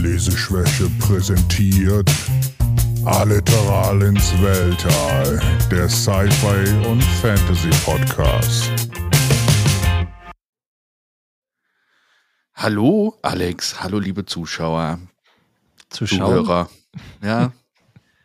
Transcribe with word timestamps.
Leseschwäche 0.00 0.88
präsentiert 0.98 2.10
Alliteral 3.04 4.00
ins 4.00 4.32
Weltall, 4.40 5.38
der 5.70 5.90
Sci-Fi 5.90 6.88
und 6.88 7.02
Fantasy 7.20 7.68
Podcast. 7.84 8.70
Hallo 12.54 13.18
Alex, 13.20 13.82
hallo 13.82 13.98
liebe 13.98 14.24
Zuschauer, 14.24 15.00
Zuschauer. 15.90 16.28
Zuhörer. 16.28 16.70
Ja. 17.22 17.52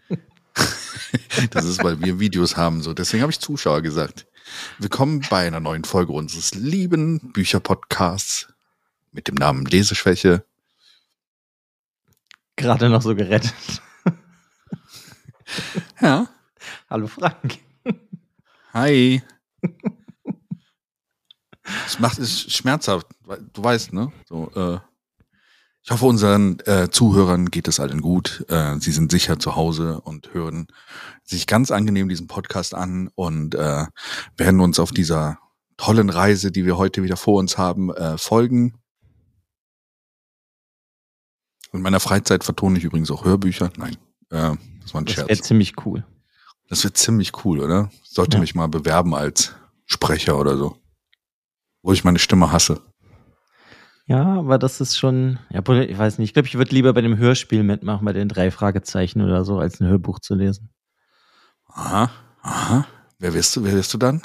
das 1.52 1.66
ist, 1.66 1.84
weil 1.84 2.00
wir 2.00 2.22
Videos 2.22 2.56
haben, 2.56 2.84
so. 2.84 2.94
Deswegen 2.94 3.22
habe 3.22 3.34
ich 3.34 3.42
Zuschauer 3.42 3.82
gesagt. 3.82 4.28
Willkommen 4.80 5.26
bei 5.30 5.46
einer 5.46 5.60
neuen 5.60 5.84
Folge 5.84 6.14
unseres 6.14 6.56
lieben 6.56 7.34
Bücherpodcasts 7.34 8.48
mit 9.12 9.28
dem 9.28 9.36
Namen 9.36 9.66
Leseschwäche. 9.66 10.46
Gerade 12.66 12.90
noch 12.90 13.04
so 13.04 13.14
gerettet. 13.14 13.54
Ja. 16.02 16.28
Hallo 16.90 17.06
Frank. 17.06 17.60
Hi. 18.74 19.22
Es 21.86 22.00
macht 22.00 22.18
es 22.18 22.52
schmerzhaft, 22.52 23.06
du 23.54 23.64
weißt, 23.64 23.94
ne? 23.94 24.12
So, 24.28 24.52
äh, 24.56 24.80
ich 25.84 25.92
hoffe, 25.92 26.08
unseren 26.08 26.60
äh, 26.62 26.90
Zuhörern 26.90 27.52
geht 27.52 27.68
es 27.68 27.80
allen 27.80 28.02
gut. 28.02 28.44
Äh, 28.50 28.80
sie 28.80 28.92
sind 28.92 29.12
sicher 29.12 29.38
zu 29.38 29.56
Hause 29.56 30.02
und 30.02 30.34
hören 30.34 30.66
sich 31.24 31.46
ganz 31.46 31.70
angenehm 31.70 32.10
diesen 32.10 32.26
Podcast 32.26 32.74
an 32.74 33.12
und 33.14 33.54
äh, 33.54 33.86
werden 34.38 34.60
uns 34.60 34.80
auf 34.80 34.92
dieser 34.92 35.38
tollen 35.78 36.10
Reise, 36.10 36.52
die 36.52 36.66
wir 36.66 36.80
heute 36.80 37.04
wieder 37.04 37.18
vor 37.18 37.38
uns 37.38 37.60
haben, 37.60 37.94
äh, 37.94 38.18
folgen. 38.18 38.74
In 41.76 41.82
meiner 41.82 42.00
Freizeit 42.00 42.44
vertone 42.44 42.78
ich 42.78 42.84
übrigens 42.86 43.12
auch 43.12 43.26
Hörbücher. 43.26 43.70
Nein, 43.78 43.98
äh, 44.30 44.56
das 44.82 44.94
war 44.94 45.02
ein 45.02 45.06
Das 45.06 45.16
Scherz. 45.16 45.28
wäre 45.30 45.42
ziemlich 45.42 45.86
cool. 45.86 46.06
Das 46.70 46.84
wird 46.84 46.98
ziemlich 46.98 47.46
cool, 47.46 47.60
oder? 47.60 47.92
Ich 48.04 48.10
sollte 48.12 48.38
Ja. 48.38 48.42
mich 48.42 48.56
mal 48.56 48.68
bewerben 48.68 49.14
als 49.14 49.54
Sprecher 49.86 50.40
oder 50.40 50.58
so. 50.58 50.78
Wo 51.84 51.92
ich 51.94 52.04
meine 52.04 52.18
Stimme 52.20 52.52
hasse. 52.52 52.82
Ja, 54.08 54.24
aber 54.40 54.58
das 54.58 54.82
ist 54.82 54.98
schon, 54.98 55.40
ja, 55.50 55.60
ich 55.60 55.98
weiß 55.98 56.18
nicht, 56.20 56.30
ich 56.30 56.34
glaube, 56.34 56.48
ich 56.48 56.56
würde 56.58 56.74
lieber 56.74 56.94
bei 56.94 57.02
dem 57.02 57.18
Hörspiel 57.18 57.64
mitmachen, 57.64 58.06
bei 58.06 58.14
den 58.14 58.30
drei 58.30 58.52
Fragezeichen 58.52 59.22
oder 59.22 59.44
so, 59.46 59.58
als 59.60 59.80
ein 59.82 59.88
Hörbuch 59.88 60.20
zu 60.20 60.36
lesen. 60.36 60.70
Aha, 61.68 62.12
aha. 62.42 62.86
Wer 63.20 63.34
wirst 63.34 63.56
du, 63.56 63.64
wer 63.64 63.74
wirst 63.74 63.94
du 63.94 63.98
dann? 63.98 64.22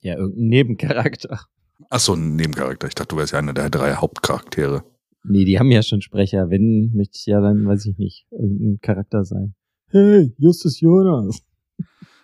Ja, 0.00 0.16
irgendein 0.16 0.48
Nebencharakter. 0.48 1.46
Ach 1.90 2.00
so, 2.00 2.14
ein 2.14 2.36
Nebencharakter. 2.36 2.88
Ich 2.88 2.94
dachte, 2.94 3.08
du 3.08 3.16
wärst 3.16 3.32
ja 3.32 3.38
einer 3.38 3.52
der 3.54 3.70
drei 3.70 3.94
Hauptcharaktere. 3.94 4.84
Nee, 5.28 5.44
die 5.44 5.58
haben 5.58 5.70
ja 5.72 5.82
schon 5.82 6.02
Sprecher. 6.02 6.50
Wenn, 6.50 6.92
möchte 6.94 7.16
ich 7.18 7.26
ja 7.26 7.40
dann, 7.40 7.66
weiß 7.66 7.86
ich 7.86 7.98
nicht, 7.98 8.26
irgendein 8.30 8.78
Charakter 8.80 9.24
sein. 9.24 9.54
Hey, 9.88 10.32
Justus 10.38 10.80
Jonas. 10.80 11.40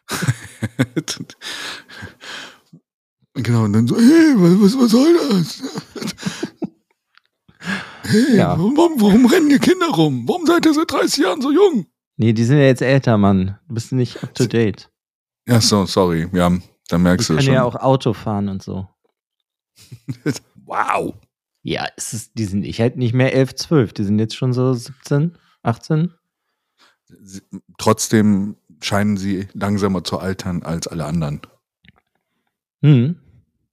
genau, 3.34 3.64
und 3.64 3.72
dann 3.72 3.86
so, 3.86 3.96
hey, 3.96 4.34
was, 4.36 4.76
was, 4.78 4.90
soll 4.90 5.14
das? 5.30 5.62
hey, 8.04 8.36
Ja. 8.36 8.50
warum, 8.58 9.00
warum 9.00 9.26
rennen 9.26 9.48
hier 9.48 9.58
Kinder 9.58 9.88
rum? 9.88 10.26
Warum 10.28 10.46
seid 10.46 10.64
ihr 10.66 10.74
seit 10.74 10.90
30 10.90 11.24
Jahren 11.24 11.40
so 11.40 11.52
jung? 11.52 11.86
Nee, 12.16 12.32
die 12.32 12.44
sind 12.44 12.58
ja 12.58 12.64
jetzt 12.64 12.82
älter, 12.82 13.16
Mann. 13.18 13.58
Du 13.68 13.74
bist 13.74 13.92
nicht 13.92 14.22
up 14.22 14.34
to 14.34 14.46
date. 14.46 14.90
Ja, 15.48 15.60
so, 15.60 15.86
sorry. 15.86 16.28
Ja, 16.32 16.50
dann 16.50 16.62
Die 16.90 16.98
merkst 16.98 17.28
du 17.30 17.34
können 17.34 17.44
schon. 17.46 17.54
ja 17.54 17.64
auch 17.64 17.74
Auto 17.76 18.12
fahren 18.12 18.48
und 18.48 18.62
so. 18.62 18.86
wow. 20.66 21.14
Ja, 21.62 21.86
es 21.96 22.12
ist, 22.12 22.32
die 22.38 22.44
sind 22.44 22.64
ich 22.64 22.80
halt 22.80 22.96
nicht 22.96 23.14
mehr 23.14 23.32
11, 23.34 23.54
12. 23.54 23.92
Die 23.92 24.04
sind 24.04 24.18
jetzt 24.18 24.34
schon 24.36 24.52
so 24.52 24.72
17, 24.74 25.36
18. 25.62 26.12
Sie- 27.22 27.42
Trotzdem 27.78 28.56
scheinen 28.80 29.16
sie 29.16 29.46
langsamer 29.54 30.02
zu 30.02 30.18
altern 30.18 30.62
als 30.64 30.88
alle 30.88 31.04
anderen. 31.04 31.40
Hm. 32.82 33.16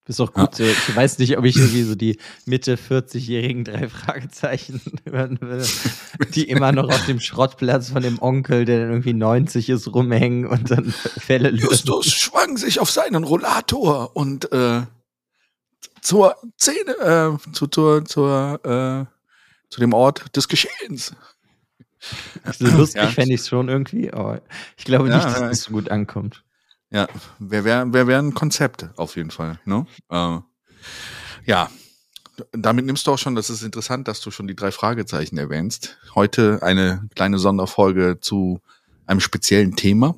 Ist 0.07 0.19
auch 0.21 0.33
gut. 0.33 0.55
so. 0.55 0.63
Ich 0.63 0.95
weiß 0.95 1.19
nicht, 1.19 1.37
ob 1.37 1.45
ich 1.45 1.55
irgendwie 1.55 1.83
so 1.83 1.93
die 1.93 2.17
Mitte 2.45 2.77
40-jährigen 2.77 3.63
drei 3.63 3.87
Fragezeichen 3.89 4.81
hören 5.05 5.37
will, 5.39 5.63
die 6.33 6.49
immer 6.49 6.71
noch 6.71 6.89
auf 6.89 7.05
dem 7.05 7.19
Schrottplatz 7.19 7.89
von 7.91 8.01
dem 8.01 8.19
Onkel, 8.19 8.65
der 8.65 8.79
dann 8.81 8.89
irgendwie 8.89 9.13
90 9.13 9.69
ist, 9.69 9.93
rumhängen 9.93 10.47
und 10.47 10.71
dann 10.71 10.85
Fälle 10.91 11.51
lösen. 11.51 11.69
Justus 11.69 12.07
schwang 12.11 12.57
sich 12.57 12.79
auf 12.79 12.89
seinen 12.89 13.23
Rollator 13.23 14.15
und 14.15 14.51
äh, 14.51 14.81
zur 16.01 16.35
Szene, 16.59 17.37
äh, 17.37 17.51
zu, 17.53 17.67
zur, 17.67 18.05
zur, 18.05 18.59
äh, 18.63 19.05
zu 19.69 19.79
dem 19.79 19.93
Ort 19.93 20.35
des 20.35 20.47
Geschehens. 20.47 21.13
So 22.57 22.65
lustig 22.67 23.01
Ja. 23.01 23.09
fände 23.09 23.35
ich 23.35 23.41
es 23.41 23.47
schon 23.49 23.67
irgendwie, 23.69 24.11
aber 24.11 24.41
ich 24.77 24.85
glaube 24.85 25.09
Ja, 25.09 25.15
nicht, 25.15 25.27
dass 25.27 25.39
das 25.49 25.61
so 25.63 25.71
gut 25.73 25.89
ankommt. 25.89 26.43
Ja, 26.91 27.07
wer 27.39 27.63
wäre 27.65 27.93
wär, 27.93 28.07
wär 28.07 28.19
ein 28.19 28.33
Konzept 28.33 28.87
auf 28.97 29.15
jeden 29.15 29.31
Fall. 29.31 29.59
Ne? 29.65 29.85
Äh, 30.09 30.39
ja, 31.45 31.69
damit 32.53 32.85
nimmst 32.85 33.05
du 33.05 33.11
auch 33.11 33.17
schon, 33.17 33.35
das 33.35 33.49
ist 33.49 33.63
interessant, 33.63 34.07
dass 34.07 34.21
du 34.21 34.31
schon 34.31 34.47
die 34.47 34.55
drei 34.55 34.71
Fragezeichen 34.71 35.37
erwähnst. 35.37 35.97
Heute 36.15 36.59
eine 36.63 37.07
kleine 37.15 37.37
Sonderfolge 37.37 38.19
zu 38.21 38.61
einem 39.05 39.19
speziellen 39.19 39.75
Thema. 39.75 40.15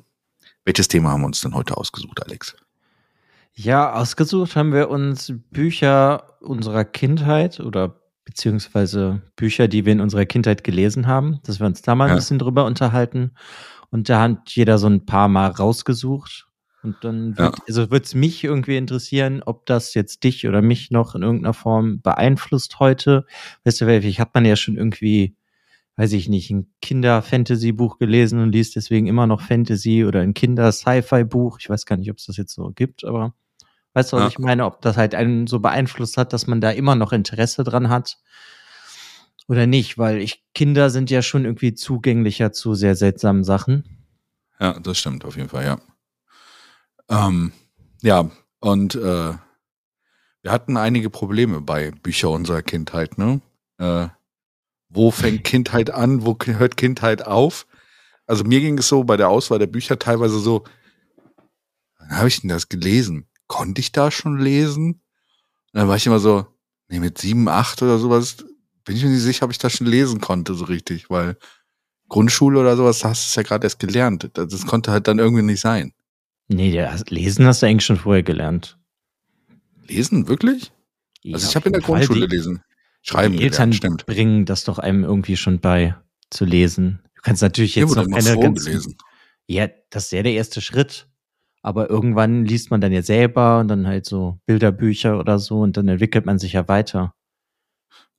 Welches 0.64 0.86
Thema 0.88 1.10
haben 1.10 1.22
wir 1.22 1.26
uns 1.26 1.40
denn 1.40 1.54
heute 1.54 1.76
ausgesucht, 1.76 2.22
Alex? 2.22 2.54
Ja, 3.54 3.92
ausgesucht 3.94 4.56
haben 4.56 4.72
wir 4.72 4.88
uns 4.88 5.32
Bücher 5.50 6.38
unserer 6.40 6.84
Kindheit 6.86 7.60
oder 7.60 8.00
beziehungsweise 8.24 9.20
Bücher, 9.36 9.68
die 9.68 9.84
wir 9.84 9.92
in 9.92 10.00
unserer 10.00 10.24
Kindheit 10.24 10.64
gelesen 10.64 11.06
haben, 11.06 11.40
dass 11.44 11.60
wir 11.60 11.66
uns 11.66 11.82
da 11.82 11.94
mal 11.94 12.04
ein 12.04 12.10
Ja. 12.10 12.14
bisschen 12.16 12.38
drüber 12.38 12.64
unterhalten. 12.64 13.32
Und 13.90 14.08
da 14.08 14.22
hat 14.22 14.50
jeder 14.50 14.78
so 14.78 14.86
ein 14.86 15.04
paar 15.04 15.28
Mal 15.28 15.48
rausgesucht. 15.48 16.46
Und 16.82 17.04
dann 17.04 17.36
wird, 17.36 17.58
Ja. 17.58 17.64
also 17.68 17.90
würde 17.90 18.04
es 18.04 18.14
mich 18.14 18.42
irgendwie 18.42 18.76
interessieren, 18.78 19.42
ob 19.44 19.66
das 19.66 19.92
jetzt 19.94 20.24
dich 20.24 20.48
oder 20.48 20.62
mich 20.62 20.90
noch 20.90 21.14
in 21.14 21.22
irgendeiner 21.22 21.52
Form 21.52 22.00
beeinflusst 22.00 22.80
heute. 22.80 23.26
Weißt 23.64 23.80
du, 23.82 23.84
vielleicht 23.84 24.18
hat 24.18 24.34
man 24.34 24.46
ja 24.46 24.56
schon 24.56 24.76
irgendwie, 24.78 25.36
weiß 25.96 26.12
ich 26.14 26.28
nicht, 26.28 26.50
ein 26.50 26.72
Kinder-Fantasy-Buch 26.80 27.98
gelesen 27.98 28.40
und 28.40 28.52
liest 28.52 28.76
deswegen 28.76 29.06
immer 29.08 29.26
noch 29.26 29.42
Fantasy 29.42 30.04
oder 30.06 30.20
ein 30.20 30.34
Kinder-Sci-Fi-Buch. 30.34 31.58
Ich 31.60 31.68
weiß 31.68 31.84
gar 31.86 31.96
nicht, 31.98 32.10
ob 32.10 32.16
es 32.18 32.26
das 32.26 32.36
jetzt 32.38 32.54
so 32.54 32.72
gibt, 32.74 33.04
aber 33.04 33.34
weißt 33.94 34.12
du, 34.12 34.16
was 34.16 34.22
Ja. 34.24 34.28
ich 34.28 34.38
meine? 34.38 34.64
Ob 34.64 34.80
das 34.82 34.96
halt 34.96 35.14
einen 35.14 35.46
so 35.46 35.60
beeinflusst 35.60 36.16
hat, 36.16 36.32
dass 36.32 36.46
man 36.46 36.60
da 36.60 36.70
immer 36.70 36.94
noch 36.94 37.12
Interesse 37.12 37.64
dran 37.64 37.88
hat 37.88 38.18
oder 39.48 39.66
nicht, 39.66 39.98
weil 39.98 40.18
ich, 40.18 40.44
Kinder 40.54 40.90
sind 40.90 41.10
ja 41.10 41.22
schon 41.22 41.44
irgendwie 41.44 41.74
zugänglicher 41.74 42.52
zu 42.52 42.74
sehr 42.74 42.94
seltsamen 42.94 43.44
Sachen. 43.44 44.06
Ja, 44.60 44.78
das 44.78 44.98
stimmt 44.98 45.24
auf 45.24 45.36
jeden 45.36 45.48
Fall, 45.48 45.64
ja. 45.64 45.78
Ähm, 47.08 47.52
ja, 48.02 48.30
und 48.60 48.94
äh, 48.94 49.32
wir 50.42 50.50
hatten 50.50 50.76
einige 50.76 51.10
Probleme 51.10 51.60
bei 51.60 51.90
Bücher 51.90 52.30
unserer 52.30 52.62
Kindheit, 52.62 53.18
ne? 53.18 53.40
Äh, 53.78 54.08
wo 54.88 55.10
fängt 55.10 55.44
Kindheit 55.44 55.90
an, 55.90 56.24
wo 56.24 56.36
hört 56.44 56.76
Kindheit 56.76 57.26
auf? 57.26 57.66
Also 58.26 58.44
mir 58.44 58.60
ging 58.60 58.78
es 58.78 58.88
so 58.88 59.04
bei 59.04 59.16
der 59.16 59.28
Auswahl 59.28 59.58
der 59.58 59.66
Bücher 59.66 59.98
teilweise 59.98 60.38
so, 60.38 60.64
wann 61.98 62.16
habe 62.16 62.28
ich 62.28 62.40
denn 62.40 62.48
das 62.48 62.68
gelesen? 62.68 63.26
Konnte 63.52 63.82
ich 63.82 63.92
da 63.92 64.10
schon 64.10 64.38
lesen? 64.38 64.92
Und 64.92 65.00
dann 65.74 65.88
war 65.88 65.96
ich 65.96 66.06
immer 66.06 66.18
so, 66.18 66.46
nee, 66.88 67.00
mit 67.00 67.18
sieben, 67.18 67.48
acht 67.48 67.82
oder 67.82 67.98
sowas, 67.98 68.38
bin 68.86 68.96
ich 68.96 69.04
mir 69.04 69.10
nicht 69.10 69.20
sicher, 69.20 69.44
ob 69.44 69.50
ich 69.50 69.58
das 69.58 69.74
schon 69.74 69.86
lesen 69.86 70.22
konnte, 70.22 70.54
so 70.54 70.64
richtig, 70.64 71.10
weil 71.10 71.36
Grundschule 72.08 72.60
oder 72.60 72.78
sowas, 72.78 73.00
da 73.00 73.10
hast 73.10 73.26
du 73.26 73.28
es 73.28 73.34
ja 73.34 73.42
gerade 73.42 73.66
erst 73.66 73.78
gelernt. 73.78 74.30
Das, 74.32 74.66
konnte 74.66 74.90
halt 74.90 75.06
dann 75.06 75.18
irgendwie 75.18 75.42
nicht 75.42 75.60
sein. 75.60 75.92
Nee, 76.48 76.74
das 76.74 77.04
Lesen 77.10 77.44
hast 77.44 77.60
du 77.60 77.66
eigentlich 77.66 77.84
schon 77.84 77.98
vorher 77.98 78.22
gelernt. 78.22 78.78
Lesen, 79.86 80.28
wirklich? 80.28 80.72
Ja, 81.22 81.34
Also 81.34 81.46
ich 81.46 81.54
habe 81.54 81.66
in 81.66 81.74
der 81.74 81.82
Fall. 81.82 81.96
Grundschule 81.96 82.28
die, 82.28 82.36
lesen. 82.36 82.62
Schreiben 83.02 83.36
die 83.36 83.42
Eltern 83.42 83.70
gelernt, 83.70 84.06
bringen 84.06 84.46
das 84.46 84.64
doch 84.64 84.78
einem 84.78 85.04
irgendwie 85.04 85.36
schon 85.36 85.60
bei 85.60 85.94
zu 86.30 86.46
lesen. 86.46 87.02
Du 87.16 87.20
kannst 87.20 87.42
natürlich 87.42 87.74
jetzt 87.74 87.90
wurde 87.90 88.08
noch 88.08 88.16
keine 88.18 88.38
ganz, 88.40 88.62
vorgelesen. 88.64 88.96
Ja, 89.46 89.68
das 89.90 90.04
ist 90.06 90.12
ja 90.12 90.22
der 90.22 90.32
erste 90.32 90.62
Schritt. 90.62 91.06
Aber 91.62 91.88
irgendwann 91.88 92.44
liest 92.44 92.70
man 92.70 92.80
dann 92.80 92.92
ja 92.92 93.02
selber 93.02 93.60
und 93.60 93.68
dann 93.68 93.86
halt 93.86 94.04
so 94.04 94.38
Bilderbücher 94.46 95.18
oder 95.18 95.38
so 95.38 95.60
und 95.60 95.76
dann 95.76 95.88
entwickelt 95.88 96.26
man 96.26 96.38
sich 96.38 96.54
ja 96.54 96.66
weiter. 96.68 97.14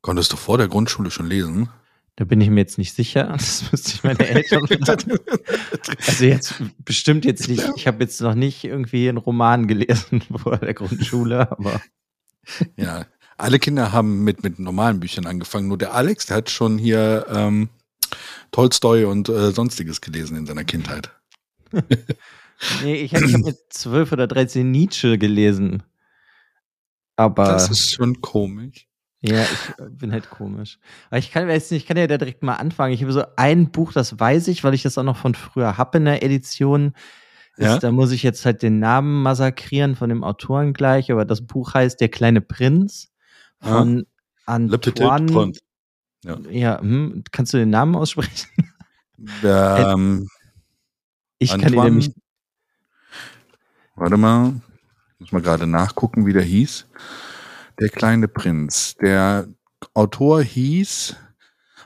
Konntest 0.02 0.32
du 0.32 0.38
vor 0.38 0.58
der 0.58 0.68
Grundschule 0.68 1.12
schon 1.12 1.28
lesen? 1.28 1.70
Da 2.16 2.26
bin 2.26 2.40
ich 2.42 2.50
mir 2.50 2.60
jetzt 2.60 2.78
nicht 2.78 2.94
sicher. 2.94 3.28
Das 3.32 3.72
müsste 3.72 3.92
ich 3.96 4.04
meine 4.04 4.20
Eltern 4.28 4.68
fragen. 4.68 5.18
Also 6.08 6.26
jetzt 6.26 6.56
bestimmt 6.86 7.26
jetzt 7.26 7.48
nicht. 7.50 7.64
Ich 7.76 7.88
habe 7.88 8.04
jetzt 8.04 8.22
noch 8.22 8.36
nicht 8.36 8.64
irgendwie 8.64 9.10
einen 9.10 9.18
Roman 9.18 9.68
gelesen 9.68 10.22
vor 10.38 10.58
der 10.58 10.74
Grundschule, 10.74 11.52
aber 11.52 11.82
ja, 12.78 13.06
alle 13.38 13.60
Kinder 13.60 13.92
haben 13.92 14.24
mit, 14.24 14.44
mit 14.44 14.60
normalen 14.60 15.00
Büchern 15.00 15.26
angefangen. 15.26 15.68
Nur 15.68 15.78
der 15.78 15.94
Alex, 15.94 16.28
der 16.28 16.38
hat 16.38 16.50
schon 16.50 16.78
hier 16.78 17.26
ähm, 17.30 17.70
Tolstoi 18.52 19.06
und 19.06 19.30
äh, 19.30 19.52
sonstiges 19.52 20.02
gelesen 20.02 20.38
in 20.38 20.46
seiner 20.46 20.66
Kindheit. 20.66 21.12
Nee, 22.84 22.96
ich 22.96 23.16
habe 23.16 23.26
ich 23.26 23.38
mit 23.38 23.58
zwölf 23.70 24.12
oder 24.12 24.28
13 24.28 24.70
Nietzsche 24.70 25.18
gelesen. 25.18 25.84
Aber 27.16 27.46
Das 27.46 27.70
ist 27.70 27.94
schon 27.94 28.22
komisch. 28.22 28.88
Ja, 29.22 29.44
ich 29.44 29.80
äh, 29.80 29.90
bin 29.90 30.12
halt 30.12 30.30
komisch. 30.30 30.80
Aber 31.10 31.18
ich 31.18 31.32
kann 31.32 31.48
jetzt 31.48 31.72
nicht, 31.72 31.84
ich 31.84 31.88
kann 31.88 31.96
ja 31.96 32.08
direkt 32.08 32.44
mal 32.44 32.56
anfangen. 32.56 32.94
Ich 32.94 33.02
habe 33.02 33.14
so 33.14 33.24
ein 33.38 33.72
Buch, 33.72 33.94
das 33.94 34.20
weiß 34.20 34.50
ich, 34.50 34.64
weil 34.64 34.74
ich 34.74 34.84
das 34.84 34.98
auch 34.98 35.04
noch 35.04 35.18
von 35.18 35.34
früher 35.34 35.78
habe 35.78 35.98
in 35.98 36.06
der 36.06 36.24
Edition. 36.24 36.94
Ist, 37.56 37.64
Ja? 37.64 37.78
Da 37.80 37.92
muss 37.92 38.12
ich 38.12 38.24
jetzt 38.24 38.46
halt 38.46 38.64
den 38.64 38.80
Namen 38.80 39.22
massakrieren 39.22 39.96
von 39.96 40.10
dem 40.10 40.24
Autoren 40.24 40.74
gleich, 40.74 41.12
aber 41.12 41.24
das 41.24 41.46
Buch 41.46 41.74
heißt 41.74 42.02
Der 42.02 42.10
kleine 42.10 42.42
Prinz 42.42 43.14
von 43.60 44.06
Le 44.46 44.78
Petit 44.78 45.02
Antoine. 45.04 45.32
Prince. 45.32 45.62
Ja, 46.50 46.80
hm, 46.82 47.24
kannst 47.32 47.54
du 47.54 47.58
den 47.58 47.70
Namen 47.70 47.96
aussprechen? 47.96 48.50
Ähm, 49.44 50.28
Ich 51.40 51.50
kann 51.50 51.60
ihn 51.60 51.66
Antoine, 51.66 51.90
nämlich. 51.90 52.12
Warte 53.96 54.18
mal, 54.18 54.54
muss 55.20 55.32
mal 55.32 55.42
gerade 55.42 55.68
nachgucken, 55.68 56.26
wie 56.26 56.34
der 56.34 56.44
hieß. 56.44 56.88
Der 57.80 57.90
kleine 57.90 58.28
Prinz. 58.28 58.96
Der 59.02 59.48
Autor 59.94 60.42
hieß 60.44 61.16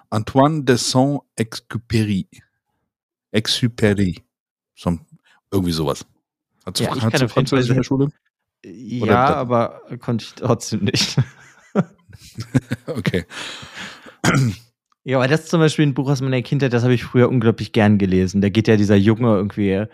Antoine 0.09 0.63
de 0.63 0.75
Saint-Exupéry. 0.77 2.27
Exupéry. 3.33 4.21
So, 4.75 4.99
irgendwie 5.51 5.71
sowas. 5.73 6.05
Hast 6.65 6.79
du, 6.79 6.83
Ja, 6.83 6.95
kann 6.95 7.11
du 7.11 7.29
Französisch 7.29 7.69
in 7.69 7.75
der 7.77 7.83
Schule? 7.83 8.05
Oder 8.65 8.71
Ja, 9.11 9.27
da- 9.29 9.35
aber 9.35 9.81
konnte 9.99 10.25
ich 10.25 10.33
trotzdem 10.33 10.83
nicht. 10.85 11.17
Okay. 12.87 13.25
Ja, 15.03 15.17
aber 15.17 15.27
das 15.27 15.41
ist 15.41 15.49
zum 15.49 15.59
Beispiel 15.59 15.85
ein 15.85 15.93
Buch 15.93 16.09
aus 16.09 16.21
meiner 16.21 16.41
Kindheit, 16.41 16.73
das 16.73 16.83
habe 16.83 16.93
ich 16.93 17.03
früher 17.03 17.29
unglaublich 17.29 17.71
gern 17.71 17.97
gelesen. 17.99 18.41
Da 18.41 18.49
geht 18.49 18.67
ja 18.67 18.77
dieser 18.77 18.95
Junge 18.95 19.27
irgendwie 19.35 19.85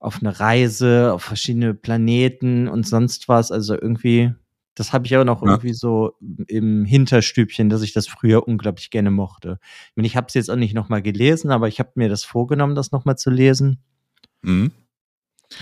auf 0.00 0.18
eine 0.20 0.40
Reise, 0.40 1.12
auf 1.12 1.22
verschiedene 1.22 1.74
Planeten 1.74 2.66
und 2.68 2.86
sonst 2.88 3.28
was. 3.28 3.52
Also 3.52 3.74
irgendwie, 3.74 4.32
das 4.74 4.92
habe 4.92 5.06
ich 5.06 5.16
auch 5.16 5.24
noch 5.24 5.42
Ja. 5.42 5.50
irgendwie 5.50 5.74
so 5.74 6.14
im 6.48 6.84
Hinterstübchen, 6.86 7.68
dass 7.68 7.82
ich 7.82 7.92
das 7.92 8.08
früher 8.08 8.48
unglaublich 8.48 8.90
gerne 8.90 9.10
mochte. 9.10 9.58
Ich 9.90 9.96
meine, 9.96 10.06
ich 10.06 10.16
habe 10.16 10.26
es 10.28 10.34
jetzt 10.34 10.50
auch 10.50 10.56
nicht 10.56 10.74
nochmal 10.74 11.02
gelesen, 11.02 11.50
aber 11.50 11.68
ich 11.68 11.78
habe 11.78 11.92
mir 11.94 12.08
das 12.08 12.24
vorgenommen, 12.24 12.74
das 12.74 12.90
nochmal 12.92 13.16
zu 13.18 13.30
lesen. 13.30 13.78
Mhm. 14.42 14.72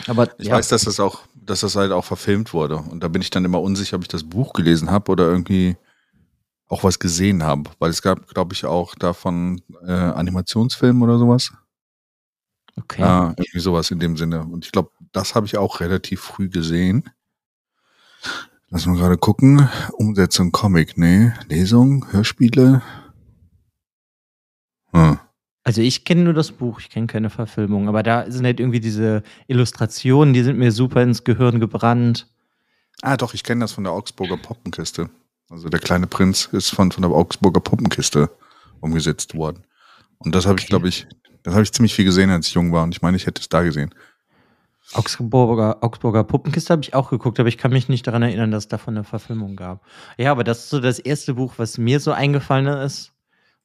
Aber 0.06 0.28
Ich 0.38 0.46
ja, 0.46 0.54
weiß, 0.54 0.68
dass 0.68 0.84
das 0.84 1.00
auch, 1.00 1.22
dass 1.34 1.60
das 1.60 1.74
halt 1.74 1.92
auch 1.92 2.04
verfilmt 2.04 2.52
wurde. 2.52 2.76
Und 2.76 3.02
da 3.02 3.08
bin 3.08 3.22
ich 3.22 3.30
dann 3.30 3.44
immer 3.44 3.60
unsicher, 3.60 3.96
ob 3.96 4.02
ich 4.02 4.08
das 4.08 4.22
Buch 4.22 4.52
gelesen 4.52 4.90
habe 4.90 5.10
oder 5.10 5.24
irgendwie 5.26 5.76
auch 6.68 6.84
was 6.84 6.98
gesehen 6.98 7.42
habe. 7.42 7.70
Weil 7.78 7.90
es 7.90 8.02
gab, 8.02 8.28
glaube 8.28 8.52
ich, 8.54 8.66
auch 8.66 8.94
davon 8.94 9.62
äh, 9.84 9.90
Animationsfilm 9.92 11.02
oder 11.02 11.18
sowas. 11.18 11.52
Okay. 12.78 13.02
Ja, 13.02 13.34
irgendwie 13.36 13.60
sowas 13.60 13.90
in 13.90 13.98
dem 13.98 14.16
Sinne. 14.16 14.40
Und 14.42 14.64
ich 14.64 14.72
glaube, 14.72 14.90
das 15.12 15.34
habe 15.34 15.46
ich 15.46 15.56
auch 15.56 15.80
relativ 15.80 16.20
früh 16.20 16.48
gesehen. 16.48 17.10
Lass 18.70 18.86
mal 18.86 18.96
gerade 18.96 19.16
gucken. 19.16 19.68
Umsetzung 19.92 20.52
Comic, 20.52 20.98
nee. 20.98 21.32
Lesung, 21.48 22.06
Hörspiele. 22.12 22.82
Hm. 24.92 25.18
Also 25.64 25.82
ich 25.82 26.04
kenne 26.04 26.22
nur 26.22 26.32
das 26.32 26.52
Buch, 26.52 26.80
ich 26.80 26.88
kenne 26.88 27.06
keine 27.06 27.28
Verfilmung, 27.28 27.88
aber 27.88 28.02
da 28.02 28.30
sind 28.30 28.46
halt 28.46 28.58
irgendwie 28.58 28.80
diese 28.80 29.22
Illustrationen, 29.48 30.32
die 30.32 30.42
sind 30.42 30.58
mir 30.58 30.72
super 30.72 31.02
ins 31.02 31.24
Gehirn 31.24 31.60
gebrannt. 31.60 32.26
Ah, 33.02 33.16
doch, 33.18 33.34
ich 33.34 33.44
kenne 33.44 33.60
das 33.60 33.72
von 33.72 33.84
der 33.84 33.92
Augsburger 33.92 34.38
Puppenkiste. 34.38 35.10
Also 35.50 35.68
der 35.68 35.80
kleine 35.80 36.06
Prinz 36.06 36.46
ist 36.52 36.70
von, 36.70 36.90
von 36.90 37.02
der 37.02 37.10
Augsburger 37.10 37.60
Puppenkiste 37.60 38.30
umgesetzt 38.80 39.34
worden. 39.34 39.64
Und 40.18 40.34
das 40.34 40.46
habe 40.46 40.58
ich, 40.58 40.64
Okay. 40.64 40.70
glaube 40.70 40.88
ich, 40.88 41.06
das 41.48 41.54
habe 41.54 41.64
ich 41.64 41.72
ziemlich 41.72 41.94
viel 41.94 42.04
gesehen, 42.04 42.30
als 42.30 42.46
ich 42.48 42.54
jung 42.54 42.72
war. 42.72 42.82
Und 42.84 42.94
ich 42.94 43.02
meine, 43.02 43.16
ich 43.16 43.26
hätte 43.26 43.40
es 43.40 43.48
da 43.48 43.62
gesehen. 43.62 43.94
Augsburger, 44.94 45.78
Augsburger 45.82 46.24
Puppenkiste 46.24 46.72
habe 46.72 46.82
ich 46.82 46.94
auch 46.94 47.10
geguckt, 47.10 47.38
aber 47.38 47.48
ich 47.48 47.58
kann 47.58 47.72
mich 47.72 47.88
nicht 47.88 48.06
daran 48.06 48.22
erinnern, 48.22 48.50
dass 48.50 48.64
es 48.64 48.68
davon 48.68 48.96
eine 48.96 49.04
Verfilmung 49.04 49.54
gab. 49.54 49.84
Ja, 50.16 50.30
aber 50.32 50.44
das 50.44 50.60
ist 50.60 50.70
so 50.70 50.80
das 50.80 50.98
erste 50.98 51.34
Buch, 51.34 51.54
was 51.58 51.76
mir 51.76 52.00
so 52.00 52.12
eingefallen 52.12 52.66
ist. 52.66 53.12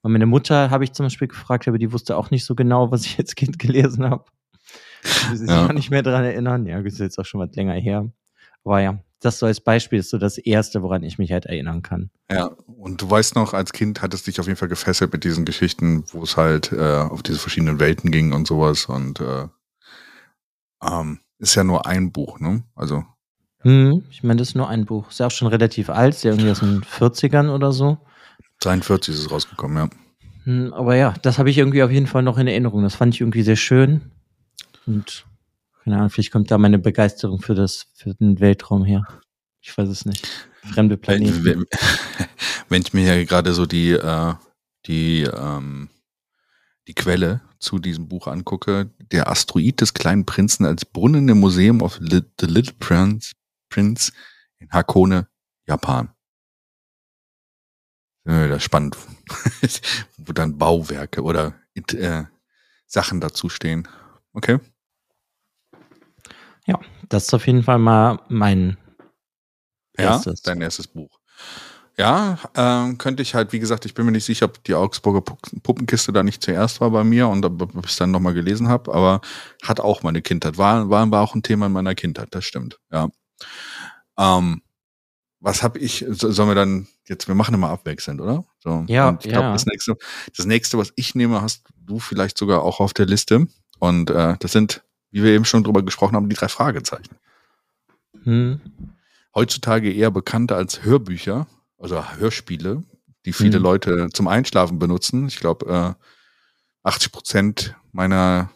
Und 0.01 0.12
meine 0.12 0.25
Mutter 0.25 0.69
habe 0.69 0.83
ich 0.83 0.91
zum 0.91 1.06
Beispiel 1.06 1.30
gefragt, 1.30 1.68
aber 1.68 1.77
die 1.77 1.94
wusste 1.94 2.18
auch 2.18 2.30
nicht 2.30 2.44
so 2.44 2.56
genau, 2.56 2.91
was 2.91 3.06
ich 3.06 3.18
als 3.19 3.35
Kind 3.35 3.57
gelesen 3.59 4.09
habe. 4.09 4.25
Sie 5.03 5.38
sich 5.38 5.50
Ja. 5.50 5.65
auch 5.65 5.74
nicht 5.74 5.89
mehr 5.91 6.03
daran 6.03 6.25
erinnern. 6.25 6.65
Ja, 6.65 6.81
das 6.81 6.94
ist 6.94 7.00
jetzt 7.00 7.19
auch 7.19 7.25
schon 7.25 7.39
was 7.39 7.56
länger 7.56 7.74
her. 7.74 8.09
Aber 8.65 8.81
ja, 8.81 9.00
das 9.25 9.40
so 9.40 9.46
als 9.46 9.62
Beispiel 9.62 10.00
ist 10.00 10.10
so 10.10 10.18
das 10.18 10.38
erste, 10.38 10.81
woran 10.81 11.04
ich 11.04 11.18
mich 11.18 11.31
halt 11.31 11.46
erinnern 11.46 11.81
kann. 11.81 12.10
Ja, 12.31 12.52
und 12.68 13.02
du 13.02 13.10
weißt 13.10 13.36
noch, 13.36 13.54
als 13.54 13.74
Kind 13.74 14.02
hat 14.02 14.14
es 14.14 14.24
dich 14.24 14.40
auf 14.40 14.48
jeden 14.48 14.58
Fall 14.58 14.68
gefesselt 14.68 15.14
mit 15.14 15.24
diesen 15.24 15.46
Geschichten, 15.46 16.04
wo 16.12 16.24
es 16.24 16.38
halt 16.38 16.72
äh, 16.72 16.98
auf 16.98 17.24
diese 17.24 17.40
verschiedenen 17.40 17.80
Welten 17.80 18.12
ging 18.12 18.34
und 18.34 18.48
sowas. 18.48 18.86
Und 18.86 19.20
äh, 19.20 19.48
ähm, 20.84 21.20
ist 21.40 21.56
ja 21.56 21.64
nur 21.64 21.86
ein 21.86 22.12
Buch, 22.12 22.40
ne? 22.40 22.64
Also, 22.75 23.04
Hm, 23.64 24.04
ich 24.12 24.24
meine, 24.24 24.40
das 24.40 24.50
ist 24.50 24.56
nur 24.56 24.68
ein 24.68 24.86
Buch. 24.86 25.10
Ist 25.10 25.20
ja 25.20 25.28
auch 25.28 25.31
schon 25.31 25.48
relativ 25.48 25.90
alt, 25.90 26.16
ist 26.16 26.24
ja 26.24 26.31
irgendwie 26.31 26.52
aus 26.52 26.60
den 26.60 26.81
40ern 26.84 27.50
oder 27.50 27.72
so. 27.72 27.98
43 28.60 29.14
ist 29.14 29.22
es 29.22 29.31
rausgekommen, 29.31 29.78
ja. 29.78 29.90
Hm, 30.44 30.74
aber 30.74 30.96
ja, 30.96 31.14
das 31.22 31.40
habe 31.40 31.50
ich 31.50 31.58
irgendwie 31.58 31.84
auf 31.84 31.92
jeden 31.92 32.08
Fall 32.08 32.24
noch 32.24 32.38
in 32.38 32.48
Erinnerung. 32.48 32.84
Das 32.84 32.96
fand 32.96 33.16
ich 33.16 33.22
irgendwie 33.22 33.44
sehr 33.44 33.56
schön. 33.56 34.12
Und 34.86 35.26
keine 35.83 35.97
Ahnung, 35.97 36.09
vielleicht 36.09 36.31
kommt 36.31 36.50
da 36.50 36.57
meine 36.57 36.80
Begeisterung 36.80 37.41
für 37.41 37.56
das, 37.56 37.88
für 37.94 38.13
den 38.15 38.39
Weltraum 38.39 38.85
her. 38.85 39.06
Ich 39.62 39.77
weiß 39.77 39.89
es 39.89 40.06
nicht. 40.06 40.27
Fremde 40.74 40.97
Planeten. 40.97 41.44
Wenn, 41.44 41.59
wenn, 41.59 41.65
wenn 42.69 42.81
ich 42.81 42.94
mir 42.94 43.13
hier 43.13 43.25
gerade 43.25 43.53
so 43.53 43.65
die, 43.65 43.91
äh, 43.91 44.33
die, 44.85 45.24
ähm, 45.24 45.89
die 46.88 46.94
Quelle 46.94 47.41
zu 47.59 47.80
diesem 47.80 48.07
Buch 48.07 48.27
angucke, 48.27 48.91
der 49.12 49.30
Asteroid 49.30 49.81
des 49.81 49.94
kleinen 49.94 50.25
Prinzen 50.25 50.65
als 50.65 50.85
Brunnen 50.85 51.27
im 51.27 51.39
Museum 51.39 51.81
of 51.81 52.00
the 52.01 52.24
Little 52.41 52.74
Prince, 52.80 53.33
Prince 53.69 54.12
in 54.59 54.69
Hakone, 54.71 55.27
Japan. 55.68 56.09
Das 58.25 58.57
ist 58.57 58.63
spannend, 58.63 58.97
wo 60.18 60.31
dann 60.31 60.57
Bauwerke 60.57 61.21
oder 61.24 61.56
äh, 61.75 62.24
Sachen 62.85 63.19
dazu 63.19 63.50
stehen. 63.50 63.88
Okay. 64.31 64.59
Ja, 66.65 66.80
das 67.10 67.24
ist 67.25 67.33
auf 67.33 67.45
jeden 67.48 67.63
Fall 67.63 67.80
mal 67.80 68.19
mein 68.30 68.77
Ja, 69.98 70.12
erstes. 70.12 70.42
dein 70.42 70.62
erstes 70.62 70.88
Buch. 70.88 71.19
Ja, 71.95 72.39
ähm, 72.56 72.98
könnte 72.98 73.21
ich 73.21 73.36
halt, 73.36 73.54
wie 73.54 73.60
gesagt, 73.60 73.86
ich 73.86 73.94
bin 73.94 74.06
mir 74.06 74.12
nicht 74.12 74.25
sicher, 74.25 74.45
ob 74.45 74.63
die 74.63 74.74
Augsburger 74.74 75.19
Pu- 75.19 75.62
Puppenkiste 75.62 76.12
da 76.12 76.24
nicht 76.24 76.42
zuerst 76.42 76.81
war 76.81 76.89
bei 76.89 77.04
mir 77.04 77.27
und 77.27 77.45
ob 77.45 77.86
ich 77.86 77.92
es 77.92 77.98
dann 77.98 78.10
nochmal 78.10 78.33
gelesen 78.33 78.68
habe, 78.68 78.92
aber 78.94 79.21
hat 79.62 79.80
auch 79.80 80.01
meine 80.01 80.24
Kindheit, 80.24 80.57
war, 80.57 80.89
war, 80.89 81.12
war 81.12 81.21
auch 81.21 81.36
ein 81.36 81.44
Thema 81.44 81.68
in 81.68 81.71
meiner 81.71 81.94
Kindheit, 81.94 82.30
das 82.31 82.45
stimmt, 82.45 82.80
ja. 82.92 83.09
Ähm, 84.18 84.62
was 85.42 85.63
habe 85.63 85.80
ich, 85.80 86.06
so- 86.09 86.31
sollen 86.31 86.50
wir 86.50 86.56
dann, 86.56 86.88
jetzt, 87.07 87.27
wir 87.27 87.36
machen 87.36 87.54
immer 87.54 87.69
abwechselnd, 87.69 88.21
oder? 88.21 88.45
So, 88.59 88.86
Ja, 88.88 89.09
und 89.09 89.25
ich 89.25 89.31
glaube, 89.31 89.48
ja. 89.48 89.54
das 89.54 89.66
nächste, 89.66 89.95
das 90.36 90.45
nächste, 90.45 90.77
was 90.77 90.94
ich 90.95 91.16
nehme, 91.16 91.42
hast 91.42 91.64
du 91.85 91.99
vielleicht 91.99 92.38
sogar 92.38 92.64
auch 92.64 92.80
auf 92.80 92.94
der 92.94 93.06
Liste 93.06 93.47
und 93.80 94.09
äh, 94.09 94.35
das 94.40 94.52
sind, 94.54 94.83
wie 95.14 95.24
wir 95.24 95.32
eben 95.32 95.46
schon 95.46 95.64
drüber 95.64 95.84
gesprochen 95.84 96.18
haben, 96.18 96.30
die 96.30 96.36
drei 96.36 96.50
Fragezeichen 96.50 97.16
Hm, 98.24 98.62
heutzutage 99.36 99.92
eher 99.92 100.12
bekannter 100.12 100.56
als 100.56 100.84
Hörbücher, 100.84 101.48
also 101.78 102.04
Hörspiele, 102.18 102.84
die 103.26 103.34
viele 103.34 103.60
Mhm. 103.60 103.64
Leute 103.64 104.10
zum 104.14 104.28
Einschlafen 104.28 104.80
benutzen. 104.80 105.28
Ich 105.28 105.40
glaube, 105.40 105.96
äh, 105.98 106.88
80 106.88 107.12
Prozent 107.12 107.76
meiner 107.92 108.52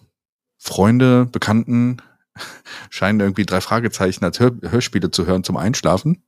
Freunde, 0.58 1.26
Bekannten 1.26 2.02
scheinen 2.90 3.20
irgendwie 3.20 3.46
drei 3.46 3.62
Fragezeichen 3.62 4.26
als 4.26 4.40
Hör 4.40 4.52
Hörspiele 4.62 5.12
zu 5.12 5.26
hören 5.26 5.44
zum 5.44 5.58
Einschlafen 5.58 6.24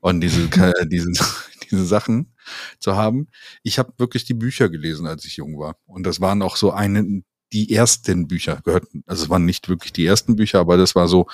und 0.00 0.20
diese, 0.20 0.42
äh, 0.60 0.86
diese, 0.86 1.12
diese 1.70 1.86
Sachen 1.86 2.34
zu 2.78 2.96
haben. 2.96 3.28
Ich 3.62 3.78
habe 3.78 3.92
wirklich 3.98 4.24
die 4.24 4.34
Bücher 4.34 4.68
gelesen, 4.68 5.06
als 5.06 5.24
ich 5.24 5.36
jung 5.36 5.58
war. 5.58 5.76
Und 5.86 6.04
das 6.04 6.20
waren 6.20 6.42
auch 6.42 6.56
so 6.56 6.72
eine, 6.72 7.22
die 7.52 7.74
ersten 7.74 8.28
Bücher 8.28 8.60
gehörten. 8.64 9.02
Also 9.06 9.24
es 9.24 9.30
waren 9.30 9.44
nicht 9.44 9.68
wirklich 9.68 9.92
die 9.92 10.06
ersten 10.06 10.36
Bücher, 10.36 10.60
aber 10.60 10.76
das 10.76 10.94
war 10.94 11.08
so 11.08 11.26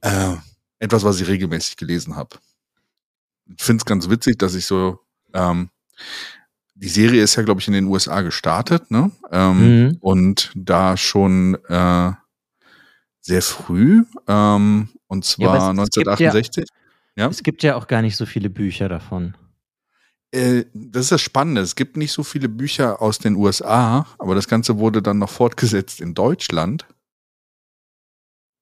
äh, 0.00 0.34
etwas, 0.78 1.04
was 1.04 1.20
ich 1.20 1.28
regelmäßig 1.28 1.76
gelesen 1.76 2.16
habe. 2.16 2.36
Ich 3.56 3.62
finde 3.62 3.82
es 3.82 3.84
ganz 3.84 4.08
witzig, 4.08 4.38
dass 4.38 4.54
ich 4.54 4.66
so, 4.66 5.00
ähm, 5.34 5.70
die 6.74 6.88
Serie 6.88 7.22
ist 7.22 7.36
ja, 7.36 7.42
glaube 7.42 7.60
ich, 7.60 7.68
in 7.68 7.74
den 7.74 7.86
USA 7.86 8.22
gestartet, 8.22 8.90
ne? 8.90 9.10
Ähm, 9.30 9.58
Mhm. 9.86 9.96
Und 10.00 10.50
da 10.54 10.96
schon 10.96 11.56
äh, 11.68 12.12
sehr 13.20 13.42
früh, 13.42 14.02
ähm, 14.26 14.88
und 15.06 15.36
Ja, 15.38 15.48
aber 15.50 15.58
zwar 15.58 15.72
es- 15.84 15.88
es 15.88 15.94
gibt 15.94 16.06
ja- 16.06 16.30
1968. 16.32 16.64
Ja? 17.14 17.28
Es 17.28 17.42
gibt 17.42 17.62
ja 17.62 17.76
auch 17.76 17.86
gar 17.86 18.02
nicht 18.02 18.16
so 18.16 18.24
viele 18.26 18.48
Bücher 18.50 18.88
davon. 18.88 19.36
Äh, 20.32 20.64
das 20.72 21.04
ist 21.04 21.12
das 21.12 21.20
Spannende. 21.20 21.60
Es 21.60 21.76
gibt 21.76 21.96
nicht 21.96 22.12
so 22.12 22.22
viele 22.22 22.48
Bücher 22.48 23.00
aus 23.02 23.18
den 23.18 23.36
USA, 23.36 24.06
aber 24.18 24.34
das 24.34 24.48
Ganze 24.48 24.78
wurde 24.78 25.02
dann 25.02 25.18
noch 25.18 25.30
fortgesetzt 25.30 26.00
in 26.00 26.14
Deutschland. 26.14 26.86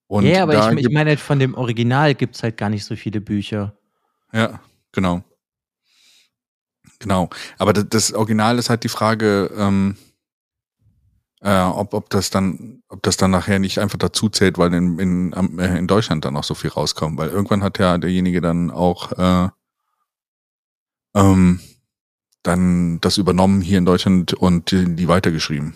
Und 0.07 0.25
ja, 0.25 0.43
aber 0.43 0.73
ich, 0.73 0.85
ich 0.85 0.89
meine, 0.91 1.11
halt, 1.11 1.21
von 1.21 1.39
dem 1.39 1.55
Original 1.55 2.13
gibt 2.15 2.35
es 2.35 2.43
halt 2.43 2.57
gar 2.57 2.69
nicht 2.69 2.83
so 2.83 2.97
viele 2.97 3.21
Bücher. 3.21 3.73
Ja, 4.33 4.59
genau. 4.91 5.23
Genau. 6.99 7.29
Aber 7.57 7.71
das, 7.71 7.85
das 7.87 8.13
Original 8.13 8.59
ist 8.59 8.69
halt 8.69 8.83
die 8.83 8.89
Frage, 8.89 9.49
ähm, 9.55 9.95
äh, 11.39 11.61
ob, 11.61 11.93
ob 11.93 12.09
das 12.09 12.29
dann, 12.29 12.83
ob 12.89 13.01
das 13.03 13.15
dann 13.15 13.31
nachher 13.31 13.59
nicht 13.59 13.79
einfach 13.79 13.97
dazu 13.97 14.27
zählt, 14.27 14.57
weil 14.57 14.73
in, 14.73 14.99
in, 14.99 15.57
äh, 15.57 15.77
in 15.77 15.87
Deutschland 15.87 16.25
dann 16.25 16.33
noch 16.33 16.43
so 16.43 16.55
viel 16.55 16.71
rauskommt. 16.71 17.17
Weil 17.17 17.29
irgendwann 17.29 17.63
hat 17.63 17.79
ja 17.79 17.97
derjenige 17.97 18.41
dann 18.41 18.69
auch 18.69 19.13
äh, 19.13 19.49
ähm, 21.13 21.59
dann 22.43 22.99
das 23.01 23.17
übernommen 23.17 23.61
hier 23.61 23.77
in 23.77 23.85
Deutschland 23.85 24.33
und 24.33 24.71
die, 24.71 24.95
die 24.95 25.07
weitergeschrieben. 25.07 25.73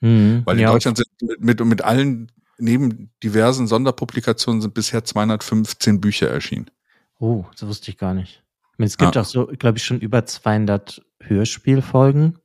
Mhm, 0.00 0.42
Weil 0.44 0.56
in 0.56 0.62
ja, 0.62 0.72
Deutschland 0.72 0.98
sind 0.98 1.40
mit, 1.40 1.64
mit, 1.64 1.82
allen, 1.82 2.32
neben 2.58 3.10
diversen 3.22 3.66
Sonderpublikationen 3.66 4.60
sind 4.60 4.74
bisher 4.74 5.04
215 5.04 6.00
Bücher 6.00 6.28
erschienen. 6.28 6.70
Oh, 7.18 7.44
das 7.52 7.68
wusste 7.68 7.90
ich 7.90 7.98
gar 7.98 8.14
nicht. 8.14 8.42
Ich 8.72 8.78
meine, 8.78 8.88
es 8.88 8.96
gibt 8.96 9.14
Ja. 9.14 9.20
auch 9.20 9.26
so, 9.26 9.46
glaube 9.46 9.78
ich, 9.78 9.84
schon 9.84 10.00
über 10.00 10.24
200 10.24 11.02
Hörspielfolgen. 11.20 12.38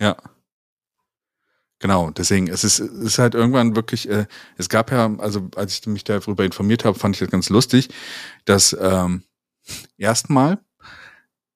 Ja. 0.00 0.16
Genau, 1.78 2.10
deswegen, 2.10 2.48
es 2.48 2.64
ist, 2.64 2.78
es 2.78 2.90
ist 2.90 3.18
halt 3.18 3.34
irgendwann 3.34 3.76
wirklich, 3.76 4.08
äh, 4.08 4.26
es 4.56 4.68
gab 4.68 4.90
ja, 4.90 5.14
also 5.18 5.48
als 5.54 5.78
ich 5.78 5.86
mich 5.86 6.02
darüber 6.02 6.44
informiert 6.44 6.84
habe, 6.84 6.98
fand 6.98 7.14
ich 7.14 7.20
das 7.20 7.30
ganz 7.30 7.50
lustig, 7.50 7.90
dass 8.46 8.74
ähm, 8.80 9.22
erstmal, 9.98 10.58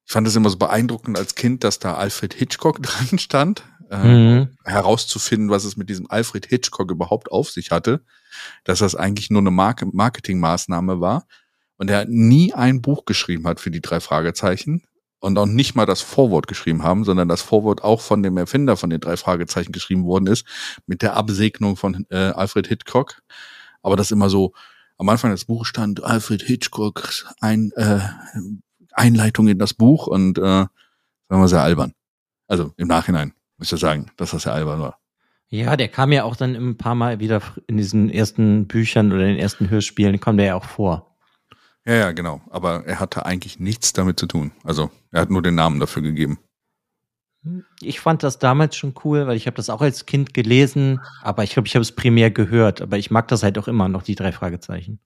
ich 0.09 0.13
fand 0.13 0.25
es 0.27 0.35
immer 0.35 0.49
so 0.49 0.57
beeindruckend 0.57 1.19
als 1.19 1.35
Kind, 1.35 1.63
dass 1.63 1.77
da 1.77 1.93
Alfred 1.93 2.33
Hitchcock 2.33 2.81
dran 2.81 3.19
stand, 3.19 3.61
äh, 3.91 3.97
Mhm. 3.97 4.49
herauszufinden, 4.65 5.51
was 5.51 5.65
es 5.65 5.77
mit 5.77 5.87
diesem 5.87 6.09
Alfred 6.09 6.47
Hitchcock 6.47 6.89
überhaupt 6.89 7.31
auf 7.31 7.51
sich 7.51 7.69
hatte, 7.69 8.01
dass 8.63 8.79
das 8.79 8.95
eigentlich 8.95 9.29
nur 9.29 9.41
eine 9.41 9.51
Marke 9.51 9.85
Marketingmaßnahme 9.85 10.99
war 10.99 11.27
und 11.77 11.91
er 11.91 12.05
nie 12.07 12.55
ein 12.55 12.81
Buch 12.81 13.05
geschrieben 13.05 13.45
hat 13.47 13.59
für 13.59 13.69
die 13.69 13.81
drei 13.81 13.99
Fragezeichen 13.99 14.81
und 15.19 15.37
auch 15.37 15.45
nicht 15.45 15.75
mal 15.75 15.85
das 15.85 16.01
Vorwort 16.01 16.47
geschrieben 16.47 16.81
haben, 16.81 17.03
sondern 17.03 17.27
das 17.27 17.43
Vorwort 17.43 17.83
auch 17.83 18.01
von 18.01 18.23
dem 18.23 18.35
Erfinder 18.37 18.77
von 18.77 18.89
den 18.89 19.01
drei 19.01 19.15
Fragezeichen 19.15 19.71
geschrieben 19.73 20.05
worden 20.05 20.25
ist, 20.25 20.43
mit 20.87 21.03
der 21.03 21.15
Absegnung 21.17 21.75
von 21.75 22.07
äh, 22.09 22.15
Alfred 22.15 22.65
Hitchcock. 22.65 23.21
Aber 23.83 23.95
das 23.95 24.09
immer 24.09 24.31
so, 24.31 24.53
am 24.97 25.07
Anfang 25.07 25.29
des 25.29 25.45
Buches 25.45 25.67
stand 25.67 26.03
Alfred 26.03 26.41
Hitchcock 26.41 27.09
ein, 27.41 27.71
äh, 27.75 27.99
Einleitung 28.93 29.47
in 29.47 29.59
das 29.59 29.73
Buch 29.73 30.07
und 30.07 30.37
äh, 30.37 30.41
sagen 30.41 30.71
wir 31.29 31.47
sehr 31.47 31.61
albern. 31.61 31.93
Also 32.47 32.73
im 32.77 32.87
Nachhinein 32.87 33.33
muss 33.57 33.71
ich 33.71 33.79
sagen, 33.79 34.11
dass 34.17 34.31
das 34.31 34.43
sehr 34.43 34.53
albern 34.53 34.79
war. 34.79 34.99
Ja, 35.49 35.75
der 35.75 35.87
kam 35.87 36.11
ja 36.11 36.23
auch 36.23 36.35
dann 36.35 36.55
ein 36.55 36.77
paar 36.77 36.95
Mal 36.95 37.19
wieder 37.19 37.41
in 37.67 37.77
diesen 37.77 38.09
ersten 38.09 38.67
Büchern 38.67 39.11
oder 39.11 39.23
in 39.23 39.29
den 39.29 39.39
ersten 39.39 39.69
Hörspielen, 39.69 40.19
kam 40.19 40.37
der 40.37 40.45
ja 40.47 40.55
auch 40.55 40.65
vor. 40.65 41.17
Ja, 41.85 41.95
ja, 41.95 42.11
genau. 42.11 42.41
Aber 42.51 42.85
er 42.85 42.99
hatte 42.99 43.25
eigentlich 43.25 43.59
nichts 43.59 43.93
damit 43.93 44.19
zu 44.19 44.27
tun. 44.27 44.51
Also 44.63 44.91
er 45.11 45.21
hat 45.21 45.31
nur 45.31 45.41
den 45.41 45.55
Namen 45.55 45.79
dafür 45.79 46.03
gegeben. 46.03 46.37
Ich 47.79 47.99
fand 47.99 48.21
das 48.21 48.37
damals 48.37 48.75
schon 48.75 48.93
cool, 49.03 49.25
weil 49.25 49.37
ich 49.37 49.47
habe 49.47 49.55
das 49.55 49.69
auch 49.69 49.81
als 49.81 50.05
Kind 50.05 50.33
gelesen, 50.33 50.99
aber 51.21 51.43
ich 51.43 51.53
glaube, 51.53 51.67
ich 51.67 51.75
habe 51.75 51.81
es 51.81 51.93
primär 51.93 52.29
gehört. 52.29 52.81
Aber 52.81 52.97
ich 52.97 53.11
mag 53.11 53.27
das 53.29 53.43
halt 53.43 53.57
auch 53.57 53.67
immer 53.67 53.87
noch, 53.87 54.03
die 54.03 54.15
drei 54.15 54.31
Fragezeichen. 54.31 54.99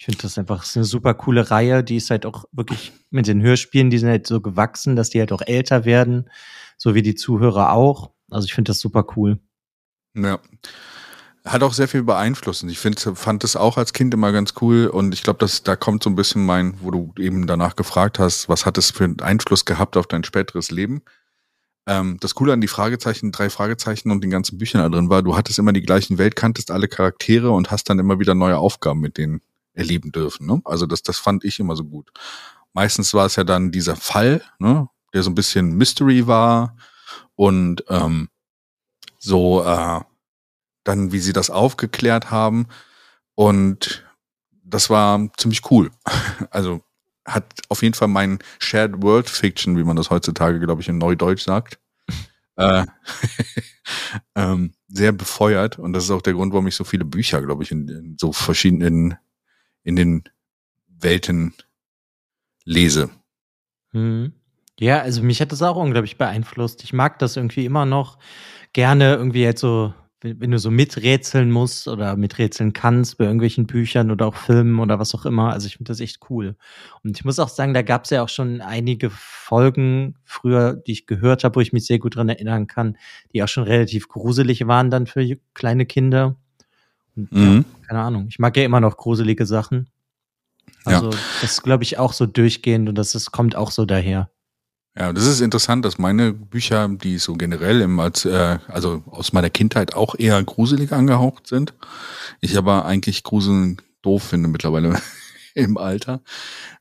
Ich 0.00 0.06
finde 0.06 0.22
das 0.22 0.38
einfach 0.38 0.60
das 0.60 0.74
eine 0.78 0.86
super 0.86 1.12
coole 1.12 1.50
Reihe. 1.50 1.84
Die 1.84 1.96
ist 1.96 2.08
halt 2.08 2.24
auch 2.24 2.46
wirklich 2.52 2.90
mit 3.10 3.26
den 3.26 3.42
Hörspielen, 3.42 3.90
die 3.90 3.98
sind 3.98 4.08
halt 4.08 4.26
so 4.26 4.40
gewachsen, 4.40 4.96
dass 4.96 5.10
die 5.10 5.18
halt 5.18 5.30
auch 5.30 5.42
älter 5.42 5.84
werden, 5.84 6.30
so 6.78 6.94
wie 6.94 7.02
die 7.02 7.14
Zuhörer 7.14 7.72
auch. 7.72 8.10
Also 8.30 8.46
ich 8.46 8.54
finde 8.54 8.70
das 8.70 8.80
super 8.80 9.04
cool. 9.14 9.38
Ja. 10.16 10.40
Hat 11.44 11.62
auch 11.62 11.74
sehr 11.74 11.86
viel 11.86 12.02
beeinflusst. 12.02 12.62
Ich 12.62 12.78
find, 12.78 12.98
fand 12.98 13.44
es 13.44 13.56
auch 13.56 13.76
als 13.76 13.92
Kind 13.92 14.14
immer 14.14 14.32
ganz 14.32 14.54
cool. 14.62 14.86
Und 14.86 15.12
ich 15.12 15.22
glaube, 15.22 15.46
da 15.64 15.76
kommt 15.76 16.02
so 16.02 16.08
ein 16.08 16.16
bisschen 16.16 16.46
mein, 16.46 16.80
wo 16.80 16.90
du 16.90 17.12
eben 17.18 17.46
danach 17.46 17.76
gefragt 17.76 18.18
hast, 18.18 18.48
was 18.48 18.64
hat 18.64 18.78
es 18.78 18.92
für 18.92 19.04
einen 19.04 19.20
Einfluss 19.20 19.66
gehabt 19.66 19.98
auf 19.98 20.06
dein 20.06 20.24
späteres 20.24 20.70
Leben? 20.70 21.02
Ähm, 21.86 22.16
das 22.20 22.34
Coole 22.34 22.54
an 22.54 22.62
die 22.62 22.68
Fragezeichen, 22.68 23.32
drei 23.32 23.50
Fragezeichen 23.50 24.10
und 24.10 24.24
den 24.24 24.30
ganzen 24.30 24.56
Büchern 24.56 24.80
da 24.80 24.88
drin 24.88 25.10
war, 25.10 25.22
du 25.22 25.36
hattest 25.36 25.58
immer 25.58 25.74
die 25.74 25.82
gleichen 25.82 26.16
Welt, 26.16 26.36
kanntest 26.36 26.70
alle 26.70 26.88
Charaktere 26.88 27.50
und 27.50 27.70
hast 27.70 27.90
dann 27.90 27.98
immer 27.98 28.18
wieder 28.18 28.34
neue 28.34 28.56
Aufgaben 28.56 29.00
mit 29.00 29.18
denen 29.18 29.42
erleben 29.80 30.12
dürfen. 30.12 30.46
Ne? 30.46 30.60
Also 30.64 30.86
das, 30.86 31.02
das 31.02 31.18
fand 31.18 31.44
ich 31.44 31.58
immer 31.58 31.74
so 31.74 31.84
gut. 31.84 32.10
Meistens 32.72 33.12
war 33.14 33.26
es 33.26 33.36
ja 33.36 33.44
dann 33.44 33.72
dieser 33.72 33.96
Fall, 33.96 34.42
ne, 34.58 34.88
der 35.12 35.22
so 35.22 35.30
ein 35.30 35.34
bisschen 35.34 35.72
Mystery 35.72 36.26
war 36.26 36.76
und 37.34 37.84
ähm, 37.88 38.28
so 39.18 39.64
äh, 39.64 40.00
dann, 40.84 41.12
wie 41.12 41.18
sie 41.18 41.32
das 41.32 41.50
aufgeklärt 41.50 42.30
haben. 42.30 42.68
Und 43.34 44.04
das 44.62 44.88
war 44.90 45.28
ziemlich 45.36 45.70
cool. 45.70 45.90
Also 46.50 46.82
hat 47.26 47.44
auf 47.68 47.82
jeden 47.82 47.94
Fall 47.94 48.08
mein 48.08 48.38
Shared 48.58 49.02
World 49.02 49.28
Fiction, 49.28 49.76
wie 49.76 49.84
man 49.84 49.96
das 49.96 50.10
heutzutage, 50.10 50.58
glaube 50.58 50.80
ich, 50.80 50.88
in 50.88 50.98
Neudeutsch 50.98 51.44
sagt, 51.44 51.78
äh, 52.56 52.86
ähm, 54.34 54.72
sehr 54.88 55.12
befeuert. 55.12 55.78
Und 55.78 55.92
das 55.92 56.04
ist 56.04 56.10
auch 56.10 56.22
der 56.22 56.32
Grund, 56.32 56.52
warum 56.52 56.66
ich 56.66 56.74
so 56.74 56.84
viele 56.84 57.04
Bücher, 57.04 57.42
glaube 57.42 57.62
ich, 57.62 57.70
in, 57.70 57.88
in 57.88 58.16
so 58.18 58.32
verschiedenen, 58.32 59.16
in 59.82 59.96
den 59.96 60.24
Welten 60.88 61.54
lese. 62.64 63.10
Mhm. 63.92 64.32
Ja, 64.78 65.00
also 65.00 65.22
mich 65.22 65.40
hat 65.40 65.52
das 65.52 65.62
auch 65.62 65.76
unglaublich 65.76 66.16
beeinflusst. 66.16 66.82
Ich 66.84 66.92
mag 66.92 67.18
das 67.18 67.36
irgendwie 67.36 67.66
immer 67.66 67.84
noch 67.84 68.18
gerne 68.72 69.14
irgendwie 69.14 69.42
jetzt 69.42 69.60
so, 69.60 69.92
wenn, 70.22 70.50
du 70.50 70.58
so 70.58 70.70
miträtseln 70.70 71.50
musst 71.50 71.86
oder 71.86 72.16
miträtseln 72.16 72.72
kannst 72.72 73.18
bei 73.18 73.24
irgendwelchen 73.24 73.66
Büchern 73.66 74.10
oder 74.10 74.26
auch 74.26 74.36
Filmen 74.36 74.78
oder 74.78 74.98
was 74.98 75.14
auch 75.14 75.26
immer. 75.26 75.52
Also 75.52 75.66
ich 75.66 75.76
finde 75.76 75.90
das 75.90 76.00
echt 76.00 76.20
cool. 76.30 76.56
Und 77.02 77.18
ich 77.18 77.24
muss 77.26 77.38
auch 77.38 77.48
sagen, 77.48 77.74
da 77.74 77.82
gab 77.82 78.04
es 78.04 78.10
ja 78.10 78.22
auch 78.22 78.28
schon 78.30 78.62
einige 78.62 79.10
Folgen 79.10 80.16
früher, 80.24 80.74
die 80.74 80.92
ich 80.92 81.06
gehört 81.06 81.44
habe, 81.44 81.56
wo 81.56 81.60
ich 81.60 81.72
mich 81.74 81.86
sehr 81.86 81.98
gut 81.98 82.16
dran 82.16 82.28
erinnern 82.30 82.66
kann, 82.66 82.96
die 83.34 83.42
auch 83.42 83.48
schon 83.48 83.64
relativ 83.64 84.08
gruselig 84.08 84.66
waren 84.66 84.90
dann 84.90 85.06
für 85.06 85.36
kleine 85.52 85.84
Kinder. 85.84 86.36
Und, 87.16 87.32
Mhm. 87.32 87.64
ja, 87.82 87.86
keine 87.88 88.00
Ahnung. 88.00 88.26
Ich 88.28 88.38
mag 88.38 88.56
ja 88.56 88.64
immer 88.64 88.80
noch 88.80 88.96
gruselige 88.96 89.46
Sachen. 89.46 89.88
Ja. 90.86 90.96
Also 90.96 91.10
das 91.42 91.62
glaube 91.62 91.84
ich 91.84 91.98
auch 91.98 92.12
so 92.12 92.26
durchgehend 92.26 92.88
und 92.88 92.94
das 92.94 93.14
ist, 93.14 93.32
kommt 93.32 93.54
auch 93.56 93.70
so 93.70 93.84
daher. 93.84 94.30
Ja, 94.96 95.12
das 95.12 95.26
ist 95.26 95.40
interessant, 95.40 95.84
dass 95.84 95.98
meine 95.98 96.32
Bücher, 96.32 96.88
die 96.88 97.18
so 97.18 97.34
generell 97.34 97.80
im, 97.80 98.00
als, 98.00 98.24
äh, 98.24 98.58
also 98.66 99.04
aus 99.06 99.32
meiner 99.32 99.50
Kindheit 99.50 99.94
auch 99.94 100.14
eher 100.18 100.42
gruselig 100.42 100.92
angehaucht 100.92 101.46
sind. 101.46 101.74
Ich 102.40 102.56
aber 102.56 102.84
eigentlich 102.86 103.22
Gruseln 103.22 103.80
doof 104.02 104.24
finde 104.24 104.48
mittlerweile 104.48 105.00
im 105.54 105.76
Alter. 105.78 106.22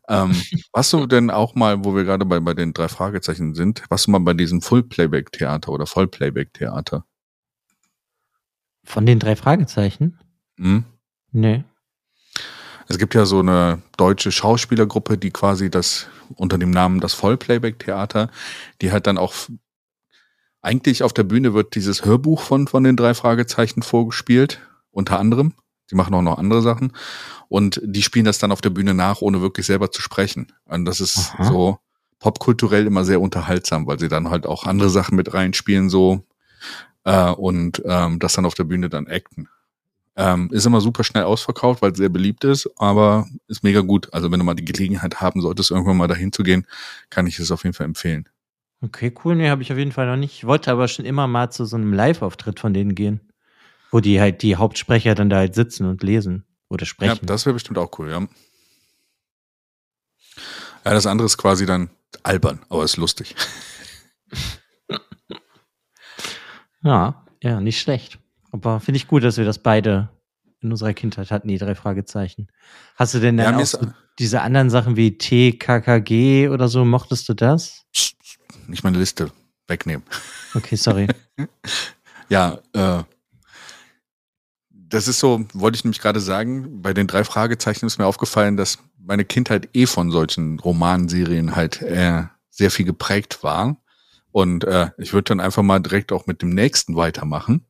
Ähm, 0.08 0.32
warst 0.74 0.92
du 0.94 1.06
denn 1.06 1.30
auch 1.30 1.54
mal, 1.56 1.86
wo 1.86 1.96
wir 1.96 2.04
gerade 2.04 2.26
bei, 2.26 2.40
bei 2.40 2.54
den 2.56 2.74
drei 2.74 2.88
Fragezeichen 2.88 3.54
sind, 3.54 3.84
warst 3.90 4.08
du 4.08 4.12
mal 4.12 4.20
bei 4.20 4.34
diesem 4.34 4.62
Full-Playback-Theater 4.62 5.72
oder 5.72 5.86
Voll-Playback-Theater? 5.86 7.06
Von 8.90 9.06
den 9.06 9.20
drei 9.20 9.36
Fragezeichen? 9.36 10.18
Hm? 10.58 10.84
Nee. 11.32 11.64
Es 12.88 12.98
gibt 12.98 13.14
ja 13.14 13.28
so 13.28 13.38
eine 13.38 13.84
deutsche 13.98 14.32
Schauspielergruppe, 14.32 15.20
die 15.20 15.30
quasi 15.30 15.70
das 15.70 16.08
unter 16.34 16.58
dem 16.58 16.72
Namen 16.72 17.00
das 17.00 17.14
Vollplayback-Theater, 17.14 18.32
die 18.82 18.92
hat 18.92 19.06
dann 19.06 19.20
auch 19.20 19.36
eigentlich 20.64 21.04
auf 21.04 21.14
der 21.14 21.22
Bühne 21.22 21.54
wird 21.54 21.76
dieses 21.76 22.04
Hörbuch 22.04 22.42
von, 22.42 22.68
von 22.68 22.84
den 22.84 22.96
drei 22.96 23.14
Fragezeichen 23.14 23.84
vorgespielt, 23.84 24.60
unter 24.90 25.20
anderem. 25.20 25.54
Die 25.92 25.96
machen 25.96 26.16
auch 26.16 26.24
noch 26.24 26.40
andere 26.40 26.64
Sachen. 26.64 26.92
Und 27.48 27.80
die 27.84 28.02
spielen 28.02 28.26
das 28.26 28.40
dann 28.40 28.52
auf 28.52 28.62
der 28.62 28.72
Bühne 28.72 28.96
nach, 28.96 29.22
ohne 29.22 29.40
wirklich 29.40 29.68
selber 29.68 29.92
zu 29.92 30.02
sprechen. 30.02 30.52
Und 30.66 30.86
das 30.86 31.00
ist 31.00 31.36
Aha. 31.36 31.44
so 31.44 31.78
popkulturell 32.18 32.88
immer 32.88 33.06
sehr 33.06 33.22
unterhaltsam, 33.22 33.86
weil 33.86 34.00
sie 34.00 34.10
dann 34.10 34.32
halt 34.32 34.48
auch 34.48 34.64
andere 34.64 34.90
Sachen 34.90 35.16
mit 35.16 35.32
reinspielen, 35.36 35.92
so 35.92 36.26
äh, 37.04 37.32
und 37.32 37.82
ähm, 37.86 38.20
das 38.20 38.34
dann 38.34 38.46
auf 38.46 38.54
der 38.56 38.64
Bühne 38.66 38.90
dann 38.90 39.08
acten. 39.08 39.48
Ähm, 40.16 40.50
ist 40.52 40.66
immer 40.66 40.82
super 40.82 41.04
schnell 41.06 41.24
ausverkauft, 41.24 41.82
weil 41.82 41.92
es 41.94 41.98
sehr 41.98 42.10
beliebt 42.10 42.44
ist, 42.44 42.70
aber 42.78 43.28
ist 43.48 43.64
mega 43.64 43.80
gut. 43.82 44.14
Also 44.14 44.30
wenn 44.32 44.40
du 44.40 44.46
mal 44.46 44.54
die 44.54 44.66
Gelegenheit 44.66 45.22
haben 45.22 45.40
solltest, 45.42 45.72
irgendwann 45.72 45.96
mal 45.98 46.08
dahin 46.08 46.34
zu 46.34 46.44
gehen, 46.44 46.68
kann 47.10 47.26
ich 47.26 47.40
es 47.40 47.52
auf 47.52 47.64
jeden 47.64 47.74
Fall 47.74 47.86
empfehlen. 47.86 48.28
Okay, 48.82 49.14
cool. 49.24 49.36
Nee, 49.36 49.50
habe 49.50 49.62
ich 49.62 49.72
auf 49.72 49.78
jeden 49.78 49.92
Fall 49.94 50.08
noch 50.08 50.18
nicht. 50.18 50.34
Ich 50.34 50.46
wollte 50.46 50.72
aber 50.72 50.88
schon 50.88 51.06
immer 51.06 51.28
mal 51.28 51.52
zu 51.52 51.66
so 51.66 51.76
einem 51.78 51.94
Live-Auftritt 51.94 52.60
von 52.60 52.74
denen 52.74 52.96
gehen. 52.96 53.22
Wo 53.92 54.02
die 54.02 54.20
halt, 54.22 54.42
die 54.42 54.56
Hauptsprecher 54.56 55.16
dann 55.16 55.30
da 55.30 55.38
halt 55.38 55.56
sitzen 55.56 55.86
und 55.88 56.04
lesen 56.04 56.46
oder 56.70 56.84
Ja, 56.84 56.86
sprechen. 56.86 57.26
das 57.26 57.46
wäre 57.46 57.54
bestimmt 57.54 57.78
auch 57.78 57.98
cool, 57.98 58.10
ja. 58.12 58.20
Ja, 60.86 60.94
das 60.94 61.06
andere 61.08 61.26
ist 61.26 61.38
quasi 61.38 61.66
dann 61.66 61.90
albern, 62.24 62.60
aber 62.70 62.84
ist 62.84 62.98
lustig. 62.98 63.36
ja, 66.84 67.26
ja, 67.42 67.60
nicht 67.60 67.80
schlecht. 67.80 68.20
Aber 68.52 68.80
finde 68.80 68.98
ich 68.98 69.08
gut, 69.08 69.24
dass 69.24 69.38
wir 69.38 69.46
das 69.46 69.60
beide 69.60 70.10
in 70.62 70.72
unserer 70.72 70.94
Kindheit 70.94 71.32
hatten, 71.32 71.48
die 71.48 71.58
drei 71.58 71.76
Fragezeichen. 71.76 72.48
Hast 72.96 73.14
du 73.14 73.20
denn 73.20 73.38
Ja, 73.38 73.46
dann 73.46 73.56
mir 73.56 73.64
auch 73.64 73.68
so 73.68 73.80
diese 74.18 74.42
anderen 74.42 74.70
Sachen 74.70 74.98
wie 74.98 75.18
TKKG 75.18 76.50
oder 76.50 76.68
so, 76.68 76.84
mochtest 76.84 77.30
du 77.30 77.34
das? 77.34 77.86
Nicht 78.68 78.84
meine 78.84 78.98
Liste 78.98 79.32
wegnehmen. 79.68 80.04
Okay, 80.54 80.76
sorry. 80.76 81.08
Ja, 82.32 82.60
äh, 82.74 83.04
das 84.70 85.08
ist 85.08 85.20
so, 85.20 85.44
wollte 85.54 85.78
ich 85.78 85.84
nämlich 85.84 86.00
gerade 86.00 86.20
sagen, 86.20 86.80
bei 86.82 86.94
den 86.94 87.08
drei 87.08 87.24
Fragezeichen 87.24 87.88
ist 87.88 87.98
mir 87.98 88.06
aufgefallen, 88.06 88.56
dass 88.56 88.78
meine 89.00 89.26
Kindheit 89.26 89.70
eh 89.74 89.88
von 89.88 90.12
solchen 90.12 90.60
Romanserien 90.60 91.56
halt 91.56 91.82
äh, 91.82 92.26
sehr 92.50 92.70
viel 92.70 92.86
geprägt 92.86 93.44
war. 93.44 93.78
Und 94.32 94.64
äh, 94.64 94.92
ich 94.98 95.14
würde 95.14 95.30
dann 95.30 95.40
einfach 95.40 95.64
mal 95.64 95.80
direkt 95.80 96.12
auch 96.12 96.28
mit 96.28 96.42
dem 96.42 96.50
nächsten 96.50 96.96
weitermachen. 96.96 97.66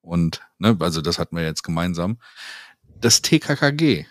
Und, 0.00 0.40
ne, 0.58 0.76
also 0.80 1.00
das 1.00 1.18
hatten 1.18 1.36
wir 1.36 1.44
jetzt 1.44 1.64
gemeinsam. 1.64 2.18
Das 3.00 3.22
TKKG. 3.22 4.06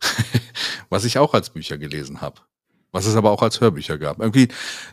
Was 0.90 1.04
ich 1.04 1.18
auch 1.18 1.34
als 1.34 1.50
Bücher 1.50 1.78
gelesen 1.78 2.20
habe. 2.20 2.42
Was 2.92 3.06
es 3.06 3.14
aber 3.14 3.30
auch 3.30 3.42
als 3.42 3.60
Hörbücher 3.60 3.98
gab. 3.98 4.18
Irgendwie, 4.18 4.48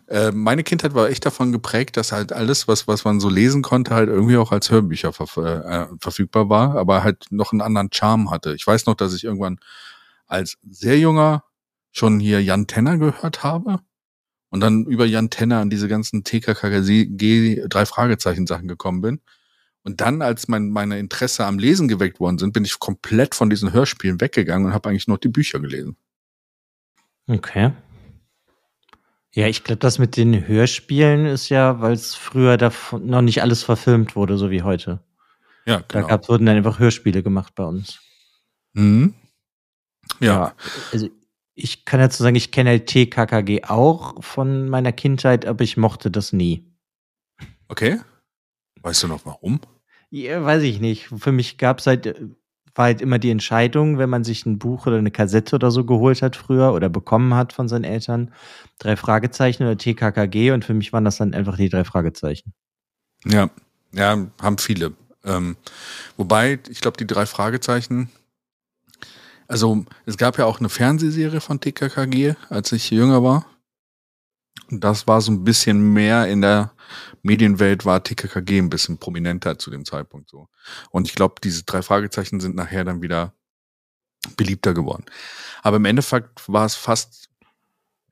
äh, 0.08 0.32
meine 0.32 0.64
Kindheit 0.64 0.94
war 0.94 1.10
echt 1.10 1.26
davon 1.26 1.52
geprägt, 1.52 1.98
dass 1.98 2.12
halt 2.12 2.32
alles, 2.32 2.68
was, 2.68 2.88
was 2.88 3.04
man 3.06 3.20
so 3.20 3.28
lesen 3.28 3.64
konnte, 3.64 3.96
halt 3.96 4.08
irgendwie 4.08 4.38
auch 4.38 4.52
als 4.52 4.70
Hörbücher 4.70 5.14
ver 5.14 5.26
äh, 5.36 5.88
verfügbar 6.00 6.48
war, 6.48 6.76
aber 6.76 7.04
halt 7.04 7.26
noch 7.32 7.52
einen 7.52 7.62
anderen 7.62 7.90
Charme 7.92 8.30
hatte. 8.30 8.54
Ich 8.54 8.68
weiß 8.68 8.86
noch, 8.86 8.94
dass 8.94 9.16
ich 9.16 9.24
irgendwann 9.24 9.60
als 10.28 10.58
sehr 10.70 11.00
junger 11.00 11.44
schon 11.92 12.20
hier 12.20 12.44
Jan 12.44 12.68
Tenner 12.68 13.00
gehört 13.00 13.44
habe 13.44 13.80
und 14.58 14.62
dann 14.62 14.86
über 14.86 15.06
Jan 15.06 15.30
Tenner 15.30 15.60
an 15.60 15.70
diese 15.70 15.88
ganzen 15.88 16.24
TKKG 16.24 17.68
drei 17.68 17.86
Fragezeichen 17.86 18.48
Sachen 18.48 18.68
gekommen 18.68 19.02
bin. 19.02 19.22
Und 19.84 20.02
dann, 20.02 20.24
als 20.24 20.48
mein, 20.48 20.70
meine 20.70 20.98
Interesse 20.98 21.46
am 21.46 21.60
Lesen 21.60 21.88
geweckt 21.88 22.20
worden 22.20 22.40
sind, 22.40 22.54
bin 22.54 22.66
ich 22.66 22.80
komplett 22.80 23.36
von 23.36 23.52
diesen 23.52 23.72
Hörspielen 23.72 24.20
weggegangen 24.20 24.66
und 24.66 24.74
habe 24.74 24.90
eigentlich 24.90 25.08
nur 25.08 25.20
die 25.20 25.28
Bücher 25.28 25.60
gelesen. 25.60 25.96
Okay. 27.28 27.72
Ja, 29.36 29.46
ich 29.48 29.64
glaube, 29.64 29.78
das 29.78 30.00
mit 30.00 30.18
den 30.18 30.48
Hörspielen 30.48 31.28
ist 31.28 31.50
ja, 31.50 31.80
weil 31.80 31.94
es 31.94 32.16
früher 32.16 32.58
davon 32.58 33.06
noch 33.06 33.22
nicht 33.22 33.44
alles 33.44 33.62
verfilmt 33.62 34.16
wurde, 34.16 34.40
so 34.40 34.50
wie 34.50 34.64
heute. 34.64 35.04
Ja, 35.68 35.84
genau. 35.88 35.88
Da 35.88 36.02
gab, 36.02 36.30
wurden 36.30 36.48
dann 36.48 36.58
einfach 36.58 36.80
Hörspiele 36.80 37.22
gemacht 37.22 37.54
bei 37.54 37.64
uns. 37.64 38.00
Mhm. 38.74 39.14
Ja. 40.20 40.34
ja. 40.34 40.54
Also 40.92 41.10
ich 41.58 41.86
kann 41.86 42.00
dazu 42.00 42.22
sagen, 42.22 42.36
ich 42.36 42.52
kenne 42.52 42.86
TKKG 42.86 43.64
auch 43.64 44.24
von 44.24 44.70
meiner 44.70 44.92
Kindheit, 44.92 45.46
aber 45.48 45.64
ich 45.64 45.76
mochte 45.76 46.12
das 46.12 46.32
nie. 46.32 46.72
Okay. 47.68 48.00
Weißt 48.84 49.04
du 49.04 49.08
noch 49.08 49.26
warum? 49.26 49.60
Ja, 50.12 50.46
weiß 50.46 50.62
ich 50.64 50.80
nicht. 50.80 51.08
Für 51.18 51.32
mich 51.32 51.58
gab 51.58 51.80
es 51.80 51.88
halt, 51.88 52.16
war 52.76 52.86
halt 52.86 53.02
immer 53.02 53.18
die 53.18 53.32
Entscheidung, 53.32 53.98
wenn 53.98 54.10
man 54.10 54.24
sich 54.24 54.46
ein 54.46 54.60
Buch 54.60 54.86
oder 54.86 54.98
eine 54.98 55.10
Kassette 55.10 55.56
oder 55.56 55.72
so 55.72 55.84
geholt 55.84 56.22
hat 56.22 56.36
früher 56.36 56.74
oder 56.74 56.90
bekommen 56.90 57.34
hat 57.34 57.54
von 57.54 57.68
seinen 57.68 57.86
Eltern, 57.86 58.32
drei 58.78 58.96
Fragezeichen 58.96 59.64
oder 59.64 59.78
TKKG 59.78 60.52
und 60.52 60.64
für 60.64 60.76
mich 60.76 60.94
waren 60.94 61.06
das 61.06 61.18
dann 61.18 61.34
einfach 61.34 61.58
die 61.58 61.70
drei 61.70 61.84
Fragezeichen. 61.84 62.54
Ja, 63.26 63.50
ja, 63.94 64.28
haben 64.40 64.60
viele. 64.60 64.94
Ähm, 65.26 65.58
wobei, 66.18 66.60
ich 66.70 66.82
glaube, 66.82 66.98
die 66.98 67.08
drei 67.08 67.26
Fragezeichen 67.26 68.12
also 69.48 69.86
es 70.06 70.18
gab 70.18 70.38
ja 70.38 70.46
auch 70.46 70.60
eine 70.60 70.70
Fernsehserie 70.70 71.42
von 71.42 71.60
TKKG, 71.60 72.36
als 72.50 72.72
ich 72.72 72.90
jünger 72.90 73.24
war. 73.24 73.46
Das 74.70 75.08
war 75.08 75.22
so 75.22 75.32
ein 75.32 75.44
bisschen 75.44 75.94
mehr 75.94 76.28
in 76.28 76.42
der 76.42 76.74
Medienwelt, 77.22 77.86
war 77.86 78.04
TKKG 78.04 78.60
ein 78.60 78.70
bisschen 78.70 78.98
prominenter 78.98 79.58
zu 79.58 79.72
dem 79.72 79.86
Zeitpunkt 79.86 80.30
so. 80.30 80.50
Und 80.92 81.08
ich 81.08 81.16
glaube, 81.16 81.36
diese 81.44 81.64
drei 81.64 81.82
Fragezeichen 81.82 82.40
sind 82.40 82.56
nachher 82.56 82.84
dann 82.84 83.02
wieder 83.02 83.34
beliebter 84.36 84.74
geworden. 84.74 85.06
Aber 85.62 85.78
im 85.78 85.86
Endeffekt 85.86 86.48
war 86.50 86.66
es 86.66 86.76
fast 86.76 87.30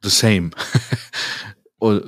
the 0.01 0.10
same. 0.10 0.51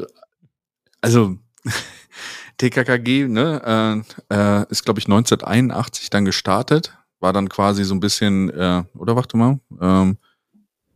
also 1.02 1.38
TKKG 2.58 3.28
ne, 3.28 4.04
äh, 4.30 4.34
äh, 4.34 4.66
ist, 4.70 4.86
glaube 4.86 5.00
ich, 5.00 5.06
1981 5.06 6.10
dann 6.10 6.26
gestartet 6.26 6.98
war 7.20 7.34
dann 7.34 7.50
quasi 7.50 7.84
so 7.84 7.96
ein 7.96 8.00
bisschen, 8.00 8.50
äh, 8.50 8.84
oder 8.96 9.16
warte 9.16 9.38
mal, 9.38 9.60
ähm, 9.82 10.18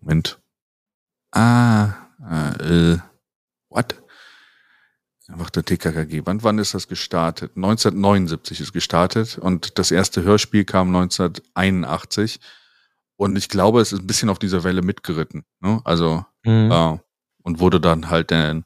Moment. 0.01 0.39
Ah, 1.31 1.93
äh, 2.59 2.97
what? 3.69 3.95
Warte, 5.27 5.63
TKKG. 5.63 6.23
Wann, 6.25 6.43
wann 6.43 6.59
ist 6.59 6.73
das 6.73 6.87
gestartet? 6.87 7.55
1979 7.55 8.59
ist 8.59 8.73
gestartet 8.73 9.37
und 9.37 9.77
das 9.79 9.91
erste 9.91 10.23
Hörspiel 10.23 10.65
kam 10.65 10.87
1981. 10.87 12.39
Und 13.15 13.37
ich 13.37 13.47
glaube, 13.47 13.81
es 13.81 13.93
ist 13.93 13.99
ein 13.99 14.07
bisschen 14.07 14.29
auf 14.29 14.39
dieser 14.39 14.63
Welle 14.63 14.81
mitgeritten. 14.81 15.45
Ne? 15.59 15.79
Also, 15.85 16.25
mhm. 16.43 16.71
äh, 16.71 16.97
und 17.43 17.59
wurde 17.59 17.79
dann 17.79 18.09
halt 18.09 18.31
dann 18.31 18.65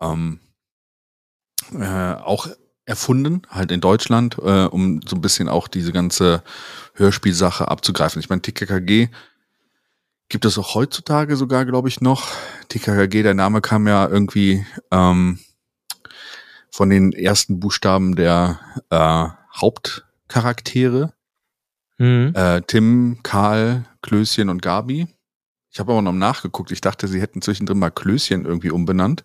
ähm, 0.00 0.40
äh, 1.72 2.14
auch 2.14 2.48
erfunden, 2.90 3.42
halt 3.48 3.70
in 3.70 3.80
Deutschland, 3.80 4.36
äh, 4.38 4.64
um 4.64 5.00
so 5.06 5.16
ein 5.16 5.22
bisschen 5.22 5.48
auch 5.48 5.68
diese 5.68 5.92
ganze 5.92 6.42
Hörspielsache 6.94 7.68
abzugreifen. 7.68 8.20
Ich 8.20 8.28
meine, 8.28 8.42
TKKG 8.42 9.08
gibt 10.28 10.44
es 10.44 10.58
auch 10.58 10.74
heutzutage 10.74 11.36
sogar, 11.36 11.64
glaube 11.64 11.88
ich, 11.88 12.00
noch. 12.00 12.28
TKKG, 12.68 13.22
der 13.22 13.34
Name 13.34 13.60
kam 13.60 13.86
ja 13.86 14.08
irgendwie 14.08 14.66
ähm, 14.90 15.38
von 16.70 16.90
den 16.90 17.12
ersten 17.12 17.60
Buchstaben 17.60 18.16
der 18.16 18.60
äh, 18.90 19.28
Hauptcharaktere. 19.60 21.14
Mhm. 21.98 22.32
Äh, 22.34 22.62
Tim, 22.62 23.18
Karl, 23.22 23.84
Klößchen 24.02 24.48
und 24.48 24.62
Gabi. 24.62 25.06
Ich 25.70 25.78
habe 25.78 25.92
aber 25.92 26.02
noch 26.02 26.12
nachgeguckt. 26.12 26.72
Ich 26.72 26.80
dachte, 26.80 27.06
sie 27.06 27.20
hätten 27.20 27.40
zwischendrin 27.40 27.78
mal 27.78 27.90
Klößchen 27.90 28.44
irgendwie 28.44 28.70
umbenannt, 28.70 29.24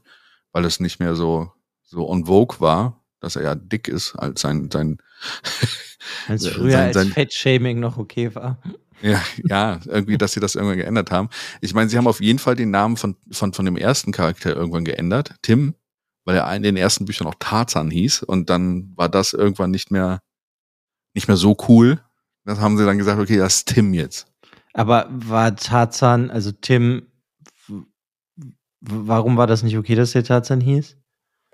weil 0.52 0.66
es 0.66 0.80
nicht 0.80 1.00
mehr 1.00 1.16
so 1.16 1.52
so 1.82 2.10
on 2.10 2.26
vogue 2.26 2.60
war 2.60 3.05
dass 3.26 3.36
er 3.36 3.44
ja 3.44 3.56
dick 3.56 3.88
ist, 3.88 4.16
als 4.16 4.42
sein, 4.42 4.70
sein 4.72 5.00
als 6.28 6.48
früher 6.48 6.72
sein, 6.72 6.94
sein, 6.94 7.08
als 7.08 7.14
Fettshaming 7.14 7.80
noch 7.80 7.98
okay 7.98 8.34
war. 8.36 8.62
Ja, 9.02 9.22
ja, 9.44 9.80
irgendwie, 9.86 10.18
dass 10.18 10.34
sie 10.34 10.40
das 10.40 10.56
irgendwann 10.56 10.78
geändert 10.78 11.12
haben. 11.12 11.30
Ich 11.60 11.74
meine, 11.74 11.90
sie 11.90 11.98
haben 11.98 12.08
auf 12.08 12.22
jeden 12.22 12.40
Fall 12.40 12.56
den 12.56 12.72
Namen 12.72 12.98
von, 12.98 13.18
von, 13.32 13.52
von 13.52 13.66
dem 13.66 13.78
ersten 13.78 14.12
Charakter 14.12 14.56
irgendwann 14.56 14.86
geändert, 14.86 15.36
Tim, 15.42 15.74
weil 16.24 16.38
er 16.38 16.56
in 16.56 16.64
den 16.64 16.78
ersten 16.78 17.06
Büchern 17.06 17.28
auch 17.28 17.36
Tarzan 17.40 17.92
hieß 17.92 18.24
und 18.24 18.50
dann 18.50 18.94
war 18.96 19.10
das 19.10 19.34
irgendwann 19.34 19.72
nicht 19.72 19.92
mehr, 19.92 20.22
nicht 21.14 21.28
mehr 21.28 21.38
so 21.38 21.58
cool. 21.68 22.00
Das 22.46 22.60
haben 22.60 22.78
sie 22.78 22.86
dann 22.86 23.00
gesagt, 23.00 23.20
okay, 23.20 23.38
das 23.38 23.56
ist 23.58 23.70
Tim 23.70 23.94
jetzt. 23.94 24.28
Aber 24.74 25.08
war 25.10 25.56
Tarzan, 25.56 26.30
also 26.30 26.52
Tim, 26.52 27.08
warum 28.82 29.36
war 29.36 29.48
das 29.48 29.64
nicht 29.64 29.78
okay, 29.78 29.96
dass 29.96 30.12
der 30.12 30.24
Tarzan 30.24 30.62
hieß? 30.62 30.96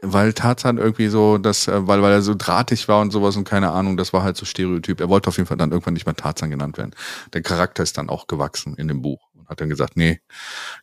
Weil 0.02 0.34
Tarzan 0.34 0.78
irgendwie 0.78 1.08
so, 1.08 1.38
das, 1.38 1.68
äh, 1.68 1.88
weil, 1.88 2.02
weil 2.02 2.12
er 2.14 2.22
so 2.22 2.34
drahtig 2.36 2.88
war 2.88 3.02
und 3.02 3.12
sowas 3.12 3.36
und 3.36 3.44
keine 3.44 3.72
Ahnung, 3.72 3.98
das 3.98 4.14
war 4.14 4.24
halt 4.24 4.36
so 4.36 4.46
Stereotyp. 4.46 5.00
Er 5.00 5.10
wollte 5.10 5.30
auf 5.30 5.38
jeden 5.38 5.48
Fall 5.48 5.58
dann 5.58 5.72
irgendwann 5.72 5.94
nicht 5.94 6.06
mehr 6.06 6.16
Tarzan 6.16 6.50
genannt 6.50 6.78
werden. 6.78 6.96
Der 7.34 7.42
Charakter 7.42 7.84
ist 7.84 7.98
dann 7.98 8.10
auch 8.10 8.28
gewachsen 8.28 8.76
in 8.76 8.88
dem 8.88 9.02
Buch 9.02 9.30
und 9.36 9.48
hat 9.48 9.62
dann 9.62 9.70
gesagt, 9.70 9.96
nee, 9.96 10.20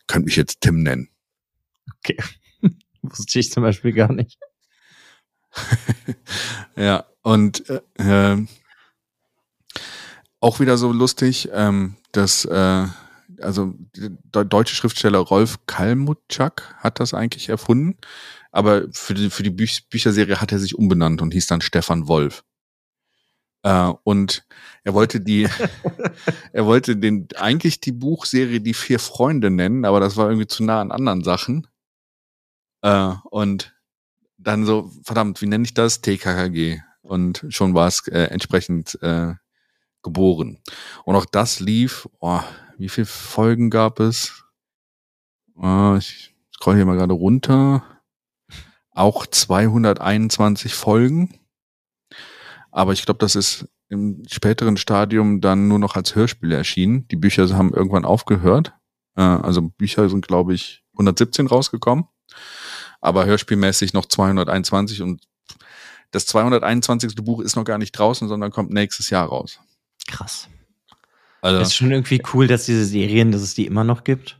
könnt 0.07 0.25
mich 0.25 0.35
jetzt 0.35 0.61
Tim 0.61 0.83
nennen. 0.83 1.09
Okay. 1.97 2.17
Wusste 3.01 3.39
ich 3.39 3.51
zum 3.51 3.63
Beispiel 3.63 3.93
gar 3.93 4.11
nicht. 4.13 4.39
ja, 6.75 7.05
und 7.21 7.63
äh, 7.69 8.33
äh, 8.33 8.45
auch 10.39 10.59
wieder 10.59 10.77
so 10.77 10.91
lustig, 10.91 11.49
ähm, 11.51 11.95
dass 12.11 12.45
äh, 12.45 12.85
also 13.41 13.73
der 13.95 14.45
deutsche 14.45 14.75
Schriftsteller 14.75 15.19
Rolf 15.19 15.59
Kalmutschak 15.65 16.75
hat 16.77 16.99
das 16.99 17.13
eigentlich 17.13 17.49
erfunden. 17.49 17.97
Aber 18.51 18.87
für 18.91 19.13
die, 19.13 19.29
für 19.29 19.43
die 19.43 19.51
Büch 19.51 19.87
Bücherserie 19.89 20.41
hat 20.41 20.51
er 20.51 20.59
sich 20.59 20.75
umbenannt 20.75 21.21
und 21.21 21.33
hieß 21.33 21.47
dann 21.47 21.61
Stefan 21.61 22.07
Wolf. 22.07 22.43
Äh, 23.63 23.93
und 24.03 24.45
er 24.83 24.93
wollte 24.93 25.21
die, 25.21 25.47
er 26.53 26.65
wollte 26.65 26.97
den, 26.97 27.27
eigentlich 27.35 27.79
die 27.79 27.91
Buchserie 27.91 28.61
Die 28.61 28.73
vier 28.73 28.99
Freunde 28.99 29.49
nennen, 29.49 29.85
aber 29.85 29.99
das 29.99 30.17
war 30.17 30.29
irgendwie 30.29 30.47
zu 30.47 30.63
nah 30.63 30.81
an 30.81 30.91
anderen 30.91 31.23
Sachen. 31.23 31.67
Äh, 32.81 33.13
und 33.29 33.75
dann 34.37 34.65
so, 34.65 34.91
verdammt, 35.03 35.41
wie 35.41 35.47
nenne 35.47 35.65
ich 35.65 35.73
das? 35.73 36.01
TKKG. 36.01 36.79
Und 37.01 37.45
schon 37.49 37.73
war 37.73 37.87
es 37.87 38.07
äh, 38.07 38.25
entsprechend 38.25 38.97
äh, 39.01 39.33
geboren. 40.01 40.61
Und 41.03 41.15
auch 41.15 41.25
das 41.25 41.59
lief, 41.59 42.07
oh, 42.19 42.41
wie 42.77 42.89
viele 42.89 43.05
Folgen 43.05 43.69
gab 43.69 43.99
es? 43.99 44.43
Oh, 45.55 45.95
ich 45.97 46.33
scroll 46.55 46.75
hier 46.75 46.85
mal 46.85 46.95
gerade 46.95 47.13
runter 47.13 47.98
auch 48.91 49.25
221 49.25 50.73
Folgen. 50.73 51.39
Aber 52.71 52.93
ich 52.93 53.05
glaube, 53.05 53.19
das 53.19 53.35
ist 53.35 53.67
im 53.89 54.23
späteren 54.29 54.77
Stadium 54.77 55.41
dann 55.41 55.67
nur 55.67 55.79
noch 55.79 55.95
als 55.95 56.15
Hörspiel 56.15 56.51
erschienen. 56.51 57.07
Die 57.07 57.15
Bücher 57.15 57.47
haben 57.57 57.73
irgendwann 57.73 58.05
aufgehört. 58.05 58.73
Äh, 59.15 59.21
also 59.21 59.61
Bücher 59.63 60.09
sind, 60.09 60.27
glaube 60.27 60.53
ich, 60.53 60.83
117 60.93 61.47
rausgekommen. 61.47 62.05
Aber 63.01 63.25
hörspielmäßig 63.25 63.93
noch 63.93 64.05
221 64.05 65.01
und 65.01 65.23
das 66.11 66.25
221. 66.25 67.15
Buch 67.15 67.41
ist 67.41 67.55
noch 67.55 67.63
gar 67.63 67.77
nicht 67.77 67.91
draußen, 67.93 68.27
sondern 68.27 68.51
kommt 68.51 68.71
nächstes 68.71 69.09
Jahr 69.09 69.27
raus. 69.27 69.59
Krass. 70.07 70.49
Also, 71.41 71.61
ist 71.61 71.75
schon 71.75 71.91
irgendwie 71.91 72.21
cool, 72.33 72.47
dass 72.47 72.65
diese 72.65 72.85
Serien, 72.85 73.31
dass 73.31 73.41
es 73.41 73.53
die 73.53 73.65
immer 73.65 73.83
noch 73.83 74.03
gibt. 74.03 74.38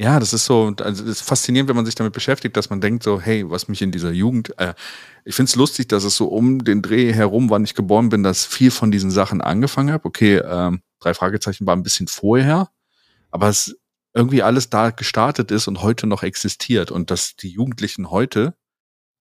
Ja, 0.00 0.18
das 0.18 0.32
ist 0.32 0.46
so, 0.46 0.72
also 0.80 1.04
das 1.04 1.20
ist 1.20 1.20
faszinierend, 1.20 1.68
wenn 1.68 1.76
man 1.76 1.84
sich 1.84 1.94
damit 1.94 2.14
beschäftigt, 2.14 2.56
dass 2.56 2.70
man 2.70 2.80
denkt 2.80 3.02
so, 3.02 3.20
hey, 3.20 3.50
was 3.50 3.68
mich 3.68 3.82
in 3.82 3.92
dieser 3.92 4.12
Jugend, 4.12 4.58
äh, 4.58 4.72
ich 5.26 5.34
find's 5.34 5.56
lustig, 5.56 5.88
dass 5.88 6.04
es 6.04 6.16
so 6.16 6.28
um 6.28 6.64
den 6.64 6.80
Dreh 6.80 7.12
herum, 7.12 7.50
wann 7.50 7.64
ich 7.64 7.74
geboren 7.74 8.08
bin, 8.08 8.22
dass 8.22 8.46
viel 8.46 8.70
von 8.70 8.90
diesen 8.90 9.10
Sachen 9.10 9.42
angefangen 9.42 9.92
habe. 9.92 10.06
Okay, 10.06 10.38
ähm, 10.38 10.80
drei 11.00 11.12
Fragezeichen 11.12 11.66
war 11.66 11.76
ein 11.76 11.82
bisschen 11.82 12.08
vorher, 12.08 12.70
aber 13.30 13.48
es 13.48 13.76
irgendwie 14.14 14.42
alles 14.42 14.70
da 14.70 14.88
gestartet 14.88 15.50
ist 15.50 15.68
und 15.68 15.82
heute 15.82 16.06
noch 16.06 16.22
existiert 16.22 16.90
und 16.90 17.10
dass 17.10 17.36
die 17.36 17.50
Jugendlichen 17.50 18.10
heute 18.10 18.54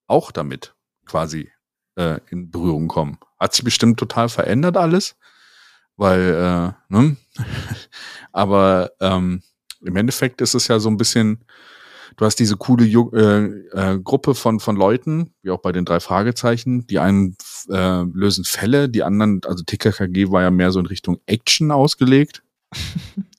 auch 0.08 0.32
damit 0.32 0.76
quasi 1.06 1.52
äh, 1.98 2.22
in 2.30 2.52
Berührung 2.52 2.88
kommen. 2.88 3.18
Hat 3.38 3.54
sich 3.54 3.66
bestimmt 3.66 4.00
total 4.00 4.30
verändert 4.30 4.78
alles, 4.78 5.18
weil, 5.98 6.22
äh, 6.22 6.94
ne? 6.94 7.18
aber 8.32 8.92
ähm, 9.02 9.44
im 9.82 9.96
Endeffekt 9.96 10.42
ist 10.42 10.54
es 10.54 10.68
ja 10.68 10.80
so 10.80 10.90
ein 10.90 10.98
bisschen, 10.98 11.46
du 12.18 12.26
hast 12.26 12.38
diese 12.38 12.58
coole 12.58 12.86
Ju 12.86 13.12
äh, 13.14 13.46
äh, 13.72 14.00
Gruppe 14.00 14.36
von, 14.36 14.60
von 14.60 14.76
Leuten, 14.76 15.34
wie 15.42 15.52
auch 15.52 15.62
bei 15.62 15.72
den 15.72 15.86
drei 15.86 16.00
Fragezeichen, 16.00 16.88
die 16.88 17.00
einen 17.00 17.38
äh, 17.70 18.04
lösen 18.14 18.46
Fälle, 18.46 18.90
die 18.90 19.04
anderen, 19.04 19.42
also 19.46 19.64
TKKG 19.64 20.32
war 20.32 20.42
ja 20.42 20.52
mehr 20.52 20.72
so 20.72 20.80
in 20.80 20.86
Richtung 20.86 21.20
Action 21.26 21.72
ausgelegt. 21.72 22.44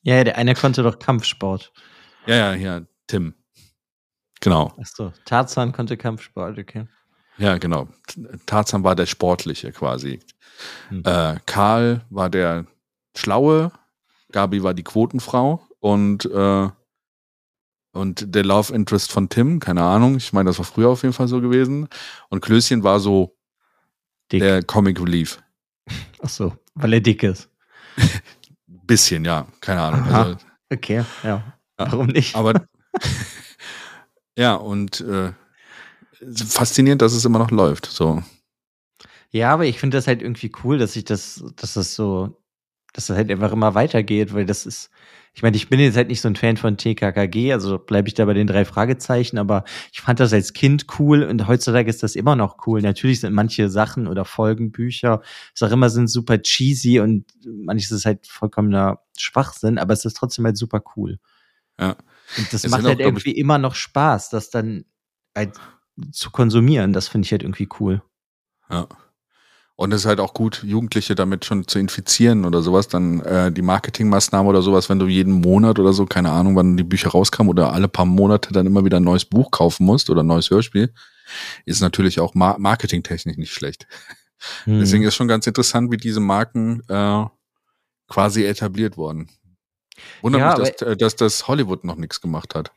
Ja, 0.03 0.25
der 0.25 0.39
eine 0.39 0.55
konnte 0.55 0.83
doch 0.83 0.99
Kampfsport. 0.99 1.75
Ja, 2.27 2.35
ja, 2.35 2.55
ja, 2.55 2.87
Tim. 3.07 3.35
Genau. 4.41 4.73
Ach 4.81 4.87
so, 4.87 5.13
Tarzan 5.27 5.73
konnte 5.73 5.99
Kampfsport, 5.99 6.59
okay. 6.59 6.87
Ja, 7.37 7.59
genau. 7.59 7.89
Tarzan 8.47 8.83
war 8.83 8.97
der 8.97 9.05
Sportliche 9.05 9.73
quasi. 9.73 10.21
Hm. 10.89 11.03
Äh, 11.05 11.37
Karl 11.45 12.07
war 12.09 12.31
der 12.31 12.65
Schlaue, 13.15 13.73
Gabi 14.33 14.63
war 14.63 14.73
die 14.73 14.85
Quotenfrau 14.85 15.67
und, 15.81 16.25
äh, 16.27 16.69
und 17.93 18.35
der 18.35 18.45
Love 18.45 18.73
Interest 18.73 19.11
von 19.11 19.29
Tim, 19.29 19.59
keine 19.59 19.83
Ahnung, 19.83 20.17
ich 20.17 20.33
meine, 20.33 20.49
das 20.51 20.59
war 20.59 20.65
früher 20.65 20.89
auf 20.89 21.03
jeden 21.03 21.13
Fall 21.15 21.27
so 21.29 21.41
gewesen. 21.41 21.89
Und 22.29 22.41
Klößchen 22.41 22.83
war 22.85 23.01
so 23.01 23.37
Dick. 24.31 24.41
der 24.41 24.63
Comic 24.63 25.01
Relief. 25.01 25.43
Ach 26.23 26.29
so, 26.29 26.57
weil 26.75 26.93
er 26.93 27.01
dick 27.01 27.23
ist. 27.25 27.51
Bisschen, 28.67 29.25
ja, 29.25 29.47
keine 29.61 29.81
Ahnung. 29.83 30.03
Also, 30.15 30.37
Okay, 30.73 31.05
ja. 31.25 31.59
Ja, 31.79 31.93
Warum 31.93 32.07
nicht? 32.07 32.35
aber 32.37 32.67
ja, 34.37 34.55
und 34.55 35.01
äh, 35.01 35.33
faszinierend, 36.35 37.03
dass 37.03 37.13
es 37.13 37.25
immer 37.25 37.39
noch 37.39 37.51
läuft. 37.51 37.87
So. 37.87 38.23
Ja, 39.31 39.53
aber 39.53 39.65
ich 39.67 39.79
finde 39.79 39.97
das 39.97 40.07
halt 40.07 40.23
irgendwie 40.23 40.53
cool, 40.63 40.79
dass 40.79 40.95
ich 40.97 41.05
das, 41.05 41.43
dass 41.57 41.75
das 41.75 41.95
so, 41.95 42.41
dass 42.93 43.07
das 43.07 43.17
halt 43.17 43.31
einfach 43.31 43.53
immer 43.53 43.75
weitergeht, 43.75 44.35
weil 44.35 44.47
das 44.47 44.67
ist, 44.67 44.91
ich 45.33 45.43
meine, 45.43 45.57
ich 45.57 45.69
bin 45.69 45.79
jetzt 45.81 45.97
halt 45.97 46.09
nicht 46.09 46.21
so 46.21 46.29
ein 46.29 46.35
Fan 46.37 46.57
von 46.57 46.77
TKKG, 46.77 47.53
also 47.53 47.79
bleibe 47.79 48.09
ich 48.09 48.15
da 48.15 48.25
bei 48.25 48.35
den 48.35 48.47
drei 48.49 48.65
Fragezeichen, 48.65 49.39
aber 49.39 49.65
ich 49.93 50.01
fand 50.01 50.19
das 50.21 50.33
als 50.33 50.53
Kind 50.53 50.87
cool 50.99 51.23
und 51.23 51.47
heutzutage 51.47 51.89
ist 51.89 52.03
das 52.03 52.17
immer 52.17 52.35
noch 52.37 52.67
cool. 52.67 52.83
Natürlich 52.83 53.21
sind 53.21 53.33
manche 53.33 53.69
Sachen 53.69 54.07
oder 54.09 54.25
Folgen, 54.25 54.73
Bücher, 54.73 55.21
ich 55.23 55.59
sag 55.59 55.71
immer, 55.71 55.89
sind 55.89 56.09
super 56.09 56.43
cheesy 56.43 56.99
und 57.01 57.27
manches 57.47 57.93
ist 57.93 58.07
halt 58.07 58.27
vollkommener 58.27 59.01
Schwachsinn, 59.17 59.79
aber 59.79 59.93
es 59.95 60.05
ist 60.05 60.17
trotzdem 60.17 60.45
halt 60.47 60.57
super 60.57 60.83
cool. 60.97 61.19
Ja. 61.79 61.97
Und 62.37 62.53
das 62.53 62.65
Es 62.65 62.71
macht 62.71 62.83
auch, 62.83 62.89
halt 62.89 62.99
glaub 62.99 63.01
ich- 63.01 63.07
irgendwie 63.27 63.39
immer 63.39 63.59
noch 63.59 63.75
Spaß, 63.75 64.31
das 64.31 64.51
dann 64.51 64.85
halt 65.37 65.53
zu 66.13 66.31
konsumieren. 66.31 66.93
Das 66.93 67.09
finde 67.09 67.27
ich 67.27 67.33
halt 67.33 67.43
irgendwie 67.43 67.69
cool. 67.79 68.03
Ja. 68.69 68.89
Und 69.81 69.95
es 69.95 70.03
ist 70.03 70.07
halt 70.07 70.21
auch 70.21 70.35
gut, 70.35 70.63
Jugendliche 70.63 71.15
damit 71.15 71.47
schon 71.47 71.67
zu 71.67 71.79
infizieren 71.79 72.45
oder 72.45 72.61
sowas, 72.61 72.89
dann 72.89 73.21
äh, 73.21 73.51
die 73.51 73.63
Marketingmaßnahmen 73.63 74.47
oder 74.47 74.61
sowas, 74.61 74.91
wenn 74.91 74.99
du 74.99 75.07
jeden 75.07 75.41
Monat 75.41 75.79
oder 75.79 75.95
so, 75.95 76.05
keine 76.05 76.31
Ahnung, 76.33 76.55
wann 76.55 76.77
die 76.77 76.83
Bücher 76.83 77.09
rauskamen 77.09 77.49
oder 77.49 77.73
alle 77.73 77.89
paar 77.89 78.05
Monate 78.05 78.53
dann 78.53 78.67
immer 78.67 78.85
wieder 78.85 78.99
ein 78.99 79.05
neues 79.05 79.25
Buch 79.25 79.51
kaufen 79.51 79.87
musst 79.87 80.11
oder 80.11 80.23
ein 80.23 80.27
neues 80.27 80.51
Hörspiel, 80.51 80.93
ist 81.65 81.81
natürlich 81.81 82.21
auch 82.21 82.35
mar 82.35 82.59
marketingtechnisch 82.59 83.39
nicht 83.39 83.55
schlecht. 83.55 83.87
Hm. 84.65 84.81
Deswegen 84.81 85.05
ist 85.05 85.15
schon 85.15 85.29
ganz 85.29 85.47
interessant, 85.47 85.91
wie 85.91 85.99
diese 85.99 86.21
Marken 86.21 86.83
äh, 86.89 87.25
quasi 88.09 88.45
etabliert 88.47 88.97
wurden. 88.97 89.29
Wundert 90.23 90.41
Ja, 90.41 90.59
mich, 90.59 90.77
dass, 90.77 90.89
äh, 90.89 90.97
dass 90.97 91.17
das 91.17 91.47
Hollywood 91.47 91.85
noch 91.85 91.97
nichts 91.97 92.23
gemacht 92.23 92.55
hat. 92.55 92.73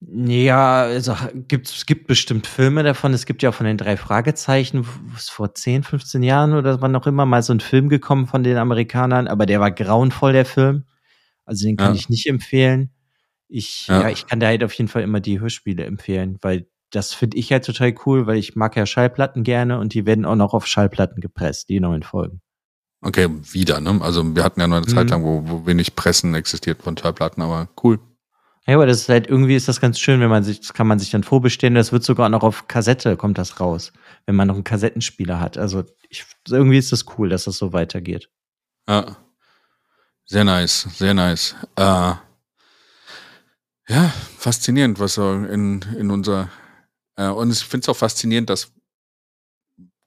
Ja, 0.00 0.82
also 0.82 1.16
gibt, 1.48 1.68
es 1.70 1.86
gibt 1.86 2.06
bestimmt 2.06 2.46
Filme 2.46 2.82
davon. 2.82 3.14
Es 3.14 3.24
gibt 3.24 3.42
ja 3.42 3.48
auch 3.50 3.54
von 3.54 3.66
den 3.66 3.78
drei 3.78 3.96
Fragezeichen, 3.96 4.84
vor 5.16 5.54
10, 5.54 5.82
15 5.84 6.22
Jahren 6.22 6.52
oder 6.52 6.80
wann 6.82 6.94
auch 6.96 7.06
immer 7.06 7.24
mal 7.24 7.42
so 7.42 7.54
ein 7.54 7.60
Film 7.60 7.88
gekommen 7.88 8.26
von 8.26 8.42
den 8.44 8.58
Amerikanern, 8.58 9.26
aber 9.26 9.46
der 9.46 9.58
war 9.58 9.70
grauenvoll, 9.70 10.32
der 10.34 10.44
Film. 10.44 10.84
Also 11.46 11.66
den 11.66 11.76
kann 11.76 11.94
Ja. 11.94 11.98
ich 11.98 12.08
nicht 12.10 12.26
empfehlen. 12.26 12.90
Ich, 13.48 13.86
ja. 13.86 14.02
Ja. 14.02 14.08
ich 14.10 14.26
kann 14.26 14.38
da 14.40 14.48
halt 14.48 14.62
auf 14.64 14.72
jeden 14.74 14.88
Fall 14.88 15.02
immer 15.02 15.20
die 15.20 15.40
Hörspiele 15.40 15.84
empfehlen, 15.84 16.36
weil 16.42 16.66
das 16.90 17.14
finde 17.14 17.38
ich 17.38 17.50
halt 17.50 17.64
total 17.64 17.94
cool, 18.04 18.26
weil 18.26 18.36
ich 18.36 18.54
mag 18.54 18.76
ja 18.76 18.84
Schallplatten 18.86 19.44
gerne 19.44 19.78
und 19.78 19.94
die 19.94 20.04
werden 20.04 20.24
auch 20.24 20.36
noch 20.36 20.52
auf 20.52 20.66
Schallplatten 20.66 21.20
gepresst, 21.20 21.68
die 21.68 21.80
neuen 21.80 22.02
Folgen. 22.02 22.42
Okay, 23.00 23.28
wieder, 23.52 23.80
ne? 23.80 23.98
Also 24.02 24.34
wir 24.36 24.44
hatten 24.44 24.60
ja 24.60 24.66
noch 24.66 24.76
eine 24.78 24.86
Zeit 24.86 25.04
Mhm. 25.06 25.10
lang, 25.10 25.24
wo, 25.24 25.42
wo 25.48 25.66
wenig 25.66 25.96
Pressen 25.96 26.34
existiert 26.34 26.82
von 26.82 26.96
Schallplatten, 26.96 27.42
aber 27.42 27.68
cool. 27.82 27.98
Ja, 28.66 28.74
aber 28.74 28.86
das 28.86 29.02
ist 29.02 29.08
halt 29.08 29.28
irgendwie 29.28 29.54
ist 29.54 29.68
das 29.68 29.80
ganz 29.80 29.98
schön, 30.00 30.20
wenn 30.20 30.28
man 30.28 30.42
sich, 30.42 30.60
das 30.60 30.74
kann 30.74 30.86
man 30.86 30.98
sich 30.98 31.10
dann 31.10 31.22
vorbestellen. 31.22 31.74
Das 31.74 31.92
wird 31.92 32.02
sogar 32.02 32.28
noch 32.28 32.42
auf 32.42 32.66
Kassette 32.66 33.16
kommt 33.16 33.38
das 33.38 33.60
raus, 33.60 33.92
wenn 34.26 34.34
man 34.34 34.48
noch 34.48 34.54
einen 34.56 34.64
Kassettenspieler 34.64 35.38
hat. 35.38 35.56
Also 35.56 35.84
ich, 36.08 36.24
irgendwie 36.48 36.78
ist 36.78 36.90
das 36.92 37.04
cool, 37.16 37.28
dass 37.28 37.44
das 37.44 37.58
so 37.58 37.72
weitergeht. 37.72 38.28
Ja. 38.88 39.16
Sehr 40.24 40.44
nice, 40.44 40.88
sehr 40.94 41.14
nice. 41.14 41.54
Äh, 41.76 42.14
ja, 43.88 44.12
faszinierend, 44.38 44.98
was 44.98 45.14
so 45.14 45.32
in, 45.32 45.82
in 45.96 46.10
unser 46.10 46.50
äh, 47.16 47.28
und 47.28 47.50
ich 47.50 47.64
finde 47.64 47.84
es 47.84 47.88
auch 47.88 47.96
faszinierend, 47.96 48.50
dass 48.50 48.72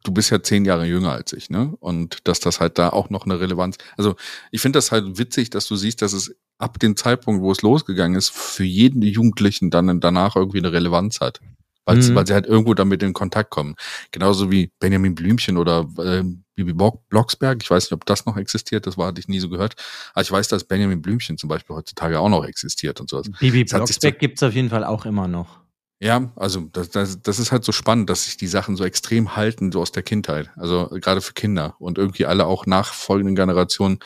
du 0.03 0.13
bist 0.13 0.29
ja 0.29 0.41
zehn 0.41 0.65
Jahre 0.65 0.85
jünger 0.85 1.11
als 1.11 1.33
ich, 1.33 1.49
ne? 1.49 1.75
Und 1.79 2.27
dass 2.27 2.39
das 2.39 2.59
halt 2.59 2.77
da 2.77 2.89
auch 2.89 3.09
noch 3.09 3.25
eine 3.25 3.39
Relevanz. 3.39 3.77
Also 3.97 4.15
ich 4.51 4.61
finde 4.61 4.77
das 4.77 4.91
halt 4.91 5.17
witzig, 5.17 5.49
dass 5.49 5.67
du 5.67 5.75
siehst, 5.75 6.01
dass 6.01 6.13
es 6.13 6.35
ab 6.59 6.77
dem 6.79 6.95
Zeitpunkt, 6.95 7.41
wo 7.41 7.51
es 7.51 7.61
losgegangen 7.63 8.17
ist, 8.17 8.29
für 8.31 8.63
jeden 8.63 9.01
Jugendlichen 9.01 9.71
dann 9.71 9.99
danach 9.99 10.35
irgendwie 10.35 10.59
eine 10.59 10.71
Relevanz 10.71 11.19
hat. 11.21 11.39
Weil, 11.85 11.97
Mhm. 11.97 12.13
weil 12.13 12.27
sie 12.27 12.33
halt 12.33 12.45
irgendwo 12.45 12.75
damit 12.75 13.01
in 13.01 13.13
Kontakt 13.13 13.49
kommen. 13.49 13.75
Genauso 14.11 14.51
wie 14.51 14.71
Benjamin 14.79 15.15
Blümchen 15.15 15.57
oder 15.57 15.87
äh, 15.97 16.23
Bibi 16.55 16.73
Block- 16.73 17.07
Blocksberg. 17.09 17.63
Ich 17.63 17.71
weiß 17.71 17.85
nicht, 17.85 17.93
ob 17.93 18.05
das 18.05 18.27
noch 18.27 18.37
existiert, 18.37 18.85
das 18.85 18.95
war, 18.95 19.07
hatte 19.07 19.19
ich 19.19 19.27
nie 19.27 19.39
so 19.39 19.49
gehört. 19.49 19.75
Aber 20.13 20.21
ich 20.21 20.31
weiß, 20.31 20.49
dass 20.49 20.65
Benjamin 20.65 21.01
Blümchen 21.01 21.39
zum 21.39 21.47
Beispiel 21.49 21.75
heutzutage 21.75 22.19
auch 22.19 22.29
noch 22.29 22.45
existiert 22.45 22.99
und 23.01 23.09
sowas. 23.09 23.31
Bibi 23.39 23.63
Blocksberg 23.63 24.19
gibt's 24.19 24.43
auf 24.43 24.53
jeden 24.53 24.69
Fall 24.69 24.83
auch 24.83 25.05
immer 25.07 25.27
noch. 25.27 25.58
Ja, 26.01 26.31
also 26.37 26.61
das, 26.71 26.89
das, 26.91 27.21
das 27.21 27.39
ist 27.39 27.51
halt 27.51 27.65
so 27.65 27.73
spannend, 27.73 28.09
dass 28.09 28.23
sich 28.23 28.37
die 28.37 28.47
Sachen 28.47 28.77
so 28.77 28.85
extrem 28.85 29.35
halten, 29.35 29.71
so 29.71 29.81
aus 29.81 29.91
der 29.91 30.03
Kindheit. 30.03 30.49
Also 30.55 30.87
gerade 31.01 31.19
für 31.19 31.33
Kinder 31.33 31.75
und 31.79 31.97
irgendwie 31.97 32.25
alle 32.25 32.45
auch 32.45 32.65
nachfolgenden 32.65 33.35
Generationen 33.35 33.99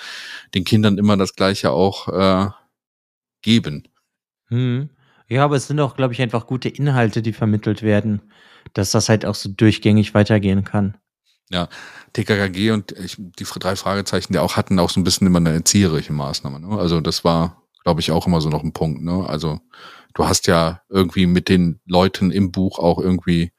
den 0.56 0.63
Kindern 0.63 0.97
immer 0.97 1.17
das 1.17 1.36
Gleiche 1.36 1.69
auch 1.69 2.08
äh, 2.08 2.49
geben. 3.43 3.88
Hm. 4.47 4.89
Ja, 5.29 5.45
aber 5.45 5.56
es 5.56 5.67
sind 5.67 5.79
auch, 5.79 5.95
glaube 5.95 6.13
ich, 6.13 6.21
einfach 6.21 6.47
gute 6.47 6.69
Inhalte, 6.69 7.21
die 7.21 7.34
vermittelt 7.34 7.84
werden, 7.84 8.21
dass 8.73 8.91
das 8.91 9.08
halt 9.08 9.25
auch 9.25 9.36
so 9.36 9.49
durchgängig 9.49 10.15
weitergehen 10.15 10.63
kann. 10.63 10.97
TKKG 12.13 12.71
und 12.71 12.91
ich, 12.93 13.17
die 13.17 13.43
drei 13.43 13.75
Fragezeichen, 13.75 14.34
die 14.34 14.39
auch 14.39 14.58
hatten, 14.58 14.79
auch 14.79 14.89
so 14.89 14.99
ein 14.99 15.03
bisschen 15.03 15.27
immer 15.27 15.38
eine 15.38 15.53
erzieherische 15.53 16.13
Maßnahme. 16.13 16.60
Ne? 16.60 16.77
Also 16.77 17.01
das 17.01 17.23
war, 17.23 17.63
glaube 17.84 18.01
ich, 18.01 18.12
auch 18.12 18.25
immer 18.25 18.41
so 18.41 18.49
noch 18.49 18.63
ein 18.63 18.73
Punkt. 18.73 19.03
Ne? 19.03 19.25
Also 19.27 19.60
du 20.13 20.26
hast 20.26 20.47
ja 20.47 20.82
irgendwie 20.89 21.26
mit 21.26 21.49
den 21.49 21.80
Leuten 21.86 22.32
im 22.32 22.52
Buch 22.52 22.80
auch 22.80 22.99
irgendwie 22.99 23.52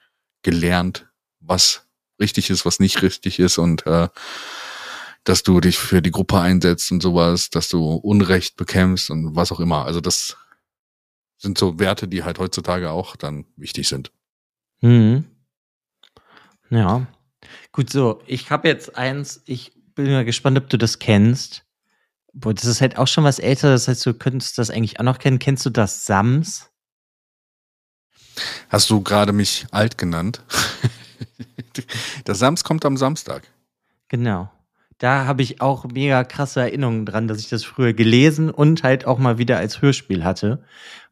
gelernt, 0.42 1.08
was 1.40 1.86
richtig 2.20 2.50
ist, 2.50 2.64
was 2.64 2.80
nicht 2.80 3.02
richtig 3.02 3.38
ist 3.38 3.58
und 3.58 3.86
äh, 3.86 4.08
dass 5.24 5.42
du 5.42 5.60
dich 5.60 5.78
für 5.78 6.02
die 6.02 6.10
Gruppe 6.10 6.38
einsetzt 6.38 6.92
und 6.92 7.02
sowas, 7.02 7.50
dass 7.50 7.68
du 7.68 7.94
Unrecht 7.94 8.56
bekämpfst 8.56 9.10
und 9.10 9.34
was 9.34 9.52
auch 9.52 9.60
immer. 9.60 9.86
Also 9.86 10.00
das 10.00 10.36
sind 11.38 11.58
so 11.58 11.78
Werte, 11.78 12.06
die 12.08 12.24
halt 12.24 12.38
heutzutage 12.38 12.90
auch 12.90 13.16
dann 13.16 13.46
wichtig 13.56 13.88
sind. 13.88 14.12
Hm. 14.80 15.24
Ja. 16.70 17.06
Gut, 17.72 17.90
so, 17.90 18.22
ich 18.26 18.50
habe 18.50 18.68
jetzt 18.68 18.96
eins, 18.96 19.42
ich 19.46 19.72
bin 19.94 20.10
mal 20.10 20.24
gespannt, 20.24 20.58
ob 20.58 20.68
du 20.68 20.76
das 20.76 20.98
kennst. 20.98 21.63
Boah, 22.34 22.52
das 22.52 22.64
ist 22.64 22.80
halt 22.80 22.98
auch 22.98 23.06
schon 23.06 23.24
was 23.24 23.38
älter, 23.38 23.70
das 23.70 23.86
heißt, 23.86 24.04
du 24.04 24.12
könntest 24.12 24.58
das 24.58 24.70
eigentlich 24.70 24.98
auch 24.98 25.04
noch 25.04 25.18
kennen. 25.18 25.38
Kennst 25.38 25.64
du 25.64 25.70
das 25.70 26.04
Sams? 26.04 26.70
Hast 28.68 28.90
du 28.90 29.00
gerade 29.00 29.32
mich 29.32 29.66
alt 29.70 29.96
genannt? 29.98 30.42
Der 32.26 32.34
Sams 32.34 32.64
kommt 32.64 32.84
am 32.84 32.96
Samstag. 32.96 33.44
Genau. 34.08 34.50
Da 34.98 35.26
habe 35.26 35.42
ich 35.42 35.60
auch 35.60 35.84
mega 35.84 36.24
krasse 36.24 36.60
Erinnerungen 36.60 37.06
dran, 37.06 37.28
dass 37.28 37.38
ich 37.38 37.48
das 37.48 37.64
früher 37.64 37.92
gelesen 37.92 38.50
und 38.50 38.82
halt 38.82 39.06
auch 39.06 39.18
mal 39.18 39.38
wieder 39.38 39.58
als 39.58 39.82
Hörspiel 39.82 40.24
hatte, 40.24 40.64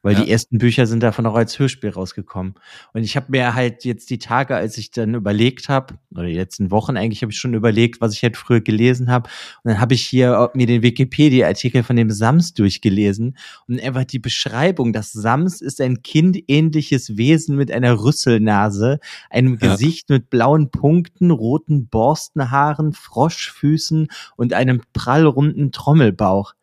weil 0.02 0.14
Ja. 0.14 0.24
die 0.24 0.30
ersten 0.30 0.58
Bücher 0.58 0.86
sind 0.86 1.02
davon 1.02 1.26
auch 1.26 1.34
als 1.34 1.58
Hörspiel 1.58 1.90
rausgekommen. 1.90 2.54
Und 2.92 3.02
ich 3.04 3.16
habe 3.16 3.26
mir 3.30 3.54
halt 3.54 3.84
jetzt 3.84 4.10
die 4.10 4.18
Tage, 4.18 4.54
als 4.56 4.76
ich 4.78 4.90
dann 4.90 5.14
überlegt 5.14 5.68
habe, 5.68 5.94
oder 6.10 6.24
die 6.26 6.34
letzten 6.34 6.70
Wochen 6.70 6.96
eigentlich, 6.96 7.22
habe 7.22 7.32
ich 7.32 7.38
schon 7.38 7.54
überlegt, 7.54 8.00
was 8.00 8.12
ich 8.14 8.22
halt 8.22 8.36
früher 8.36 8.60
gelesen 8.60 9.10
habe. 9.10 9.30
Und 9.62 9.70
dann 9.70 9.80
habe 9.80 9.94
ich 9.94 10.02
hier 10.02 10.50
mir 10.54 10.66
den 10.66 10.82
Wikipedia-Artikel 10.82 11.82
von 11.82 11.96
dem 11.96 12.10
Sams 12.10 12.52
durchgelesen 12.54 13.36
und 13.68 13.80
einfach 13.80 14.04
die 14.04 14.18
Beschreibung, 14.18 14.92
das 14.92 15.12
Sams 15.12 15.60
ist 15.60 15.80
ein 15.80 16.02
kindähnliches 16.02 17.16
Wesen 17.16 17.56
mit 17.56 17.70
einer 17.70 18.02
Rüsselnase, 18.02 18.98
einem 19.30 19.58
Ja. 19.60 19.70
Gesicht 19.72 20.08
mit 20.10 20.30
blauen 20.30 20.70
Punkten, 20.70 21.30
roten 21.30 21.86
Borstenhaaren, 21.88 22.92
Froschfüßen 22.92 24.08
und 24.36 24.52
einem 24.52 24.82
prallrunden 24.92 25.70
Trommelbauch. 25.72 26.54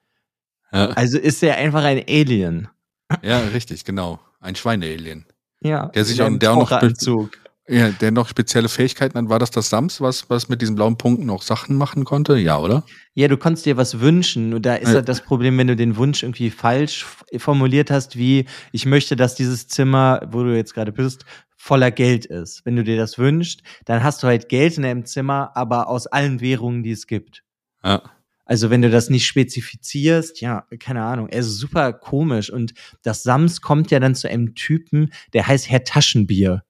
Ja, 0.71 0.88
Also 0.89 1.17
ist 1.17 1.41
er 1.41 1.58
einfach 1.58 1.84
ein 1.84 2.04
Alien. 2.08 2.67
Ja 3.23 3.39
richtig, 3.39 3.85
genau. 3.85 4.19
Ein 4.39 4.55
Schweinealien. 4.55 5.25
Ja. 5.61 5.87
Der 5.87 6.05
sich 6.05 6.21
auch- 6.21 6.29
der 6.37 6.51
auch 6.53 6.57
noch- 6.57 6.69
Taucheranzug. 6.69 7.31
Ja, 7.71 7.89
der 7.89 8.09
noch 8.09 8.27
spezielle 8.27 8.67
Fähigkeiten 8.67 9.15
hat, 9.15 9.29
war 9.29 9.37
das 9.37 9.51
das 9.51 9.69
Sams, 9.69 10.01
was, 10.01 10.27
was 10.27 10.49
mit 10.49 10.59
diesen 10.59 10.73
blauen 10.75 10.97
Punkten 10.97 11.29
auch 11.29 11.43
Sachen 11.43 11.75
machen 11.75 12.03
konnte? 12.03 12.35
Ja, 12.35 12.57
oder? 12.57 12.83
Ja, 13.13 13.27
du 13.27 13.37
konntest 13.37 13.67
dir 13.67 13.77
was 13.77 13.99
wünschen. 13.99 14.55
Und 14.55 14.65
da 14.65 14.73
ist 14.73 14.87
Ja. 14.89 14.95
halt 14.95 15.07
das 15.09 15.21
Problem, 15.21 15.55
wenn 15.59 15.67
du 15.67 15.75
den 15.75 15.95
Wunsch 15.95 16.23
irgendwie 16.23 16.49
falsch 16.49 17.05
formuliert 17.37 17.91
hast, 17.91 18.17
wie 18.17 18.45
ich 18.71 18.87
möchte, 18.87 19.15
dass 19.15 19.35
dieses 19.35 19.67
Zimmer, 19.67 20.21
wo 20.31 20.41
du 20.41 20.55
jetzt 20.55 20.73
gerade 20.73 20.91
bist, 20.91 21.25
voller 21.57 21.91
Geld 21.91 22.25
ist. 22.25 22.65
Wenn 22.65 22.75
du 22.75 22.83
dir 22.83 22.97
das 22.97 23.19
wünschst, 23.19 23.61
dann 23.85 24.01
hast 24.01 24.23
du 24.23 24.27
halt 24.27 24.49
Geld 24.49 24.77
in 24.77 24.81
deinem 24.83 25.05
Zimmer, 25.05 25.51
aber 25.53 25.89
aus 25.89 26.07
allen 26.07 26.41
Währungen, 26.41 26.81
die 26.81 26.91
es 26.91 27.05
gibt. 27.05 27.43
Ja. 27.83 28.01
Also 28.49 28.71
wenn 28.71 28.81
du 28.81 28.89
das 28.89 29.12
nicht 29.12 29.27
spezifizierst, 29.27 30.41
ja, 30.41 30.65
keine 30.79 31.03
Ahnung, 31.03 31.29
es 31.29 31.45
ist 31.45 31.59
super 31.59 31.93
komisch. 31.93 32.49
Und 32.49 32.73
das 33.03 33.21
Sams 33.21 33.62
kommt 33.62 33.91
ja 33.91 33.99
dann 33.99 34.15
zu 34.15 34.27
einem 34.27 34.55
Typen, 34.55 35.13
der 35.33 35.45
heißt 35.45 35.69
Herr 35.69 35.83
Taschenbier. 35.83 36.63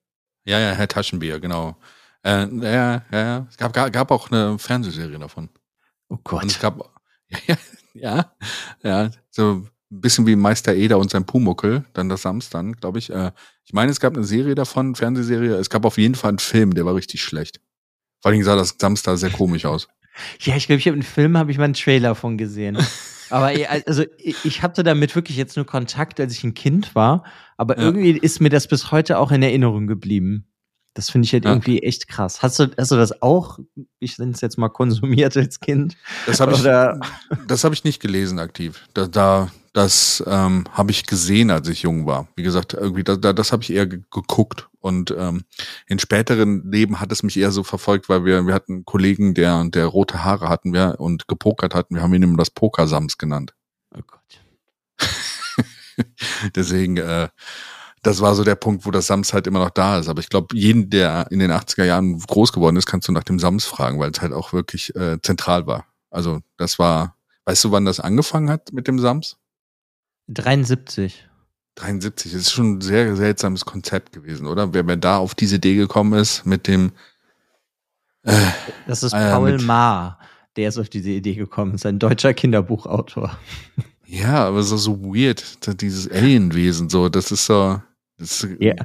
Ja, 0.44 0.60
ja, 0.60 0.74
Herr 0.74 0.89
Taschenbier, 0.89 1.39
genau. 1.39 1.78
Äh, 2.22 2.48
ja, 2.48 2.72
ja, 2.74 3.06
ja. 3.12 3.48
Es 3.50 3.56
gab, 3.56 3.72
gab, 3.72 4.12
auch 4.12 4.30
eine 4.30 4.60
Fernsehserie 4.60 5.20
davon. 5.20 5.48
Oh 6.10 6.18
Und 6.30 6.52
es 6.52 6.60
Gott. 6.60 6.78
gab, 6.78 7.02
ja, 7.48 7.56
ja, 7.94 8.34
ja, 8.84 9.12
so 9.30 9.65
ein 9.89 10.02
bisschen 10.02 10.28
wie 10.28 10.36
Meister 10.36 10.76
Eder 10.76 10.98
und 10.98 11.10
sein 11.10 11.26
Pumuckel, 11.26 11.86
dann 11.94 12.10
das 12.10 12.24
Sams 12.24 12.50
dann, 12.50 12.74
glaube 12.74 13.00
ich. 13.00 13.10
Äh, 13.10 13.32
ich 13.63 13.72
meine, 13.72 13.89
es 13.89 14.02
gab 14.02 14.18
eine 14.18 14.26
Serie 14.26 14.56
davon, 14.56 14.96
Fernsehserie. 14.96 15.56
Es 15.56 15.70
gab 15.70 15.86
auf 15.86 15.98
jeden 15.98 16.15
Fall 16.15 16.32
einen 16.32 16.39
Film, 16.39 16.74
der 16.74 16.86
war 16.86 16.96
richtig 16.96 17.24
schlecht. 17.24 17.62
Vor 18.22 18.32
allem 18.32 18.44
sah 18.44 18.58
das 18.58 18.76
Sams 18.78 19.02
da 19.02 19.15
sehr 19.15 19.30
komisch 19.30 19.63
aus. 19.65 19.88
Ja, 20.42 20.56
ich 20.56 20.68
glaube, 20.68 20.80
ich 20.80 20.88
habe 20.88 20.94
einen 20.94 21.04
Film, 21.04 21.38
habe 21.38 21.52
ich 21.52 21.58
mal 21.58 21.66
einen 21.66 21.74
Trailer 21.74 22.16
von 22.16 22.38
gesehen. 22.38 22.78
Aber 23.30 23.52
also 23.86 24.04
ich 24.18 24.44
ich 24.44 24.64
hatte 24.64 24.82
damit 24.84 25.16
wirklich 25.16 25.38
jetzt 25.38 25.56
nur 25.56 25.66
Kontakt, 25.66 26.20
als 26.20 26.34
ich 26.34 26.44
ein 26.44 26.56
Kind 26.56 26.96
war. 26.96 27.24
Aber 27.58 27.78
Ja. 27.78 27.84
irgendwie 27.84 28.12
ist 28.18 28.40
mir 28.42 28.50
das 28.50 28.68
bis 28.68 28.92
heute 28.92 29.20
auch 29.20 29.32
in 29.32 29.44
Erinnerung 29.44 29.86
geblieben. 29.86 30.46
Das 30.95 31.10
finde 31.10 31.25
ich 31.25 31.34
halt 31.34 31.45
Ja. 31.45 31.52
irgendwie 31.52 31.84
echt 31.84 32.08
krass. 32.08 32.41
Hast 32.41 32.60
du, 32.60 32.71
hast 32.78 32.91
du 32.91 32.95
das 32.95 33.21
auch, 33.21 33.60
ich 33.99 34.17
nenne 34.17 34.32
es 34.32 34.41
jetzt 34.41 34.58
mal 34.58 34.69
konsumiert 34.69 35.38
als 35.38 35.60
Kind? 35.60 35.95
Das 36.25 36.39
habe 36.39 36.54
ich, 36.54 36.63
das 37.47 37.63
habe 37.63 37.73
ich 37.75 37.84
nicht 37.84 38.02
gelesen 38.02 38.39
aktiv. 38.39 38.84
Da, 38.93 39.08
da 39.08 39.52
das 39.73 40.23
ähm, 40.25 40.65
habe 40.71 40.89
ich 40.91 41.06
gesehen, 41.06 41.52
als 41.52 41.67
ich 41.67 41.84
jung 41.84 42.08
war. 42.08 42.28
Wie 42.36 42.41
gesagt, 42.43 42.73
irgendwie 42.73 43.04
da, 43.04 43.15
da, 43.15 43.34
das 43.34 43.52
habe 43.52 43.62
ich 43.63 43.71
eher 43.71 43.86
ge 43.86 44.02
geguckt. 44.12 44.67
Und 44.80 45.13
ähm, 45.17 45.43
in 45.88 45.99
späteren 45.99 46.71
Leben 46.71 46.99
hat 46.99 47.12
es 47.12 47.21
mich 47.21 47.38
eher 47.38 47.52
so 47.52 47.63
verfolgt, 47.63 48.10
weil 48.10 48.25
wir 48.25 48.47
wir 48.47 48.54
hatten 48.54 48.73
einen 48.73 48.86
Kollegen, 48.86 49.34
der 49.36 49.63
der 49.65 49.86
rote 49.86 50.23
Haare 50.23 50.49
hatten 50.49 50.73
wir 50.73 50.95
und 50.99 51.28
gepokert 51.28 51.75
hatten. 51.75 51.95
Wir 51.95 52.02
haben 52.02 52.13
ihn 52.13 52.23
immer 52.23 52.38
das 52.38 52.49
Pokersams 52.49 53.17
genannt. 53.17 53.54
Oh 53.95 54.02
Gott. 54.08 54.19
Deswegen, 56.56 56.97
äh, 56.97 57.30
das 58.02 58.22
war 58.22 58.34
so 58.36 58.44
der 58.44 58.56
Punkt, 58.56 58.86
wo 58.86 58.92
das 58.92 59.08
Sams 59.08 59.34
halt 59.34 59.48
immer 59.48 59.60
noch 59.60 59.70
da 59.72 60.00
ist. 60.00 60.08
Aber 60.08 60.20
ich 60.22 60.30
glaube, 60.30 60.56
jeden, 60.56 60.90
der 60.90 61.28
in 61.32 61.40
den 61.40 61.52
80er 61.52 61.84
Jahren 61.86 62.18
groß 62.20 62.54
geworden 62.54 62.76
ist, 62.78 62.86
kannst 62.86 63.08
du 63.08 63.12
nach 63.12 63.24
dem 63.24 63.40
Sams 63.40 63.66
fragen, 63.66 64.00
weil 64.00 64.12
es 64.12 64.22
halt 64.22 64.34
auch 64.34 64.54
wirklich 64.54 64.96
äh, 64.96 65.20
zentral 65.22 65.68
war. 65.68 65.86
Also 66.10 66.40
das 66.58 66.80
war, 66.80 67.16
weißt 67.46 67.64
du, 67.66 67.72
wann 67.72 67.86
das 67.86 68.00
angefangen 68.00 68.50
hat 68.50 68.72
mit 68.74 68.88
dem 68.88 69.00
Sams? 69.00 69.38
73. 70.30 71.28
73. 71.76 72.32
Das 72.34 72.42
ist 72.42 72.52
schon 72.52 72.78
ein 72.78 72.82
sehr 72.82 73.16
seltsames 73.16 73.66
Konzept 73.66 74.12
gewesen, 74.12 74.48
oder? 74.48 74.74
Wer, 74.74 74.86
wer 74.88 74.98
da 74.98 75.18
auf 75.18 75.36
diese 75.36 75.56
Idee 75.58 75.76
gekommen 75.76 76.20
ist 76.20 76.46
mit 76.46 76.68
dem, 76.68 76.92
äh, 78.24 78.36
Das 78.88 79.04
ist 79.04 79.14
Ah 79.14 79.32
Paul 79.38 79.54
mit- 79.54 79.62
Maar, 79.64 80.20
der 80.56 80.70
ist 80.70 80.78
auf 80.78 80.90
diese 80.90 81.10
Idee 81.12 81.36
gekommen. 81.36 81.76
Ist 81.76 81.86
ein 81.86 82.00
deutscher 82.00 82.34
Kinderbuchautor. 82.34 83.38
ja, 84.06 84.46
aber 84.48 84.64
so, 84.64 84.78
so 84.78 85.02
weird, 85.04 85.82
dieses 85.82 86.10
Alienwesen, 86.12 86.90
so, 86.90 87.08
das 87.10 87.32
ist 87.32 87.46
so, 87.46 87.82
das 88.20 88.44
ist 88.44 88.62
Ja. 88.62 88.76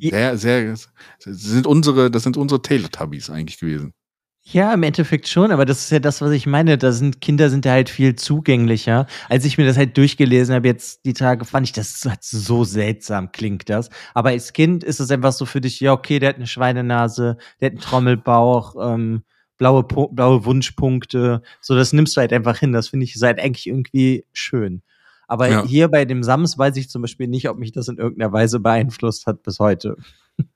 sehr, 0.00 0.36
sehr, 0.36 0.70
das 0.72 0.88
sind 1.24 1.66
unsere, 1.66 2.10
das 2.10 2.22
sind 2.24 2.36
unsere 2.36 2.60
Teletubbies 2.62 3.30
eigentlich 3.30 3.58
gewesen. 3.58 3.94
Ja, 4.42 4.72
im 4.72 4.82
Endeffekt 4.82 5.28
schon, 5.28 5.52
aber 5.52 5.64
das 5.64 5.80
ist 5.84 5.90
ja 5.90 5.98
das, 6.00 6.20
was 6.22 6.32
ich 6.32 6.46
meine. 6.46 6.76
Da 6.78 6.92
sind 6.92 7.20
Kinder 7.20 7.50
sind 7.50 7.66
da 7.66 7.70
halt 7.72 7.88
viel 7.90 8.16
zugänglicher. 8.16 9.06
Als 9.28 9.44
ich 9.44 9.58
mir 9.58 9.66
das 9.66 9.76
halt 9.76 9.96
durchgelesen 9.96 10.54
habe, 10.54 10.66
jetzt 10.66 11.04
die 11.04 11.12
Tage, 11.12 11.44
fand 11.44 11.66
ich, 11.68 11.72
das 11.72 12.04
hat 12.06 12.24
so 12.24 12.64
seltsam 12.64 13.30
klingt 13.32 13.68
das. 13.68 13.90
Aber 14.14 14.30
als 14.30 14.52
Kind 14.52 14.82
ist 14.82 14.98
es 14.98 15.10
einfach 15.10 15.32
so 15.32 15.44
für 15.46 15.60
dich, 15.60 15.78
ja, 15.80 15.92
okay, 15.92 16.18
der 16.18 16.30
hat 16.30 16.36
eine 16.36 16.46
Schweinenase, 16.46 17.36
der 17.60 17.66
hat 17.66 17.72
einen 17.74 17.80
Trommelbauch, 17.82 18.74
ähm, 18.94 19.22
blaue, 19.58 19.84
blaue 19.84 20.44
Wunschpunkte. 20.44 21.42
So, 21.60 21.76
das 21.76 21.92
nimmst 21.92 22.16
du 22.16 22.20
halt 22.22 22.32
einfach 22.32 22.58
hin. 22.58 22.72
Das 22.72 22.88
finde 22.88 23.04
ich 23.04 23.14
ist 23.14 23.22
halt 23.22 23.38
eigentlich 23.38 23.66
irgendwie 23.66 24.24
schön. 24.32 24.82
Aber 25.30 25.48
Ja. 25.48 25.64
hier 25.64 25.86
bei 25.86 26.04
dem 26.04 26.24
Sams 26.24 26.58
weiß 26.58 26.76
ich 26.76 26.90
zum 26.90 27.02
Beispiel 27.02 27.28
nicht, 27.28 27.48
ob 27.48 27.56
mich 27.56 27.70
das 27.70 27.86
in 27.86 27.98
irgendeiner 27.98 28.32
Weise 28.32 28.58
beeinflusst 28.58 29.26
hat 29.26 29.44
bis 29.44 29.60
heute. 29.60 29.96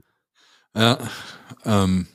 Ja, 0.76 0.98
ähm, 1.64 2.08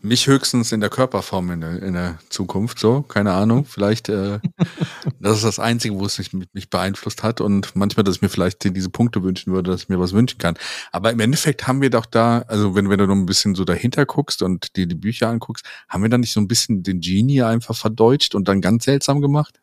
mich 0.00 0.28
höchstens 0.28 0.70
in 0.70 0.78
der 0.78 0.90
Körperform 0.90 1.50
in 1.50 1.60
der, 1.60 1.82
in 1.82 1.94
der 1.94 2.20
Zukunft, 2.28 2.78
so, 2.78 3.02
keine 3.02 3.32
Ahnung. 3.32 3.64
Vielleicht, 3.64 4.08
äh, 4.08 4.38
das 5.18 5.38
ist 5.38 5.44
das 5.44 5.58
Einzige, 5.58 5.98
wo 5.98 6.06
es 6.06 6.16
mich, 6.18 6.32
mich 6.52 6.70
beeinflusst 6.70 7.24
hat 7.24 7.40
und 7.40 7.74
manchmal, 7.74 8.04
dass 8.04 8.14
ich 8.14 8.22
mir 8.22 8.28
vielleicht 8.28 8.62
diese 8.62 8.90
Punkte 8.90 9.24
wünschen 9.24 9.52
würde, 9.52 9.72
dass 9.72 9.82
ich 9.82 9.88
mir 9.88 9.98
was 9.98 10.12
wünschen 10.12 10.38
kann. 10.38 10.56
Aber 10.92 11.10
im 11.10 11.18
Endeffekt 11.18 11.66
haben 11.66 11.82
wir 11.82 11.90
doch 11.90 12.06
da, 12.06 12.44
also 12.46 12.76
wenn, 12.76 12.88
wenn 12.88 12.98
du 13.00 13.08
noch 13.08 13.16
ein 13.16 13.26
bisschen 13.26 13.56
so 13.56 13.64
dahinter 13.64 14.06
guckst 14.06 14.42
und 14.42 14.76
dir 14.76 14.86
die 14.86 14.94
Bücher 14.94 15.28
anguckst, 15.28 15.66
haben 15.88 16.04
wir 16.04 16.10
da 16.10 16.18
nicht 16.18 16.32
so 16.32 16.40
ein 16.40 16.46
bisschen 16.46 16.84
den 16.84 17.00
Genie 17.00 17.42
einfach 17.42 17.74
verdeutscht 17.74 18.36
und 18.36 18.46
dann 18.46 18.60
ganz 18.60 18.84
seltsam 18.84 19.20
gemacht? 19.20 19.58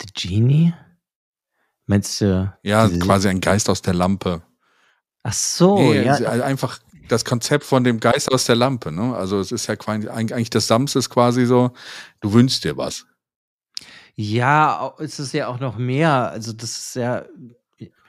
The 0.00 0.08
Genie? 0.14 0.74
Meinst 1.86 2.20
du? 2.20 2.52
Ja, 2.62 2.88
quasi 2.88 3.28
ein 3.28 3.40
Geist 3.40 3.68
aus 3.68 3.82
der 3.82 3.94
Lampe. 3.94 4.42
Ach 5.22 5.32
so, 5.32 5.78
nee, 5.78 6.02
ja. 6.02 6.16
ist 6.16 6.26
einfach 6.26 6.78
das 7.08 7.24
Konzept 7.24 7.64
von 7.64 7.84
dem 7.84 8.00
Geist 8.00 8.32
aus 8.32 8.44
der 8.44 8.56
Lampe, 8.56 8.92
ne? 8.92 9.14
Also 9.14 9.40
es 9.40 9.52
ist 9.52 9.66
ja 9.66 9.76
quasi, 9.76 10.08
eigentlich 10.08 10.50
das 10.50 10.66
Sams 10.66 10.96
ist 10.96 11.10
quasi 11.10 11.46
so, 11.46 11.72
du 12.20 12.32
wünschst 12.32 12.64
dir 12.64 12.76
was. 12.76 13.06
Ja, 14.16 14.94
es 14.98 15.18
ist 15.18 15.32
ja 15.32 15.48
auch 15.48 15.58
noch 15.58 15.76
mehr. 15.76 16.30
Also, 16.30 16.52
das 16.52 16.70
ist 16.76 16.96
ja, 16.96 17.24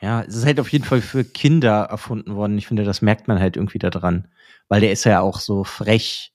ja, 0.02 0.21
es 0.21 0.36
ist 0.36 0.45
halt 0.45 0.60
auf 0.60 0.69
jeden 0.69 0.86
Fall 0.86 1.02
für 1.02 1.24
Kinder 1.24 1.86
erfunden 1.86 2.36
worden. 2.36 2.58
Ich 2.58 2.67
finde, 2.67 2.84
das 2.84 3.02
merkt 3.02 3.28
man 3.28 3.39
halt 3.39 3.58
irgendwie 3.58 3.80
daran. 3.80 4.28
Weil 4.67 4.82
der 4.82 4.91
ist 4.91 5.04
ja 5.04 5.21
auch 5.21 5.39
so 5.39 5.63
frech. 5.63 6.34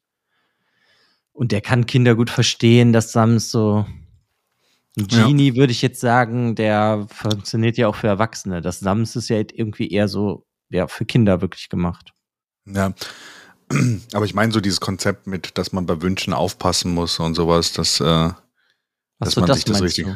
Und 1.32 1.52
der 1.52 1.60
kann 1.60 1.86
Kinder 1.86 2.16
gut 2.16 2.30
verstehen, 2.30 2.92
das 2.92 3.12
Sams 3.12 3.50
so. 3.50 3.86
Ein 4.98 5.07
Ja. 5.11 5.26
Genie 5.26 5.55
würde 5.57 5.72
ich 5.72 5.83
jetzt 5.83 6.00
sagen, 6.00 6.55
der 6.55 7.07
funktioniert 7.11 7.76
ja 7.76 7.88
auch 7.88 7.94
für 7.96 8.09
Erwachsene. 8.09 8.61
Das 8.61 8.81
Sams 8.81 9.14
ist 9.16 9.29
ja 9.29 9.37
irgendwie 9.38 9.88
eher 9.90 10.09
so, 10.09 10.46
ja, 10.68 10.88
für 10.88 11.05
Kinder 11.05 11.40
wirklich 11.40 11.68
gemacht. 11.68 12.12
Ja. 12.66 12.92
Aber 14.12 14.24
ich 14.24 14.35
meine 14.35 14.53
so 14.53 14.61
dieses 14.61 14.81
Konzept 14.81 15.26
mit, 15.26 15.57
dass 15.59 15.72
man 15.72 15.87
bei 15.87 16.03
Wünschen 16.03 16.33
aufpassen 16.33 16.92
muss 16.92 17.18
und 17.20 17.35
sowas, 17.35 17.72
dass, 17.72 18.00
äh, 18.00 18.05
dass 18.05 18.35
Achso, 19.20 19.40
man 19.40 19.48
das 19.48 19.59
sich 19.59 19.64
das 19.64 19.81
richtig. 19.83 20.07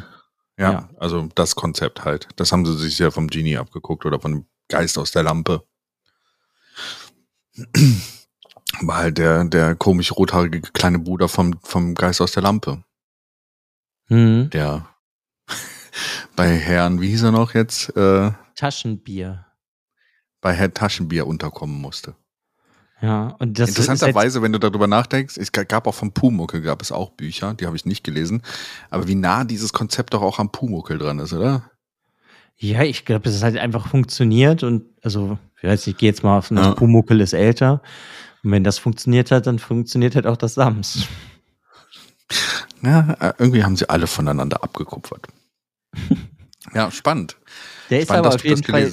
Ja, 0.58 0.72
Ja. 0.72 0.88
also 0.98 1.28
das 1.34 1.54
Konzept 1.54 2.04
halt. 2.04 2.28
Das 2.36 2.50
haben 2.52 2.66
sie 2.66 2.76
sich 2.76 2.98
ja 2.98 3.10
vom 3.10 3.28
Genie 3.28 3.56
abgeguckt 3.58 4.04
oder 4.06 4.20
von 4.20 4.32
dem 4.32 4.46
Geist 4.68 4.98
aus 4.98 5.12
der 5.12 5.22
Lampe. 5.22 5.64
War 8.82 8.96
halt 8.96 9.18
der, 9.18 9.44
der 9.44 9.76
komisch 9.76 10.10
rothaarige 10.12 10.60
kleine 10.60 10.98
Bruder 10.98 11.28
vom, 11.28 11.54
vom 11.62 11.94
Geist 11.94 12.20
aus 12.20 12.32
der 12.32 12.42
Lampe, 12.42 12.82
Hm. 14.08 14.50
der 14.52 14.86
bei 16.36 16.48
Herrn, 16.56 17.00
wie 17.00 17.08
hieß 17.08 17.22
er 17.24 17.32
noch 17.32 17.54
jetzt, 17.54 17.96
äh, 17.96 18.32
Taschenbier. 18.56 19.46
bei 20.40 20.52
Herrn 20.54 20.74
Taschenbier 20.74 21.26
unterkommen 21.26 21.80
musste. 21.80 22.14
Ja, 23.00 23.34
und 23.38 23.58
das 23.58 23.70
ist 23.70 23.78
Interessanterweise, 23.78 24.40
wenn 24.40 24.52
du 24.52 24.58
darüber 24.58 24.86
nachdenkst, 24.86 25.36
es 25.36 25.52
gab 25.52 25.86
auch 25.86 25.94
vom 25.94 26.12
Pumuckel 26.12 26.62
gab 26.62 26.80
es 26.80 26.90
auch 26.92 27.10
Bücher, 27.10 27.52
die 27.54 27.66
habe 27.66 27.76
ich 27.76 27.84
nicht 27.84 28.04
gelesen, 28.04 28.42
aber 28.88 29.06
wie 29.08 29.14
nah 29.14 29.44
dieses 29.44 29.72
Konzept 29.72 30.14
doch 30.14 30.22
auch 30.22 30.38
am 30.38 30.50
Pumuckel 30.52 30.96
dran 30.98 31.18
ist, 31.18 31.32
oder? 31.32 31.70
Ja, 32.56 32.82
ich 32.82 33.04
glaube, 33.04 33.28
es 33.28 33.42
halt 33.42 33.58
einfach 33.58 33.88
funktioniert 33.88 34.62
und 34.62 34.84
also, 35.02 35.38
ich 35.58 35.64
weiß 35.64 35.86
nicht, 35.86 35.94
ich 35.96 35.98
gehe 35.98 36.08
jetzt 36.08 36.22
mal 36.22 36.38
auf 36.38 36.48
das 36.48 36.64
Ja. 36.66 36.74
Pumuckel 36.74 37.20
ist 37.20 37.32
älter. 37.32 37.82
Und 38.42 38.52
wenn 38.52 38.64
das 38.64 38.78
funktioniert 38.78 39.30
hat, 39.32 39.46
dann 39.46 39.58
funktioniert 39.58 40.14
halt 40.14 40.26
auch 40.26 40.36
das 40.36 40.54
Sams. 40.54 41.08
Ja, 42.84 43.16
äh, 43.20 43.32
irgendwie 43.38 43.64
haben 43.64 43.76
sie 43.76 43.88
alle 43.88 44.06
voneinander 44.06 44.62
abgekupfert. 44.62 45.26
ja, 46.74 46.90
spannend. 46.90 47.36
Der 47.90 48.00
ist 48.00 48.06
Spannend, 48.06 48.26
aber 48.26 48.34
auf 48.34 48.44
jeden 48.44 48.62
Fall, 48.64 48.92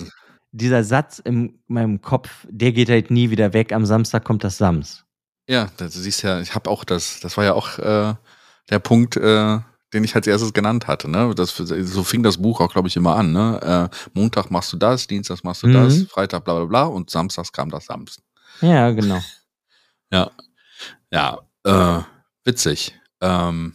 dieser 0.51 0.83
Satz 0.83 1.19
in 1.19 1.59
meinem 1.67 2.01
Kopf, 2.01 2.29
der 2.49 2.71
geht 2.71 2.89
halt 2.89 3.09
nie 3.11 3.29
wieder 3.29 3.53
weg. 3.53 3.71
Am 3.73 3.85
Samstag 3.85 4.23
kommt 4.23 4.43
das 4.43 4.57
Sams. 4.57 5.03
Ja, 5.47 5.69
das, 5.77 5.93
du 5.93 5.99
siehst 5.99 6.23
ja, 6.23 6.39
ich 6.39 6.53
habe 6.55 6.69
auch 6.69 6.83
das, 6.83 7.19
das 7.19 7.35
war 7.37 7.43
ja 7.45 7.53
auch 7.53 7.79
äh, 7.79 8.13
der 8.69 8.79
Punkt, 8.79 9.17
äh, 9.17 9.59
den 9.93 10.03
ich 10.03 10.15
als 10.15 10.27
erstes 10.27 10.53
genannt 10.53 10.87
hatte. 10.87 11.09
Ne? 11.09 11.33
Das, 11.35 11.55
so 11.55 12.03
fing 12.03 12.23
das 12.23 12.37
Buch 12.37 12.61
auch, 12.61 12.71
glaube 12.71 12.87
ich, 12.87 12.95
immer 12.95 13.15
an. 13.15 13.33
Ne? 13.33 13.89
Äh, 13.91 13.95
Montag 14.13 14.51
machst 14.51 14.71
du 14.71 14.77
das, 14.77 15.07
Dienstag 15.07 15.43
machst 15.43 15.63
du 15.63 15.67
Mhm. 15.67 15.73
das, 15.73 16.01
Freitag 16.03 16.45
bla 16.45 16.55
bla 16.55 16.65
bla 16.65 16.83
und 16.83 17.09
Samstags 17.09 17.51
kam 17.51 17.69
das 17.69 17.85
Sams. 17.85 18.21
Ja, 18.61 18.91
genau. 18.91 19.19
Ja, 20.13 20.29
ja, 21.09 21.39
äh, 21.63 22.03
witzig. 22.43 22.99
Ähm, 23.21 23.73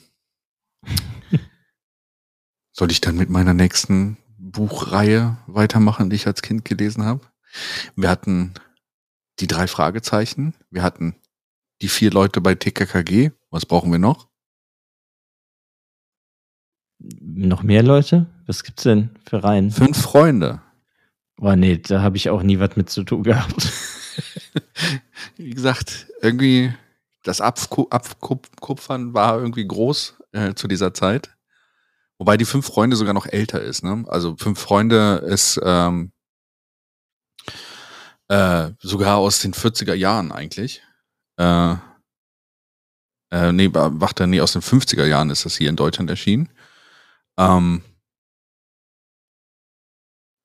soll 2.76 2.90
ich 2.90 3.00
dann 3.00 3.16
mit 3.16 3.30
meiner 3.30 3.54
nächsten 3.54 4.18
Buchreihe 4.38 5.38
weitermachen, 5.46 6.10
die 6.10 6.16
ich 6.16 6.26
als 6.26 6.42
Kind 6.42 6.64
gelesen 6.66 7.04
habe? 7.04 7.22
Wir 7.94 8.10
hatten 8.10 8.52
die 9.40 9.46
drei 9.46 9.66
Fragezeichen. 9.66 10.54
Wir 10.70 10.82
hatten 10.82 11.16
die 11.80 11.88
vier 11.88 12.10
Leute 12.10 12.42
bei 12.42 12.54
TKKG. 12.54 13.30
Was 13.50 13.64
brauchen 13.64 13.90
wir 13.92 13.98
noch? 13.98 14.28
Noch 16.98 17.62
mehr 17.62 17.82
Leute? 17.82 18.26
Was 18.46 18.62
gibt's 18.62 18.82
denn 18.82 19.10
für 19.26 19.42
Reihen? 19.42 19.70
Fünf 19.70 20.00
Freunde. 20.00 20.60
Oh 21.40 21.54
nee, 21.54 21.78
da 21.78 22.02
habe 22.02 22.16
ich 22.18 22.28
auch 22.28 22.42
nie 22.42 22.58
was 22.58 22.76
mit 22.76 22.90
zu 22.90 23.04
tun 23.04 23.22
gehabt. 23.22 23.72
Wie 25.36 25.50
gesagt, 25.50 26.08
irgendwie 26.20 26.74
das 27.22 27.40
Abkupfern 27.40 29.14
war 29.14 29.38
irgendwie 29.38 29.66
groß 29.66 30.14
äh, 30.32 30.54
zu 30.54 30.68
dieser 30.68 30.92
Zeit. 30.94 31.35
Wobei 32.18 32.36
die 32.36 32.44
fünf 32.44 32.66
Freunde 32.66 32.96
sogar 32.96 33.14
noch 33.14 33.26
älter 33.26 33.60
ist. 33.60 33.82
Ne? 33.84 34.04
Also 34.08 34.36
fünf 34.36 34.58
Freunde 34.58 35.22
ist 35.26 35.60
ähm, 35.62 36.12
äh, 38.28 38.70
sogar 38.80 39.18
aus 39.18 39.40
den 39.40 39.52
40er 39.52 39.94
Jahren 39.94 40.32
eigentlich. 40.32 40.82
Äh, 41.38 41.76
äh, 43.30 43.52
nee, 43.52 43.68
warte, 43.72 44.26
nee, 44.26 44.40
aus 44.40 44.52
den 44.52 44.62
50er 44.62 45.04
Jahren 45.04 45.30
ist 45.30 45.44
das 45.44 45.56
hier 45.56 45.68
in 45.68 45.76
Deutschland 45.76 46.08
erschienen. 46.10 46.48
Ähm, 47.38 47.82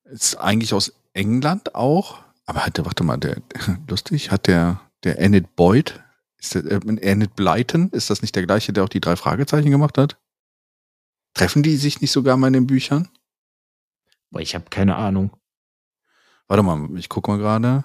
ist 0.05 0.35
eigentlich 0.35 0.73
aus 0.73 0.93
England 1.13 1.73
auch, 1.75 2.19
aber 2.45 2.65
hat 2.65 2.77
der, 2.77 2.85
warte 2.85 3.03
mal, 3.03 3.17
der, 3.17 3.37
lustig, 3.87 4.31
hat 4.31 4.47
der, 4.47 4.81
der 5.03 5.19
Enid 5.19 5.55
Boyd, 5.55 6.03
ist 6.37 6.55
der, 6.55 6.65
äh, 6.65 6.79
Enid 7.01 7.35
Blyton, 7.35 7.89
ist 7.89 8.09
das 8.09 8.21
nicht 8.21 8.35
der 8.35 8.45
gleiche, 8.45 8.73
der 8.73 8.83
auch 8.83 8.89
die 8.89 8.99
drei 8.99 9.15
Fragezeichen 9.15 9.71
gemacht 9.71 9.97
hat? 9.97 10.17
Treffen 11.33 11.63
die 11.63 11.77
sich 11.77 12.01
nicht 12.01 12.11
sogar 12.11 12.37
mal 12.37 12.47
in 12.47 12.53
den 12.53 12.67
Büchern? 12.67 13.09
Boah, 14.29 14.41
ich 14.41 14.55
habe 14.55 14.65
keine 14.69 14.95
Ahnung. 14.95 15.35
Warte 16.47 16.63
mal, 16.63 16.89
ich 16.97 17.09
guck 17.09 17.27
mal 17.27 17.37
gerade. 17.37 17.83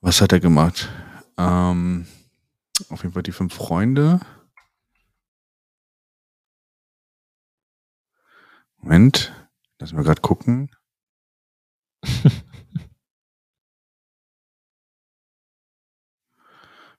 Was 0.00 0.20
hat 0.20 0.32
er 0.32 0.40
gemacht? 0.40 0.90
Ähm, 1.38 2.06
auf 2.88 3.02
jeden 3.02 3.14
Fall 3.14 3.22
die 3.22 3.32
fünf 3.32 3.54
Freunde. 3.54 4.20
Moment, 8.78 9.32
lass 9.78 9.92
mal 9.92 10.04
gerade 10.04 10.20
gucken. 10.20 10.70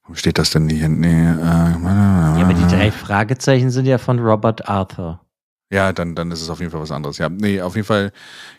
Wo 0.07 0.13
steht 0.13 0.37
das 0.37 0.51
denn 0.51 0.69
hier? 0.69 0.87
Nee, 0.87 1.07
äh, 1.07 1.35
ja, 1.35 2.41
aber 2.41 2.53
die 2.53 2.67
drei 2.67 2.91
Fragezeichen 2.91 3.71
sind 3.71 3.85
ja 3.85 3.97
von 3.97 4.19
Robert 4.19 4.67
Arthur. 4.67 5.19
Ja, 5.71 5.91
dann, 5.93 6.13
dann 6.13 6.31
ist 6.31 6.41
es 6.41 6.49
auf 6.49 6.59
jeden 6.59 6.71
Fall 6.71 6.81
was 6.81 6.91
anderes. 6.91 7.17
Ja, 7.17 7.27
nee, 7.27 7.59
auf 7.59 7.75
jeden 7.75 7.87
Fall 7.87 8.11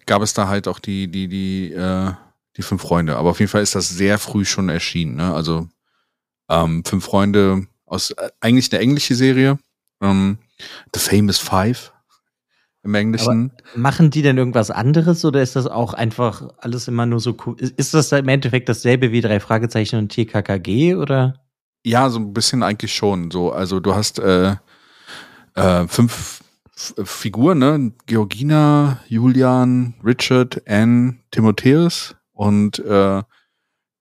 gab 0.07 0.23
es 0.23 0.35
da 0.35 0.49
halt 0.49 0.67
auch 0.67 0.81
die, 0.81 1.09
die, 1.09 1.29
die, 1.29 1.73
äh, 1.73 2.13
die 2.57 2.63
fünf 2.63 2.83
Freunde. 2.83 3.17
Aber 3.17 3.31
auf 3.31 3.39
jeden 3.39 3.51
Fall 3.51 3.63
ist 3.63 3.77
das 3.77 3.89
sehr 3.89 4.19
früh 4.19 4.45
schon 4.45 4.69
erschienen. 4.69 5.17
Ne? 5.17 5.33
Also 5.33 5.69
ähm, 6.49 6.85
fünf 6.85 7.05
Freunde 7.05 7.67
aus 7.87 8.11
äh, 8.11 8.31
eigentlich 8.41 8.73
eine 8.73 8.83
englische 8.83 9.15
Serie. 9.15 9.59
Ähm, 10.01 10.39
The 10.95 11.01
Famous 11.01 11.39
Five 11.39 11.93
im 12.87 12.95
Englischen. 12.95 13.53
Aber 13.73 13.79
machen 13.79 14.11
die 14.11 14.23
denn 14.23 14.39
irgendwas 14.39 14.71
anderes 14.71 15.25
oder 15.25 15.43
ist 15.43 15.57
das 15.57 15.67
auch 15.67 15.93
einfach 15.93 16.49
alles 16.59 16.89
immer 16.89 17.05
nur 17.05 17.21
so 17.21 17.37
cool? 17.45 17.57
Ist 17.59 17.93
das 17.93 18.13
im 18.13 18.29
Endeffekt 18.29 18.69
dasselbe 18.69 19.13
wie 19.13 19.21
drei 19.21 19.41
Fragezeichen 19.41 19.99
und 19.99 20.09
TKKG 20.09 20.95
oder? 20.95 21.35
Ja, 21.85 22.09
so 22.09 22.19
ein 22.19 22.33
bisschen 22.33 22.63
eigentlich 22.63 22.95
schon. 22.95 23.31
So, 23.31 23.53
also 23.53 23.81
du 23.81 23.95
hast 23.95 24.19
äh, 24.19 24.57
äh, 25.55 25.87
fünf 25.87 26.41
Figuren, 26.77 27.59
ne? 27.59 27.93
Georgina, 28.07 29.01
Julian, 29.09 29.95
Richard, 30.05 30.63
Anne, 30.69 31.17
Timotheus 31.31 32.15
und 32.33 32.79
äh, 32.81 33.23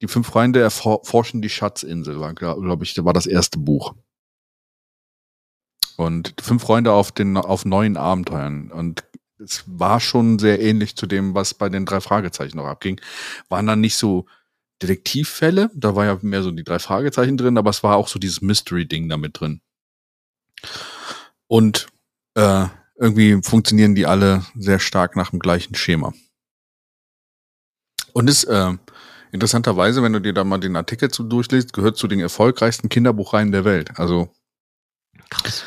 die 0.02 0.08
fünf 0.08 0.28
Freunde 0.28 0.60
erforschen 0.60 1.42
die 1.42 1.50
Schatzinsel, 1.50 2.20
war, 2.20 2.34
glaube 2.34 2.62
glaub 2.62 2.82
ich, 2.82 3.04
war 3.04 3.14
das 3.14 3.28
erste 3.28 3.60
Buch. 3.60 3.96
Und 5.98 6.34
fünf 6.42 6.64
Freunde 6.64 6.92
auf 6.92 7.12
den 7.12 7.38
auf 7.38 7.66
neuen 7.66 7.98
Abenteuern. 7.98 8.72
Und 8.72 9.04
es 9.40 9.64
war 9.68 10.00
schon 10.00 10.40
sehr 10.40 10.62
ähnlich 10.62 10.96
zu 10.96 11.08
dem, 11.08 11.36
was 11.36 11.54
bei 11.54 11.70
den 11.70 11.86
drei 11.86 12.02
Fragezeichen 12.02 12.58
noch 12.58 12.66
abging. 12.66 13.00
Waren 13.50 13.68
dann 13.68 13.82
nicht 13.82 13.96
so 13.96 14.26
Detektivfälle, 14.82 15.72
da 15.74 15.96
war 15.96 16.06
ja 16.06 16.20
mehr 16.22 16.44
so 16.44 16.52
die 16.52 16.64
drei 16.64 16.80
Fragezeichen 16.80 17.38
drin, 17.38 17.58
aber 17.58 17.70
es 17.70 17.84
war 17.84 17.96
auch 17.96 18.08
so 18.08 18.20
dieses 18.20 18.42
Mystery-Ding 18.42 19.08
damit 19.08 19.40
drin. 19.40 19.62
Und 21.48 21.88
äh, 22.36 22.66
irgendwie 22.96 23.42
funktionieren 23.42 23.96
die 23.96 24.06
alle 24.06 24.46
sehr 24.56 24.80
stark 24.80 25.16
nach 25.16 25.30
dem 25.30 25.40
gleichen 25.40 25.76
Schema. 25.76 26.14
Und 28.14 28.30
ist 28.30 28.46
äh, 28.46 28.74
interessanterweise, 29.32 30.02
wenn 30.04 30.14
du 30.14 30.22
dir 30.22 30.34
da 30.34 30.44
mal 30.44 30.60
den 30.60 30.76
Artikel 30.76 31.10
zu 31.12 31.24
durchliest, 31.24 31.74
gehört 31.74 31.98
zu 31.98 32.08
den 32.08 32.20
erfolgreichsten 32.20 32.90
Kinderbuchreihen 32.90 33.52
der 33.52 33.66
Welt. 33.66 33.98
Also 34.00 34.34
krass. 35.30 35.64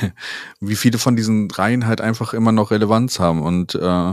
wie 0.60 0.76
viele 0.76 0.98
von 0.98 1.16
diesen 1.16 1.50
Reihen 1.50 1.86
halt 1.86 2.00
einfach 2.00 2.34
immer 2.34 2.52
noch 2.52 2.70
Relevanz 2.70 3.20
haben. 3.20 3.42
Und 3.42 3.74
äh, 3.74 4.12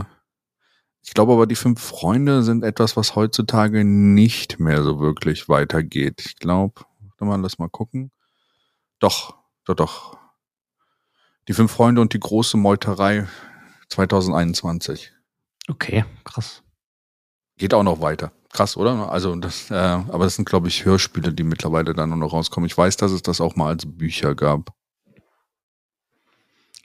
ich 1.02 1.14
glaube 1.14 1.32
aber, 1.32 1.46
die 1.46 1.56
fünf 1.56 1.80
Freunde 1.82 2.42
sind 2.42 2.64
etwas, 2.64 2.96
was 2.96 3.14
heutzutage 3.14 3.84
nicht 3.84 4.58
mehr 4.58 4.82
so 4.82 5.00
wirklich 5.00 5.48
weitergeht. 5.48 6.22
Ich 6.24 6.36
glaube, 6.36 6.82
mal, 7.20 7.40
lass 7.40 7.58
mal 7.58 7.68
gucken. 7.68 8.10
Doch, 8.98 9.34
doch, 9.64 9.74
doch. 9.74 10.18
Die 11.48 11.52
fünf 11.52 11.72
Freunde 11.72 12.00
und 12.00 12.12
die 12.14 12.20
große 12.20 12.56
Meuterei 12.56 13.26
2021. 13.90 15.12
Okay, 15.68 16.04
krass. 16.24 16.62
Geht 17.56 17.74
auch 17.74 17.82
noch 17.82 18.00
weiter. 18.00 18.32
Krass, 18.52 18.76
oder? 18.76 19.10
Also 19.10 19.34
das, 19.36 19.70
äh, 19.70 19.74
aber 19.74 20.24
das 20.24 20.36
sind, 20.36 20.48
glaube 20.48 20.68
ich, 20.68 20.84
Hörspiele, 20.84 21.32
die 21.32 21.42
mittlerweile 21.42 21.92
dann 21.92 22.10
nur 22.10 22.18
noch 22.18 22.32
rauskommen. 22.32 22.66
Ich 22.66 22.76
weiß, 22.76 22.96
dass 22.96 23.12
es 23.12 23.22
das 23.22 23.40
auch 23.40 23.56
mal 23.56 23.68
als 23.68 23.84
Bücher 23.86 24.34
gab. 24.34 24.72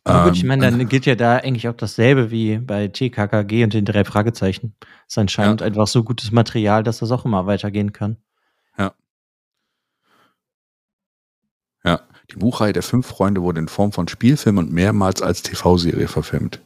Aber 0.04 0.26
gut, 0.26 0.38
ich 0.38 0.44
meine, 0.44 0.70
dann 0.70 0.80
ähm, 0.80 0.88
gilt 0.88 1.06
ja 1.06 1.16
da 1.16 1.38
eigentlich 1.38 1.68
auch 1.68 1.76
dasselbe 1.76 2.32
wie 2.32 2.58
bei 2.58 2.88
TKKG 2.88 3.64
und 3.64 3.74
den 3.74 3.86
drei 3.86 4.04
Fragezeichen. 4.06 4.76
Es 5.08 5.14
ist 5.14 5.18
anscheinend 5.18 5.62
ja. 5.62 5.68
einfach 5.68 5.88
so 5.88 6.04
gutes 6.04 6.32
Material, 6.32 6.84
dass 6.84 7.00
das 7.00 7.12
auch 7.12 7.26
immer 7.26 7.46
weitergehen 7.46 7.94
kann. 7.94 8.18
Ja. 8.78 8.94
Ja. 11.84 12.02
Die 12.32 12.38
Buchreihe 12.38 12.74
der 12.74 12.84
fünf 12.84 13.08
Freunde 13.08 13.42
wurde 13.42 13.60
in 13.60 13.68
Form 13.68 13.92
von 13.92 14.08
Spielfilm 14.08 14.58
und 14.58 14.72
mehrmals 14.72 15.22
als 15.22 15.42
TV-Serie 15.42 16.08
verfilmt. 16.08 16.62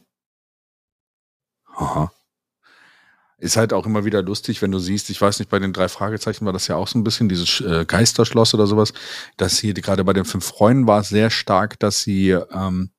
Aha. 1.76 2.12
Ist 3.38 3.56
halt 3.56 3.72
auch 3.72 3.84
immer 3.84 4.04
wieder 4.04 4.22
lustig, 4.22 4.62
wenn 4.62 4.70
du 4.70 4.78
siehst, 4.78 5.10
ich 5.10 5.20
weiß 5.20 5.38
nicht, 5.38 5.50
bei 5.50 5.58
den 5.58 5.72
drei 5.72 5.88
Fragezeichen 5.88 6.46
war 6.46 6.52
das 6.52 6.68
ja 6.68 6.76
auch 6.76 6.86
so 6.86 6.98
ein 6.98 7.04
bisschen, 7.04 7.28
dieses 7.28 7.60
äh, 7.60 7.84
Geisterschloss 7.84 8.54
oder 8.54 8.66
sowas, 8.66 8.92
dass 9.36 9.58
hier 9.58 9.74
gerade 9.74 10.04
bei 10.04 10.12
den 10.12 10.24
fünf 10.24 10.46
Freunden 10.46 10.86
war 10.86 11.00
es 11.00 11.08
sehr 11.08 11.30
stark, 11.30 11.78
dass 11.80 12.02
sie, 12.02 12.30
ähm, 12.30 12.90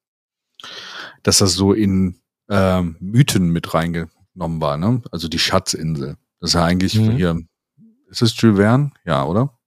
dass 1.23 1.39
das 1.39 1.53
so 1.53 1.73
in 1.73 2.19
ähm, 2.49 2.95
Mythen 2.99 3.49
mit 3.49 3.73
reingenommen 3.73 4.61
war, 4.61 4.77
ne? 4.77 5.01
Also 5.11 5.27
die 5.27 5.39
Schatzinsel. 5.39 6.17
Das 6.39 6.51
ist 6.51 6.53
ja 6.53 6.63
eigentlich 6.63 6.95
mhm. 6.95 7.11
hier, 7.11 7.41
ist 8.09 8.21
es 8.21 8.39
Jules 8.39 8.57
Verne? 8.57 8.91
Ja, 9.05 9.25
oder? 9.25 9.57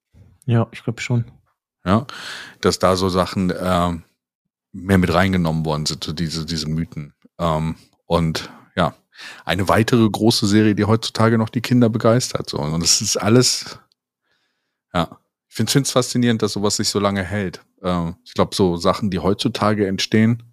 Ja, 0.46 0.68
ich 0.72 0.84
glaube 0.84 1.00
schon. 1.00 1.24
Ja, 1.84 2.06
dass 2.60 2.78
da 2.78 2.96
so 2.96 3.08
Sachen 3.08 3.50
äh, 3.50 3.92
mehr 4.72 4.98
mit 4.98 5.12
reingenommen 5.12 5.64
worden 5.64 5.86
sind, 5.86 6.04
so 6.04 6.12
diese, 6.12 6.44
diese 6.44 6.68
Mythen. 6.68 7.14
Ähm, 7.38 7.76
und 8.06 8.50
ja, 8.76 8.94
eine 9.44 9.68
weitere 9.68 10.08
große 10.08 10.46
Serie, 10.46 10.74
die 10.74 10.84
heutzutage 10.84 11.38
noch 11.38 11.48
die 11.48 11.60
Kinder 11.60 11.88
begeistert. 11.88 12.50
So. 12.50 12.58
Und 12.58 12.82
es 12.82 13.00
ist 13.00 13.16
alles, 13.16 13.78
ja, 14.92 15.18
ich 15.48 15.54
finde 15.54 15.72
es 15.80 15.90
faszinierend, 15.90 16.42
dass 16.42 16.52
sowas 16.52 16.76
sich 16.76 16.88
so 16.88 17.00
lange 17.00 17.22
hält. 17.22 17.64
Äh, 17.82 18.12
ich 18.24 18.34
glaube, 18.34 18.54
so 18.54 18.76
Sachen, 18.76 19.10
die 19.10 19.18
heutzutage 19.18 19.86
entstehen, 19.86 20.47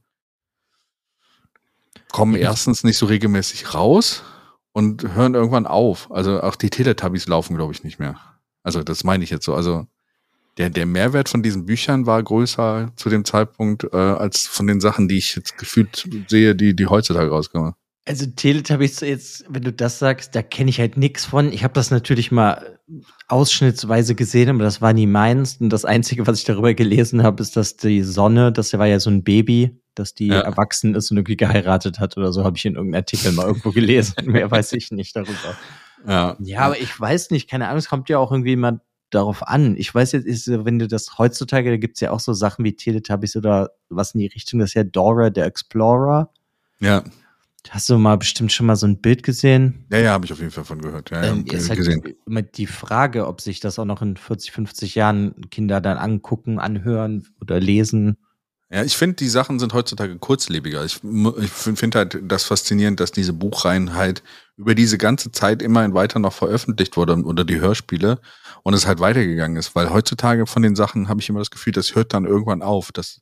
kommen 2.15 2.35
erstens 2.35 2.85
nicht 2.85 2.97
so 2.97 3.07
regelmäßig 3.07 3.73
raus 3.73 4.23
und 4.71 5.15
hören 5.15 5.33
irgendwann 5.33 5.67
auf. 5.67 6.09
Also 6.11 6.41
auch 6.41 6.55
die 6.55 6.69
Teletubbies 6.69 7.27
laufen, 7.27 7.57
glaube 7.57 7.73
ich, 7.73 7.83
nicht 7.83 7.99
mehr. 7.99 8.15
Also 8.63 8.83
das 8.83 9.03
meine 9.03 9.25
ich 9.25 9.31
jetzt 9.31 9.43
so. 9.43 9.53
Also 9.53 9.85
der, 10.57 10.69
der 10.69 10.85
Mehrwert 10.85 11.27
von 11.27 11.43
diesen 11.43 11.65
Büchern 11.65 12.05
war 12.05 12.23
größer 12.23 12.93
zu 12.95 13.09
dem 13.09 13.25
Zeitpunkt 13.25 13.83
äh, 13.91 13.97
als 13.97 14.47
von 14.47 14.65
den 14.65 14.79
Sachen, 14.79 15.09
die 15.09 15.17
ich 15.17 15.35
jetzt 15.35 15.57
gefühlt 15.57 16.07
sehe, 16.29 16.55
die, 16.55 16.73
die 16.73 16.87
heutzutage 16.87 17.29
rauskommen. 17.29 17.73
Also 18.05 18.27
Teletubbies 18.27 19.01
jetzt, 19.01 19.43
wenn 19.49 19.63
du 19.63 19.73
das 19.73 19.99
sagst, 19.99 20.35
da 20.35 20.41
kenne 20.41 20.69
ich 20.69 20.79
halt 20.79 20.95
nichts 20.95 21.25
von. 21.25 21.51
Ich 21.51 21.65
habe 21.65 21.73
das 21.73 21.91
natürlich 21.91 22.31
mal 22.31 22.79
ausschnittsweise 23.27 24.15
gesehen, 24.15 24.49
aber 24.51 24.63
das 24.63 24.79
war 24.79 24.93
nie 24.93 25.07
meins. 25.07 25.57
Und 25.59 25.69
das 25.69 25.83
Einzige, 25.83 26.25
was 26.27 26.39
ich 26.39 26.45
darüber 26.45 26.73
gelesen 26.73 27.23
habe, 27.23 27.43
ist, 27.43 27.57
dass 27.57 27.75
die 27.75 28.03
Sonne, 28.03 28.53
das 28.53 28.71
war 28.71 28.87
ja 28.87 29.01
so 29.01 29.09
ein 29.09 29.25
Baby, 29.25 29.81
dass 29.95 30.13
die 30.13 30.27
ja. 30.27 30.41
erwachsen 30.41 30.95
ist 30.95 31.11
und 31.11 31.17
irgendwie 31.17 31.37
geheiratet 31.37 31.99
hat 31.99 32.17
oder 32.17 32.31
so, 32.31 32.43
habe 32.43 32.57
ich 32.57 32.65
in 32.65 32.75
irgendeinem 32.75 32.99
Artikel 32.99 33.31
mal 33.31 33.47
irgendwo 33.47 33.71
gelesen. 33.71 34.15
Mehr 34.25 34.49
weiß 34.49 34.73
ich 34.73 34.91
nicht 34.91 35.15
darüber. 35.15 35.55
Ja. 36.07 36.35
ja, 36.39 36.59
aber 36.61 36.79
ich 36.79 36.99
weiß 36.99 37.31
nicht, 37.31 37.49
keine 37.49 37.67
Ahnung, 37.67 37.79
es 37.79 37.89
kommt 37.89 38.09
ja 38.09 38.19
auch 38.19 38.31
irgendwie 38.31 38.53
immer 38.53 38.79
darauf 39.09 39.47
an. 39.47 39.75
Ich 39.77 39.93
weiß 39.93 40.11
jetzt, 40.11 40.25
ist, 40.25 40.47
wenn 40.47 40.79
du 40.79 40.87
das 40.87 41.17
heutzutage, 41.17 41.71
da 41.71 41.77
gibt's 41.77 41.99
ja 41.99 42.11
auch 42.11 42.19
so 42.19 42.33
Sachen 42.33 42.65
wie 42.65 42.75
Teletubbies 42.75 43.35
oder 43.35 43.71
was 43.89 44.13
in 44.13 44.19
die 44.19 44.27
Richtung, 44.27 44.59
das 44.59 44.71
ist 44.71 44.73
ja 44.75 44.83
Dora 44.83 45.29
der 45.29 45.45
Explorer. 45.45 46.31
Ja. 46.79 47.03
Hast 47.69 47.89
du 47.89 47.97
mal 47.97 48.17
bestimmt 48.17 48.51
schon 48.51 48.67
mal 48.67 48.75
so 48.75 48.85
ein 48.85 49.01
Bild 49.01 49.23
gesehen? 49.23 49.85
Ja, 49.91 49.97
ja, 49.97 50.11
habe 50.11 50.25
ich 50.25 50.33
auf 50.33 50.39
jeden 50.39 50.51
Fall 50.51 50.65
von 50.65 50.79
gehört. 50.81 51.09
Ja, 51.09 51.23
ja, 51.23 51.31
Ähm, 51.31 51.45
ist 51.47 51.69
halt 51.69 51.79
gesehen. 51.79 52.15
immer 52.25 52.43
die 52.43 52.67
Frage, 52.67 53.27
ob 53.27 53.41
sich 53.41 53.59
das 53.59 53.79
auch 53.79 53.85
noch 53.85 54.01
in 54.01 54.17
40, 54.17 54.51
50 54.51 54.95
Jahren 54.95 55.49
Kinder 55.49 55.81
dann 55.81 55.97
angucken, 55.97 56.59
anhören 56.59 57.27
oder 57.41 57.59
lesen. 57.59 58.17
Ja, 58.71 58.83
ich 58.83 58.97
finde, 58.97 59.15
die 59.17 59.29
Sachen 59.29 59.59
sind 59.59 59.73
heutzutage 59.73 60.17
kurzlebiger. 60.17 60.83
Ich, 60.83 60.99
ich 61.03 61.51
finde 61.51 61.99
halt 61.99 62.19
das 62.23 62.45
faszinierend, 62.45 62.99
dass 62.99 63.11
diese 63.11 63.31
Buchreihen 63.31 63.93
halt 63.93 64.23
über 64.57 64.73
diese 64.73 64.97
ganze 64.97 65.31
Zeit 65.31 65.61
immerhin 65.61 65.93
weiter 65.93 66.17
noch 66.17 66.33
veröffentlicht 66.33 66.97
wurde 66.97 67.15
oder 67.23 67.43
die 67.43 67.59
Hörspiele 67.59 68.19
und 68.63 68.73
es 68.73 68.87
halt 68.87 68.99
weitergegangen 68.99 69.57
ist. 69.57 69.75
Weil 69.75 69.91
heutzutage 69.91 70.47
von 70.47 70.63
den 70.63 70.75
Sachen 70.75 71.09
habe 71.09 71.21
ich 71.21 71.29
immer 71.29 71.39
das 71.39 71.51
Gefühl, 71.51 71.73
das 71.73 71.93
hört 71.93 72.13
dann 72.13 72.25
irgendwann 72.25 72.63
auf. 72.63 72.91
Das 72.91 73.19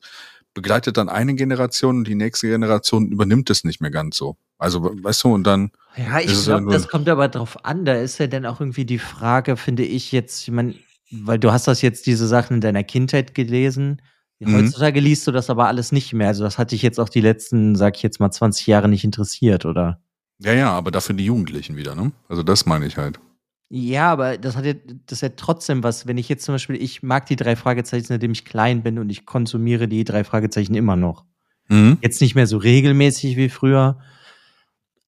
begleitet 0.54 0.96
dann 0.96 1.08
eine 1.08 1.34
Generation 1.34 1.98
und 1.98 2.08
die 2.08 2.14
nächste 2.14 2.48
Generation 2.48 3.10
übernimmt 3.10 3.50
es 3.50 3.64
nicht 3.64 3.80
mehr 3.80 3.90
ganz 3.90 4.16
so. 4.16 4.36
Also, 4.56 4.82
weißt 4.82 5.24
du, 5.24 5.34
und 5.34 5.44
dann, 5.44 5.72
Ja, 5.96 6.20
ich 6.20 6.42
glaube, 6.44 6.72
das 6.72 6.88
kommt 6.88 7.08
aber 7.08 7.28
drauf 7.28 7.64
an. 7.64 7.84
Da 7.84 7.94
ist 7.94 8.18
ja 8.18 8.28
dann 8.28 8.46
auch 8.46 8.60
irgendwie 8.60 8.86
die 8.86 9.00
Frage, 9.00 9.56
finde 9.56 9.84
ich 9.84 10.12
jetzt, 10.12 10.48
ich 10.48 10.54
meine, 10.54 10.74
weil 11.10 11.38
du 11.38 11.52
hast 11.52 11.68
das 11.68 11.82
jetzt 11.82 12.06
diese 12.06 12.26
Sachen 12.26 12.54
in 12.54 12.60
deiner 12.60 12.84
Kindheit 12.84 13.34
gelesen. 13.34 14.00
Mhm. 14.40 14.54
Heutzutage 14.54 15.00
liest 15.00 15.26
du 15.26 15.32
das 15.32 15.50
aber 15.50 15.66
alles 15.68 15.92
nicht 15.92 16.12
mehr. 16.12 16.28
Also 16.28 16.44
das 16.44 16.58
hat 16.58 16.72
dich 16.72 16.82
jetzt 16.82 16.98
auch 17.00 17.08
die 17.08 17.20
letzten, 17.20 17.76
sag 17.76 17.96
ich 17.96 18.02
jetzt 18.02 18.20
mal, 18.20 18.30
20 18.30 18.66
Jahre 18.66 18.88
nicht 18.88 19.04
interessiert, 19.04 19.64
oder? 19.64 20.00
ja, 20.40 20.52
ja, 20.52 20.70
aber 20.72 20.90
dafür 20.90 21.14
die 21.14 21.24
Jugendlichen 21.24 21.76
wieder, 21.76 21.94
ne? 21.94 22.12
Also 22.28 22.42
das 22.42 22.66
meine 22.66 22.86
ich 22.86 22.96
halt. 22.96 23.18
Ja, 23.70 24.12
aber 24.12 24.36
das 24.36 24.56
hat 24.56 24.66
ja, 24.66 24.74
das 25.06 25.18
ist 25.18 25.22
ja 25.22 25.30
trotzdem 25.30 25.82
was, 25.82 26.06
wenn 26.06 26.18
ich 26.18 26.28
jetzt 26.28 26.44
zum 26.44 26.54
Beispiel, 26.54 26.76
ich 26.76 27.02
mag 27.02 27.26
die 27.26 27.36
drei 27.36 27.56
Fragezeichen, 27.56 28.06
seitdem 28.06 28.32
ich 28.32 28.44
klein 28.44 28.82
bin 28.82 28.98
und 28.98 29.10
ich 29.10 29.26
konsumiere 29.26 29.88
die 29.88 30.04
drei 30.04 30.22
Fragezeichen 30.22 30.74
immer 30.74 30.96
noch. 30.96 31.24
Mhm. 31.68 31.98
Jetzt 32.02 32.20
nicht 32.20 32.34
mehr 32.34 32.46
so 32.46 32.58
regelmäßig 32.58 33.36
wie 33.36 33.48
früher, 33.48 33.98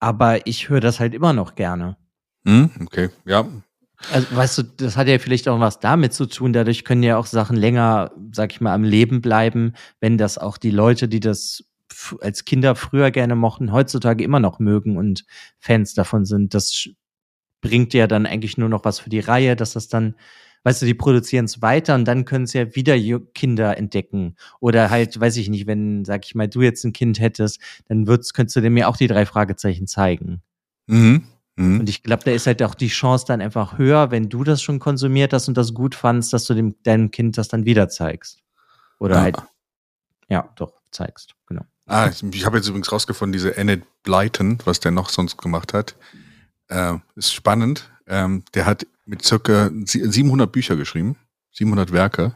aber 0.01 0.47
ich 0.47 0.69
höre 0.69 0.81
das 0.81 1.01
halt 1.01 1.15
immer 1.15 1.33
noch 1.33 1.55
gerne. 1.55 1.97
Mhm. 2.45 2.71
Okay, 2.81 3.11
ja. 3.25 3.47
Also, 4.13 4.37
weißt 4.37 4.59
du, 4.59 4.63
das 4.63 4.97
hat 4.97 5.09
ja 5.09 5.19
vielleicht 5.19 5.49
auch 5.49 5.59
was 5.61 5.81
damit 5.81 6.13
zu 6.13 6.27
tun. 6.27 6.53
Dadurch 6.53 6.85
können 6.85 7.03
ja 7.03 7.17
auch 7.17 7.27
Sachen 7.27 7.57
länger, 7.57 8.13
sag 8.33 8.53
ich 8.53 8.61
mal, 8.61 8.75
am 8.75 8.85
Leben 8.85 9.21
bleiben, 9.21 9.73
wenn 10.01 10.19
das 10.19 10.39
auch 10.39 10.59
die 10.59 10.71
Leute, 10.71 11.09
die 11.09 11.21
das 11.21 11.65
als 12.21 12.45
Kinder 12.45 12.75
früher 12.75 13.11
gerne 13.11 13.37
mochten, 13.37 13.73
heutzutage 13.73 14.23
immer 14.23 14.41
noch 14.41 14.59
mögen 14.59 14.97
und 14.97 15.25
Fans 15.59 15.95
davon 15.95 16.25
sind. 16.25 16.53
Das 16.53 16.89
bringt 17.61 17.95
ja 17.95 18.07
dann 18.07 18.27
eigentlich 18.27 18.59
nur 18.59 18.69
noch 18.69 18.85
was 18.85 18.99
für 19.01 19.11
die 19.11 19.21
Reihe, 19.21 19.57
dass 19.57 19.73
das 19.73 19.89
dann, 19.89 20.15
weißt 20.65 20.83
du, 20.83 20.87
die 20.87 20.95
produzieren 20.95 21.47
es 21.47 21.63
weiter 21.63 21.95
und 21.95 22.05
dann 22.05 22.25
können 22.25 22.45
es 22.45 22.53
ja 22.53 22.75
wieder 22.75 22.97
Kinder 23.35 23.77
entdecken. 23.79 24.37
Oder 24.61 24.91
halt, 24.91 25.19
weiß 25.19 25.37
ich 25.39 25.49
nicht, 25.49 25.67
wenn, 25.67 26.05
sag 26.05 26.27
ich 26.27 26.35
mal, 26.35 26.49
du 26.49 26.63
jetzt 26.63 26.85
ein 26.85 26.93
Kind 26.93 27.19
hättest, 27.19 27.61
dann 27.89 28.07
würdest, 28.07 28.35
könntest 28.35 28.57
du 28.57 28.61
dem 28.61 28.77
ja 28.77 28.89
auch 28.89 28.97
die 28.97 29.09
drei 29.09 29.25
Fragezeichen 29.27 29.87
zeigen. 29.87 30.43
Mhm. 30.87 31.25
Mhm. 31.57 31.81
Und 31.81 31.89
ich 31.89 32.03
glaube, 32.03 32.23
da 32.25 32.31
ist 32.33 32.47
halt 32.47 32.63
auch 32.63 32.75
die 32.75 32.89
Chance 32.89 33.25
dann 33.27 33.41
einfach 33.41 33.79
höher, 33.79 34.11
wenn 34.11 34.29
du 34.29 34.45
das 34.45 34.63
schon 34.63 34.79
konsumiert 34.79 35.33
hast 35.33 35.49
und 35.49 35.57
das 35.57 35.73
gut 35.75 35.95
fandst, 35.95 36.33
dass 36.33 36.45
du 36.45 36.55
dem, 36.55 36.75
deinem 36.83 37.11
Kind 37.11 37.39
das 37.39 37.49
dann 37.49 37.65
wieder 37.65 37.89
zeigst. 37.89 38.43
Oder 38.99 39.17
Ja. 39.17 39.23
halt, 39.23 39.37
ja, 40.29 40.49
doch, 40.57 40.73
zeigst, 40.91 41.35
genau. 41.47 41.63
Ah, 41.87 42.09
ich, 42.09 42.23
ich 42.23 42.45
habe 42.45 42.57
jetzt 42.59 42.69
übrigens 42.69 42.91
rausgefunden, 42.93 43.33
diese 43.33 43.57
Enid 43.57 43.85
Blyton, 44.03 44.59
was 44.65 44.81
der 44.81 44.91
noch 44.91 45.09
sonst 45.09 45.37
gemacht 45.39 45.73
hat, 45.73 45.95
äh, 46.69 46.95
ist 47.15 47.33
spannend. 47.33 47.91
Ähm, 48.09 48.43
der 48.55 48.67
hat 48.67 48.87
mit 49.05 49.23
circa 49.25 49.71
sie- 49.85 50.05
700 50.11 50.51
Bücher 50.51 50.77
geschrieben, 50.77 51.17
700 51.53 51.93
Werke, 51.93 52.35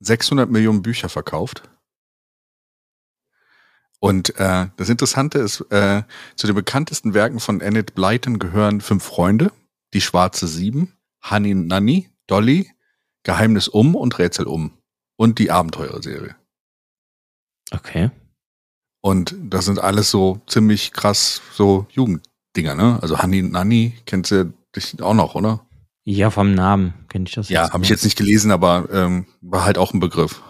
600 0.00 0.50
Millionen 0.50 0.82
Bücher 0.82 1.08
verkauft. 1.08 1.62
Und 4.04 4.38
äh, 4.38 4.66
das 4.76 4.90
Interessante 4.90 5.38
ist, 5.38 5.62
äh, 5.70 6.02
zu 6.36 6.46
den 6.46 6.54
bekanntesten 6.54 7.14
Werken 7.14 7.40
von 7.40 7.62
Enid 7.62 7.94
Blyton 7.94 8.38
gehören 8.38 8.82
Fünf 8.82 9.02
Freunde, 9.02 9.50
Die 9.94 10.02
Schwarze 10.02 10.46
Sieben, 10.46 10.92
Honey 11.30 11.54
Nanny, 11.54 12.10
Dolly, 12.26 12.70
Geheimnis 13.22 13.66
um 13.66 13.94
und 13.94 14.18
Rätsel 14.18 14.46
um 14.46 14.72
und 15.16 15.38
die 15.38 15.50
Abenteuerserie. 15.50 16.36
Okay. 17.70 18.10
Und 19.00 19.34
das 19.40 19.64
sind 19.64 19.78
alles 19.78 20.10
so 20.10 20.42
ziemlich 20.48 20.92
krass 20.92 21.40
so 21.54 21.86
Jugenddinger, 21.88 22.74
ne? 22.74 22.98
Also 23.00 23.22
Honey 23.22 23.40
Nanny 23.40 23.94
kennst 24.04 24.32
du 24.32 24.52
dich 24.76 25.00
auch 25.00 25.14
noch, 25.14 25.34
oder? 25.34 25.64
Ja, 26.04 26.28
vom 26.28 26.52
Namen 26.52 26.92
kenne 27.08 27.24
ich 27.26 27.36
das 27.36 27.48
Ja, 27.48 27.72
habe 27.72 27.84
ich 27.84 27.88
jetzt 27.88 28.04
nicht 28.04 28.18
gelesen, 28.18 28.50
aber 28.50 28.86
ähm, 28.92 29.24
war 29.40 29.64
halt 29.64 29.78
auch 29.78 29.94
ein 29.94 30.00
Begriff. 30.00 30.42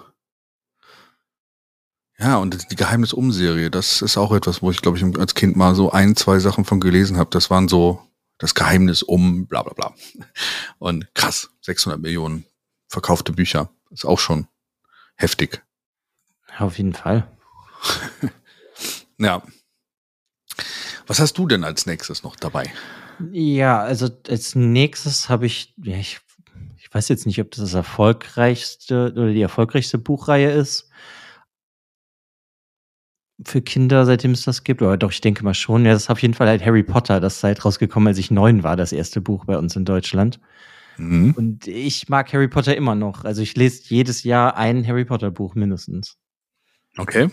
Ja, 2.19 2.37
und 2.37 2.71
die 2.71 2.77
Geheimnis-Um-Serie, 2.77 3.71
das 3.71 4.01
ist 4.01 4.17
auch 4.17 4.33
etwas, 4.33 4.63
wo 4.63 4.71
ich, 4.71 4.81
glaube 4.81 4.97
ich, 4.97 5.19
als 5.19 5.35
Kind 5.35 5.57
mal 5.57 5.75
so 5.75 5.91
ein, 5.91 6.15
zwei 6.15 6.39
Sachen 6.39 6.65
von 6.65 6.81
gelesen 6.81 7.17
habe. 7.17 7.31
Das 7.31 7.51
waren 7.51 7.69
so 7.69 8.01
das 8.39 8.55
Geheimnis 8.55 9.03
um, 9.03 9.47
bla 9.47 9.63
bla 9.63 9.73
bla. 9.73 9.95
Und 10.79 11.13
krass, 11.15 11.51
600 11.63 12.01
Millionen 12.01 12.45
verkaufte 12.87 13.33
Bücher. 13.33 13.71
Ist 13.91 14.05
auch 14.05 14.21
schon 14.21 14.47
heftig. 15.17 15.63
Ja, 16.51 16.67
auf 16.67 16.79
jeden 16.79 16.95
Fall. 16.95 17.29
Ja. 19.17 19.43
Was 21.07 21.21
hast 21.21 21.39
du 21.39 21.47
denn 21.47 21.63
als 21.63 21.87
nächstes 21.87 22.23
noch 22.23 22.35
dabei? 22.35 22.73
Ja, 23.31 23.81
also 23.81 24.09
als 24.29 24.55
nächstes 24.57 25.29
habe 25.29 25.47
ich, 25.47 25.73
ja, 25.77 25.97
ich, 25.97 26.19
ich 26.79 26.93
weiß 26.93 27.09
jetzt 27.09 27.25
nicht, 27.25 27.41
ob 27.41 27.51
das 27.53 27.61
das 27.61 27.75
erfolgreichste 27.75 29.13
oder 29.13 29.33
die 29.33 29.41
erfolgreichste 29.41 29.99
Buchreihe 29.99 30.51
ist 30.51 30.91
für 33.43 33.63
Kinder, 33.63 34.07
seitdem 34.07 34.33
es 34.33 34.45
das 34.45 34.65
gibt. 34.65 34.83
Aber 34.83 34.97
doch, 34.97 35.11
ich 35.11 35.21
denke 35.21 35.45
mal 35.45 35.55
schon. 35.55 35.85
Ja, 35.85 35.93
das 35.93 36.05
ist 36.05 36.11
auf 36.11 36.23
jeden 36.23 36.35
Fall 36.35 36.49
halt 36.49 36.65
Harry 36.65 36.83
Potter. 36.83 37.21
Das 37.21 37.37
ist 37.37 37.45
halt 37.45 37.65
rausgekommen, 37.65 38.09
als 38.09 38.19
ich 38.19 38.31
neun 38.31 38.63
war, 38.63 38.77
das 38.77 38.93
erste 38.93 39.21
Buch 39.21 39.45
bei 39.45 39.59
uns 39.59 39.75
in 39.77 39.85
Deutschland. 39.85 40.41
Mhm. 40.97 41.35
Und 41.37 41.67
ich 41.67 42.09
mag 42.09 42.33
Harry 42.33 42.49
Potter 42.49 42.77
immer 42.77 42.95
noch. 42.95 43.25
Also 43.25 43.43
ich 43.43 43.57
lese 43.57 43.83
jedes 43.87 44.23
Jahr 44.23 44.57
ein 44.57 44.87
Harry 44.87 45.05
Potter 45.05 45.31
Buch 45.31 45.55
mindestens. 45.55 46.17
Okay. 46.97 47.29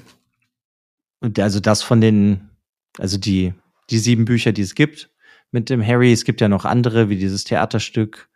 Und 1.19 1.37
also 1.39 1.59
das 1.59 1.83
von 1.83 2.01
den, 2.01 2.49
also 2.97 3.17
die, 3.17 3.53
die 3.91 3.99
sieben 3.99 4.25
Bücher, 4.25 4.51
die 4.51 4.63
es 4.63 4.73
gibt 4.73 5.11
mit 5.51 5.69
dem 5.69 5.85
Harry. 5.85 6.11
Es 6.11 6.23
gibt 6.23 6.41
ja 6.41 6.47
noch 6.47 6.65
andere, 6.65 7.09
wie 7.09 7.17
dieses 7.17 7.43
Theaterstück, 7.43 8.29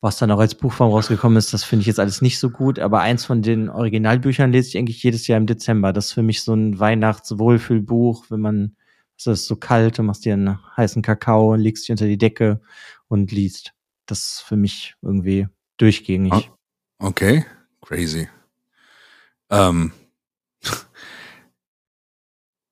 was 0.00 0.16
dann 0.16 0.30
auch 0.30 0.38
als 0.38 0.54
Buchform 0.54 0.90
rausgekommen 0.90 1.36
ist. 1.36 1.52
Das 1.52 1.64
finde 1.64 1.82
ich 1.82 1.86
jetzt 1.86 2.00
alles 2.00 2.22
nicht 2.22 2.38
so 2.38 2.50
gut. 2.50 2.78
Aber 2.78 3.00
eins 3.00 3.24
von 3.26 3.42
den 3.42 3.68
Originalbüchern 3.68 4.50
lese 4.52 4.68
ich 4.68 4.78
eigentlich 4.78 5.02
jedes 5.02 5.26
Jahr 5.26 5.38
im 5.38 5.46
Dezember. 5.46 5.92
Das 5.92 6.06
ist 6.06 6.12
für 6.12 6.22
mich 6.22 6.42
so 6.42 6.54
ein 6.54 6.78
Weihnachtswohlfühlbuch, 6.78 8.26
wenn 8.30 8.40
man, 8.40 8.76
es 9.18 9.26
ist 9.26 9.46
so 9.46 9.56
kalt, 9.56 9.98
du 9.98 10.02
machst 10.02 10.24
dir 10.24 10.32
einen 10.32 10.58
heißen 10.76 11.02
Kakao, 11.02 11.54
legst 11.54 11.84
dich 11.84 11.90
unter 11.90 12.06
die 12.06 12.18
Decke 12.18 12.60
und 13.08 13.30
liest. 13.30 13.74
Das 14.06 14.18
ist 14.24 14.40
für 14.40 14.56
mich 14.56 14.94
irgendwie 15.02 15.48
durchgängig. 15.76 16.32
Ah. 16.32 16.42
Okay. 16.98 17.44
Crazy. 17.82 18.28
Ähm. 19.50 19.92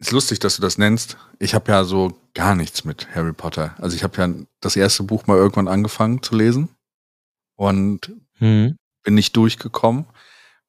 Ist 0.01 0.13
lustig, 0.13 0.39
dass 0.39 0.55
du 0.55 0.63
das 0.63 0.79
nennst. 0.79 1.17
Ich 1.41 1.55
habe 1.55 1.73
ja 1.73 1.83
so 1.83 2.17
gar 2.33 2.55
nichts 2.55 2.85
mit 2.85 3.13
Harry 3.17 3.33
Potter. 3.33 3.75
Also 3.79 3.97
ich 3.97 4.05
habe 4.05 4.17
ja 4.17 4.33
das 4.61 4.77
erste 4.77 5.03
Buch 5.03 5.27
mal 5.27 5.37
irgendwann 5.37 5.67
angefangen 5.67 6.23
zu 6.23 6.37
lesen 6.37 6.69
und 7.59 8.13
Hm. 8.39 8.77
bin 9.03 9.15
nicht 9.15 9.37
durchgekommen, 9.37 10.07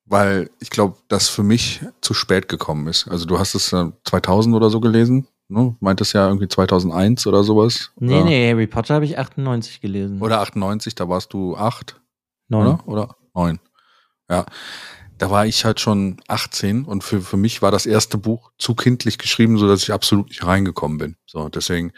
weil 0.06 0.50
ich 0.60 0.72
glaube, 0.72 0.98
das 1.08 1.30
für 1.30 1.44
mich 1.44 1.82
zu 2.02 2.14
spät 2.16 2.50
gekommen 2.50 2.88
ist. 2.88 3.08
Also 3.08 3.26
du 3.26 3.38
hast 3.38 3.54
es 3.54 3.72
äh, 3.74 3.92
2000 4.06 4.56
oder 4.56 4.72
so 4.72 4.80
gelesen, 4.80 5.28
ne? 5.50 5.76
Meintest 5.80 6.14
ja 6.14 6.28
irgendwie 6.28 6.48
2001 6.48 7.28
oder 7.28 7.44
sowas. 7.44 7.92
Nee, 8.00 8.16
oder, 8.16 8.26
nee, 8.26 8.50
Harry 8.52 8.66
Potter 8.66 8.96
habe 8.96 9.06
ich 9.06 9.20
98 9.20 9.82
gelesen. 9.82 10.20
Oder 10.20 10.42
98, 10.42 10.96
da 10.96 11.08
warst 11.08 11.32
du 11.34 11.56
acht. 11.56 12.02
neun. 12.48 12.66
oder? 12.66 12.88
Oder 12.88 13.16
neun. 13.36 13.60
Ja. 14.30 14.46
Da 15.20 15.30
war 15.30 15.46
ich 15.46 15.66
halt 15.66 15.80
schon 15.80 16.18
18 16.28 16.86
und 16.86 17.04
für, 17.04 17.22
für 17.22 17.38
mich 17.38 17.62
war 17.62 17.72
das 17.72 17.86
erste 17.86 18.18
Buch 18.18 18.52
zu 18.58 18.74
kindlich 18.74 19.18
geschrieben, 19.20 19.58
so 19.60 19.68
dass 19.68 19.84
ich 19.84 19.92
absolut 19.94 20.30
nicht 20.30 20.44
reingekommen 20.46 20.98
bin. 20.98 21.16
So, 21.28 21.50
deswegen. 21.50 21.92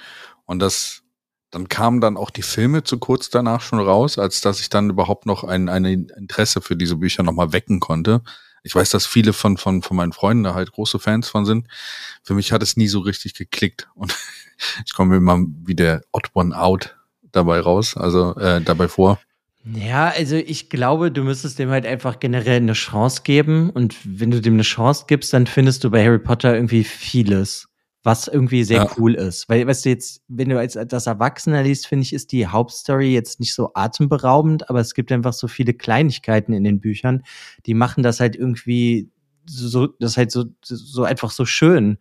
Und 0.46 0.60
das, 0.60 1.04
dann 1.52 1.68
kamen 1.68 2.02
dann 2.02 2.18
auch 2.18 2.30
die 2.30 2.42
Filme 2.42 2.84
zu 2.84 2.98
kurz 2.98 3.30
danach 3.30 3.62
schon 3.62 3.80
raus, 3.80 4.18
als 4.18 4.42
dass 4.42 4.62
ich 4.62 4.70
dann 4.70 4.90
überhaupt 4.90 5.26
noch 5.26 5.44
ein, 5.44 5.70
ein 5.70 5.86
Interesse 5.86 6.62
für 6.62 6.76
diese 6.76 6.96
Bücher 6.96 7.24
nochmal 7.24 7.54
wecken 7.54 7.80
konnte. 7.80 8.22
Ich 8.64 8.74
weiß, 8.74 8.90
dass 8.90 9.06
viele 9.06 9.34
von, 9.34 9.58
von, 9.58 9.82
von 9.82 9.98
meinen 9.98 10.14
Freunden 10.14 10.44
da 10.44 10.54
halt 10.54 10.72
große 10.72 11.00
Fans 11.00 11.28
von 11.28 11.46
sind. 11.46 11.68
Für 12.24 12.36
mich 12.36 12.52
hat 12.52 12.64
es 12.64 12.78
nie 12.78 12.88
so 12.88 13.00
richtig 13.00 13.34
geklickt. 13.34 13.90
Und 13.96 14.16
ich 14.86 14.94
komme 14.94 15.18
immer 15.18 15.40
wie 15.66 15.76
der 15.76 16.02
Odd 16.12 16.30
One 16.34 16.58
Out 16.58 16.96
dabei 17.32 17.60
raus, 17.60 17.98
also 17.98 18.36
äh, 18.36 18.62
dabei 18.62 18.88
vor. 18.88 19.20
Ja, 19.64 20.10
also 20.10 20.36
ich 20.36 20.70
glaube, 20.70 21.12
du 21.12 21.24
müsstest 21.24 21.60
dem 21.60 21.70
halt 21.70 21.86
einfach 21.86 22.20
generell 22.20 22.58
eine 22.58 22.74
Chance 22.74 23.22
geben. 23.24 23.70
Und 23.70 23.96
wenn 24.04 24.32
du 24.32 24.42
dem 24.42 24.54
eine 24.54 24.64
Chance 24.64 25.06
gibst, 25.08 25.34
dann 25.34 25.48
findest 25.48 25.84
du 25.84 25.92
bei 25.92 26.04
Harry 26.04 26.20
Potter 26.20 26.56
irgendwie 26.56 26.84
vieles, 26.84 27.68
was 28.04 28.28
irgendwie 28.28 28.64
sehr 28.64 28.78
Ja. 28.84 28.92
cool 28.98 29.14
ist. 29.14 29.48
Weil, 29.50 29.68
weißt 29.68 29.86
du, 29.86 29.90
jetzt, 29.90 30.22
wenn 30.28 30.50
du 30.50 30.58
als 30.60 30.78
das 30.88 31.08
Erwachsener 31.08 31.64
liest, 31.64 31.88
finde 31.88 32.04
ich, 32.04 32.14
ist 32.14 32.32
die 32.32 32.48
Hauptstory 32.48 33.14
jetzt 33.14 33.40
nicht 33.40 33.54
so 33.54 33.72
atemberaubend, 33.74 34.70
aber 34.70 34.80
es 34.80 34.94
gibt 34.94 35.12
einfach 35.12 35.34
so 35.34 35.48
viele 35.48 35.74
Kleinigkeiten 35.74 36.54
in 36.54 36.64
den 36.64 36.80
Büchern, 36.80 37.24
die 37.66 37.74
machen 37.74 38.04
das 38.04 38.20
halt 38.20 38.36
irgendwie 38.36 39.10
so, 39.46 39.88
das 39.88 40.18
halt 40.18 40.32
so, 40.32 40.46
so 40.64 41.04
einfach 41.04 41.32
so 41.32 41.46
schön. 41.46 41.98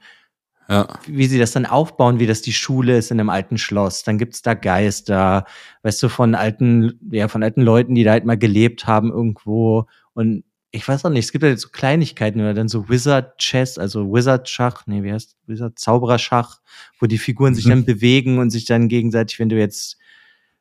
Ja. 0.68 0.86
Wie 1.06 1.26
sie 1.26 1.38
das 1.38 1.50
dann 1.50 1.66
aufbauen, 1.66 2.20
wie 2.20 2.28
das 2.28 2.42
die 2.42 2.52
Schule 2.52 2.96
ist 2.96 3.10
in 3.10 3.18
einem 3.18 3.28
alten 3.28 3.58
Schloss. 3.58 4.04
Dann 4.04 4.18
gibt's 4.18 4.40
da 4.40 4.54
Geister, 4.54 5.44
weißt 5.82 6.00
du, 6.02 6.08
von 6.08 6.36
alten, 6.36 7.00
ja, 7.10 7.26
von 7.26 7.42
alten 7.42 7.62
Leuten, 7.62 7.96
die 7.96 8.04
da 8.04 8.12
halt 8.12 8.24
mal 8.24 8.38
gelebt 8.38 8.86
haben 8.86 9.10
irgendwo. 9.10 9.86
Und 10.14 10.44
ich 10.72 10.86
weiß 10.86 11.04
auch 11.04 11.10
nicht, 11.10 11.24
es 11.24 11.32
gibt 11.32 11.44
halt 11.44 11.58
so 11.58 11.68
Kleinigkeiten 11.68 12.40
oder 12.40 12.54
dann 12.54 12.68
so 12.68 12.88
Wizard 12.88 13.38
Chess, 13.38 13.76
also 13.76 14.12
Wizard 14.12 14.48
Schach, 14.48 14.86
nee, 14.86 15.02
wie 15.02 15.12
heißt 15.12 15.36
Wizard 15.46 15.78
Zaubererschach, 15.78 16.60
wo 17.00 17.06
die 17.06 17.18
Figuren 17.18 17.52
mhm. 17.52 17.54
sich 17.56 17.64
dann 17.64 17.84
bewegen 17.84 18.38
und 18.38 18.50
sich 18.50 18.66
dann 18.66 18.88
gegenseitig, 18.88 19.40
wenn 19.40 19.48
du 19.48 19.58
jetzt 19.58 19.98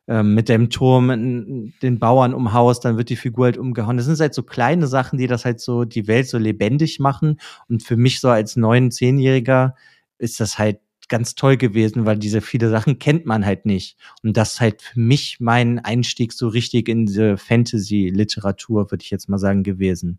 ähm, 0.08 0.34
mit 0.34 0.48
dem 0.48 0.70
Turm 0.70 1.72
den 1.82 1.98
Bauern 2.00 2.34
umhaust, 2.34 2.84
dann 2.84 2.96
wird 2.96 3.10
die 3.10 3.16
Figur 3.16 3.44
halt 3.44 3.58
umgehauen. 3.58 3.96
Das 3.96 4.06
sind 4.06 4.18
halt 4.18 4.34
so 4.34 4.42
kleine 4.42 4.88
Sachen, 4.88 5.18
die 5.18 5.28
das 5.28 5.44
halt 5.44 5.60
so 5.60 5.84
die 5.84 6.08
Welt 6.08 6.28
so 6.28 6.38
lebendig 6.38 6.98
machen. 6.98 7.40
Und 7.68 7.84
für 7.84 7.96
mich 7.96 8.18
so 8.18 8.28
als 8.28 8.56
neun, 8.56 8.90
zehnjähriger 8.90 9.76
ist 10.18 10.40
das 10.40 10.58
halt 10.58 10.80
ganz 11.10 11.34
toll 11.34 11.58
gewesen, 11.58 12.06
weil 12.06 12.18
diese 12.18 12.40
viele 12.40 12.70
Sachen 12.70 12.98
kennt 12.98 13.26
man 13.26 13.44
halt 13.44 13.66
nicht. 13.66 13.98
Und 14.22 14.36
das 14.36 14.54
ist 14.54 14.60
halt 14.60 14.80
für 14.80 14.98
mich 14.98 15.38
mein 15.40 15.78
Einstieg 15.78 16.32
so 16.32 16.48
richtig 16.48 16.88
in 16.88 17.04
diese 17.04 17.36
Fantasy-Literatur, 17.36 18.90
würde 18.90 19.02
ich 19.02 19.10
jetzt 19.10 19.28
mal 19.28 19.38
sagen, 19.38 19.62
gewesen. 19.62 20.18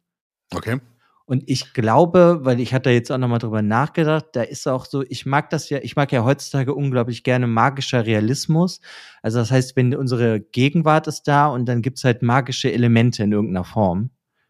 Okay. 0.53 0.79
Und 1.25 1.43
ich 1.47 1.73
glaube, 1.73 2.39
weil 2.41 2.59
ich 2.59 2.73
hatte 2.73 2.89
jetzt 2.89 3.11
auch 3.11 3.17
nochmal 3.17 3.39
drüber 3.39 3.61
nachgedacht, 3.61 4.25
da 4.33 4.41
ist 4.41 4.67
auch 4.67 4.85
so, 4.85 5.03
ich 5.07 5.25
mag 5.25 5.49
das 5.49 5.69
ja, 5.69 5.79
ich 5.81 5.95
mag 5.95 6.11
ja 6.11 6.25
heutzutage 6.25 6.73
unglaublich 6.73 7.23
gerne 7.23 7.47
magischer 7.47 8.05
Realismus. 8.05 8.81
Also 9.21 9.39
das 9.39 9.49
heißt, 9.49 9.77
wenn 9.77 9.95
unsere 9.95 10.41
Gegenwart 10.41 11.07
ist 11.07 11.23
da 11.23 11.47
und 11.47 11.67
dann 11.67 11.81
gibt's 11.81 12.03
halt 12.03 12.21
magische 12.21 12.71
Elemente 12.71 13.23
in 13.23 13.31
irgendeiner 13.31 13.63
Form. 13.63 14.09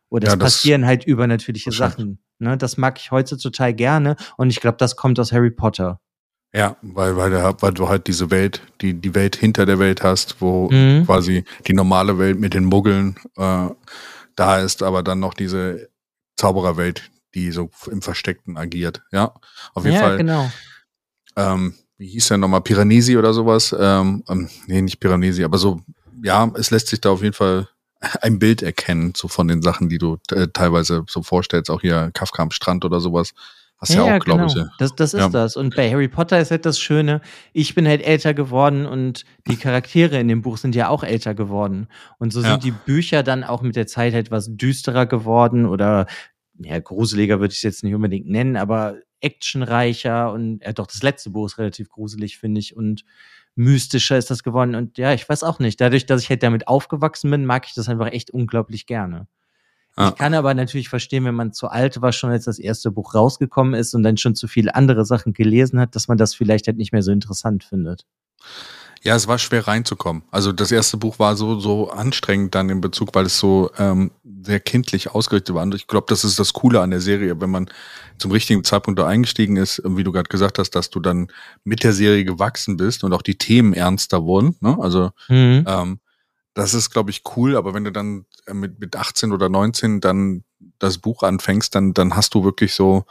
Oder 0.09 0.29
ja, 0.29 0.33
es 0.33 0.39
passieren 0.39 0.85
halt 0.85 1.05
übernatürliche 1.05 1.71
Sachen. 1.71 2.19
Ne, 2.39 2.57
das 2.57 2.77
mag 2.77 2.97
ich 2.97 3.11
heute 3.11 3.37
total 3.37 3.75
gerne 3.75 4.15
und 4.37 4.49
ich 4.49 4.59
glaube, 4.59 4.77
das 4.77 4.95
kommt 4.95 5.19
aus 5.19 5.31
Harry 5.31 5.51
Potter. 5.51 6.01
Ja, 6.53 6.75
weil, 6.81 7.15
weil, 7.15 7.29
der, 7.31 7.55
weil 7.61 7.73
du 7.73 7.87
halt 7.87 8.07
diese 8.07 8.29
Welt, 8.29 8.61
die, 8.81 8.93
die 8.93 9.15
Welt 9.15 9.37
hinter 9.37 9.65
der 9.65 9.79
Welt 9.79 10.03
hast, 10.03 10.41
wo 10.41 10.69
mhm. 10.69 11.05
quasi 11.05 11.45
die 11.67 11.73
normale 11.73 12.17
Welt 12.17 12.39
mit 12.39 12.53
den 12.53 12.65
Muggeln 12.65 13.15
äh, 13.37 13.69
da 14.35 14.59
ist, 14.59 14.83
aber 14.83 15.01
dann 15.01 15.19
noch 15.19 15.33
diese 15.33 15.89
Zaubererwelt, 16.35 17.09
die 17.35 17.51
so 17.51 17.69
im 17.89 18.01
Versteckten 18.01 18.57
agiert. 18.57 19.01
Ja, 19.11 19.33
auf 19.73 19.85
jeden 19.85 19.95
ja, 19.95 20.01
Fall. 20.01 20.17
genau. 20.17 20.51
Ähm, 21.37 21.75
wie 21.97 22.07
hieß 22.07 22.29
der 22.29 22.37
nochmal? 22.37 22.61
Piranesi 22.61 23.15
oder 23.15 23.33
sowas? 23.33 23.73
Ähm, 23.77 24.23
ähm, 24.27 24.49
nee, 24.67 24.81
nicht 24.81 24.99
Piranesi, 24.99 25.43
aber 25.43 25.57
so, 25.57 25.81
ja, 26.21 26.51
es 26.55 26.71
lässt 26.71 26.87
sich 26.87 26.99
da 26.99 27.11
auf 27.11 27.21
jeden 27.21 27.35
Fall 27.35 27.69
ein 28.21 28.39
Bild 28.39 28.61
erkennen, 28.61 29.13
so 29.15 29.27
von 29.29 29.47
den 29.47 29.61
Sachen, 29.61 29.87
die 29.87 29.99
du 29.99 30.17
äh, 30.31 30.47
teilweise 30.51 31.05
so 31.07 31.23
vorstellst, 31.23 31.69
auch 31.69 31.81
hier 31.81 32.11
Kafka 32.13 32.43
am 32.43 32.51
Strand 32.51 32.83
oder 32.83 32.99
sowas. 32.99 33.33
Hast 33.81 33.95
ja, 33.95 34.05
ja 34.05 34.17
auch, 34.17 34.19
glaube 34.19 34.45
genau. 34.45 34.65
ich. 34.65 34.77
Das, 34.77 34.95
das 34.95 35.15
ist 35.15 35.21
ja. 35.21 35.29
das. 35.29 35.57
Und 35.57 35.75
bei 35.75 35.89
Harry 35.89 36.07
Potter 36.07 36.39
ist 36.39 36.51
halt 36.51 36.67
das 36.67 36.79
Schöne, 36.79 37.19
ich 37.51 37.73
bin 37.73 37.87
halt 37.87 38.03
älter 38.03 38.35
geworden 38.35 38.85
und 38.85 39.25
die 39.47 39.57
Charaktere 39.57 40.19
in 40.19 40.27
dem 40.27 40.43
Buch 40.43 40.57
sind 40.57 40.75
ja 40.75 40.89
auch 40.89 41.03
älter 41.03 41.33
geworden. 41.33 41.87
Und 42.19 42.31
so 42.31 42.41
sind 42.41 42.63
die 42.63 42.71
Bücher 42.71 43.23
dann 43.23 43.43
auch 43.43 43.63
mit 43.63 43.75
der 43.75 43.87
Zeit 43.87 44.13
halt 44.13 44.29
was 44.29 44.55
düsterer 44.55 45.07
geworden 45.07 45.65
oder 45.65 46.05
ja, 46.59 46.77
gruseliger 46.77 47.39
würde 47.39 47.53
ich 47.53 47.57
es 47.57 47.63
jetzt 47.63 47.83
nicht 47.83 47.95
unbedingt 47.95 48.27
nennen, 48.27 48.55
aber 48.55 48.97
actionreicher 49.19 50.31
und 50.31 50.61
ja 50.63 50.73
doch, 50.73 50.85
das 50.85 51.01
letzte 51.01 51.31
Buch 51.31 51.47
ist 51.47 51.57
relativ 51.57 51.89
gruselig, 51.89 52.37
finde 52.37 52.59
ich, 52.59 52.75
und 52.75 53.03
mystischer 53.55 54.17
ist 54.17 54.29
das 54.29 54.43
geworden. 54.43 54.75
Und 54.75 54.97
ja, 54.97 55.13
ich 55.13 55.27
weiß 55.27 55.43
auch 55.43 55.59
nicht. 55.59 55.81
Dadurch, 55.81 56.05
dass 56.05 56.21
ich 56.21 56.29
halt 56.29 56.43
damit 56.43 56.67
aufgewachsen 56.67 57.31
bin, 57.31 57.45
mag 57.45 57.65
ich 57.67 57.73
das 57.73 57.89
einfach 57.89 58.11
echt 58.11 58.31
unglaublich 58.31 58.85
gerne. 58.85 59.27
Ah. 59.95 60.09
Ich 60.09 60.15
kann 60.15 60.33
aber 60.33 60.53
natürlich 60.53 60.89
verstehen, 60.89 61.25
wenn 61.25 61.35
man 61.35 61.53
zu 61.53 61.67
alt 61.67 62.01
war, 62.01 62.11
schon 62.11 62.31
als 62.31 62.45
das 62.45 62.59
erste 62.59 62.91
Buch 62.91 63.13
rausgekommen 63.13 63.73
ist 63.73 63.93
und 63.93 64.03
dann 64.03 64.17
schon 64.17 64.35
zu 64.35 64.47
viele 64.47 64.75
andere 64.75 65.05
Sachen 65.05 65.33
gelesen 65.33 65.79
hat, 65.79 65.95
dass 65.95 66.07
man 66.07 66.17
das 66.17 66.33
vielleicht 66.33 66.67
halt 66.67 66.77
nicht 66.77 66.91
mehr 66.91 67.03
so 67.03 67.11
interessant 67.11 67.63
findet. 67.63 68.05
Ja, 69.03 69.15
es 69.15 69.27
war 69.27 69.39
schwer 69.39 69.67
reinzukommen. 69.67 70.21
Also 70.29 70.51
das 70.51 70.71
erste 70.71 70.95
Buch 70.95 71.17
war 71.17 71.35
so 71.35 71.59
so 71.59 71.89
anstrengend 71.89 72.53
dann 72.53 72.69
in 72.69 72.81
Bezug, 72.81 73.15
weil 73.15 73.25
es 73.25 73.39
so 73.39 73.71
ähm, 73.79 74.11
sehr 74.43 74.59
kindlich 74.59 75.09
ausgerichtet 75.09 75.55
war. 75.55 75.63
Und 75.63 75.73
ich 75.73 75.87
glaube, 75.87 76.05
das 76.07 76.23
ist 76.23 76.37
das 76.37 76.53
Coole 76.53 76.81
an 76.81 76.91
der 76.91 77.01
Serie, 77.01 77.41
wenn 77.41 77.49
man 77.49 77.69
zum 78.19 78.31
richtigen 78.31 78.63
Zeitpunkt 78.63 78.99
da 78.99 79.07
eingestiegen 79.07 79.57
ist, 79.57 79.81
wie 79.83 80.03
du 80.03 80.11
gerade 80.11 80.29
gesagt 80.29 80.59
hast, 80.59 80.71
dass 80.71 80.91
du 80.91 80.99
dann 80.99 81.29
mit 81.63 81.83
der 81.83 81.93
Serie 81.93 82.25
gewachsen 82.25 82.77
bist 82.77 83.03
und 83.03 83.11
auch 83.13 83.23
die 83.23 83.39
Themen 83.39 83.73
ernster 83.73 84.23
wurden. 84.23 84.55
Ne? 84.59 84.77
Also 84.79 85.09
mhm. 85.27 85.65
ähm, 85.67 85.99
das 86.53 86.73
ist, 86.73 86.89
glaube 86.89 87.11
ich, 87.11 87.23
cool, 87.35 87.55
aber 87.55 87.73
wenn 87.73 87.83
du 87.83 87.91
dann 87.91 88.25
äh, 88.45 88.53
mit, 88.53 88.79
mit 88.79 88.95
18 88.95 89.31
oder 89.31 89.49
19 89.49 90.01
dann 90.01 90.43
das 90.79 90.97
Buch 90.97 91.23
anfängst, 91.23 91.73
dann, 91.75 91.93
dann 91.93 92.15
hast 92.15 92.33
du 92.33 92.43
wirklich 92.43 92.73
so, 92.73 93.05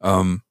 ähm, 0.00 0.42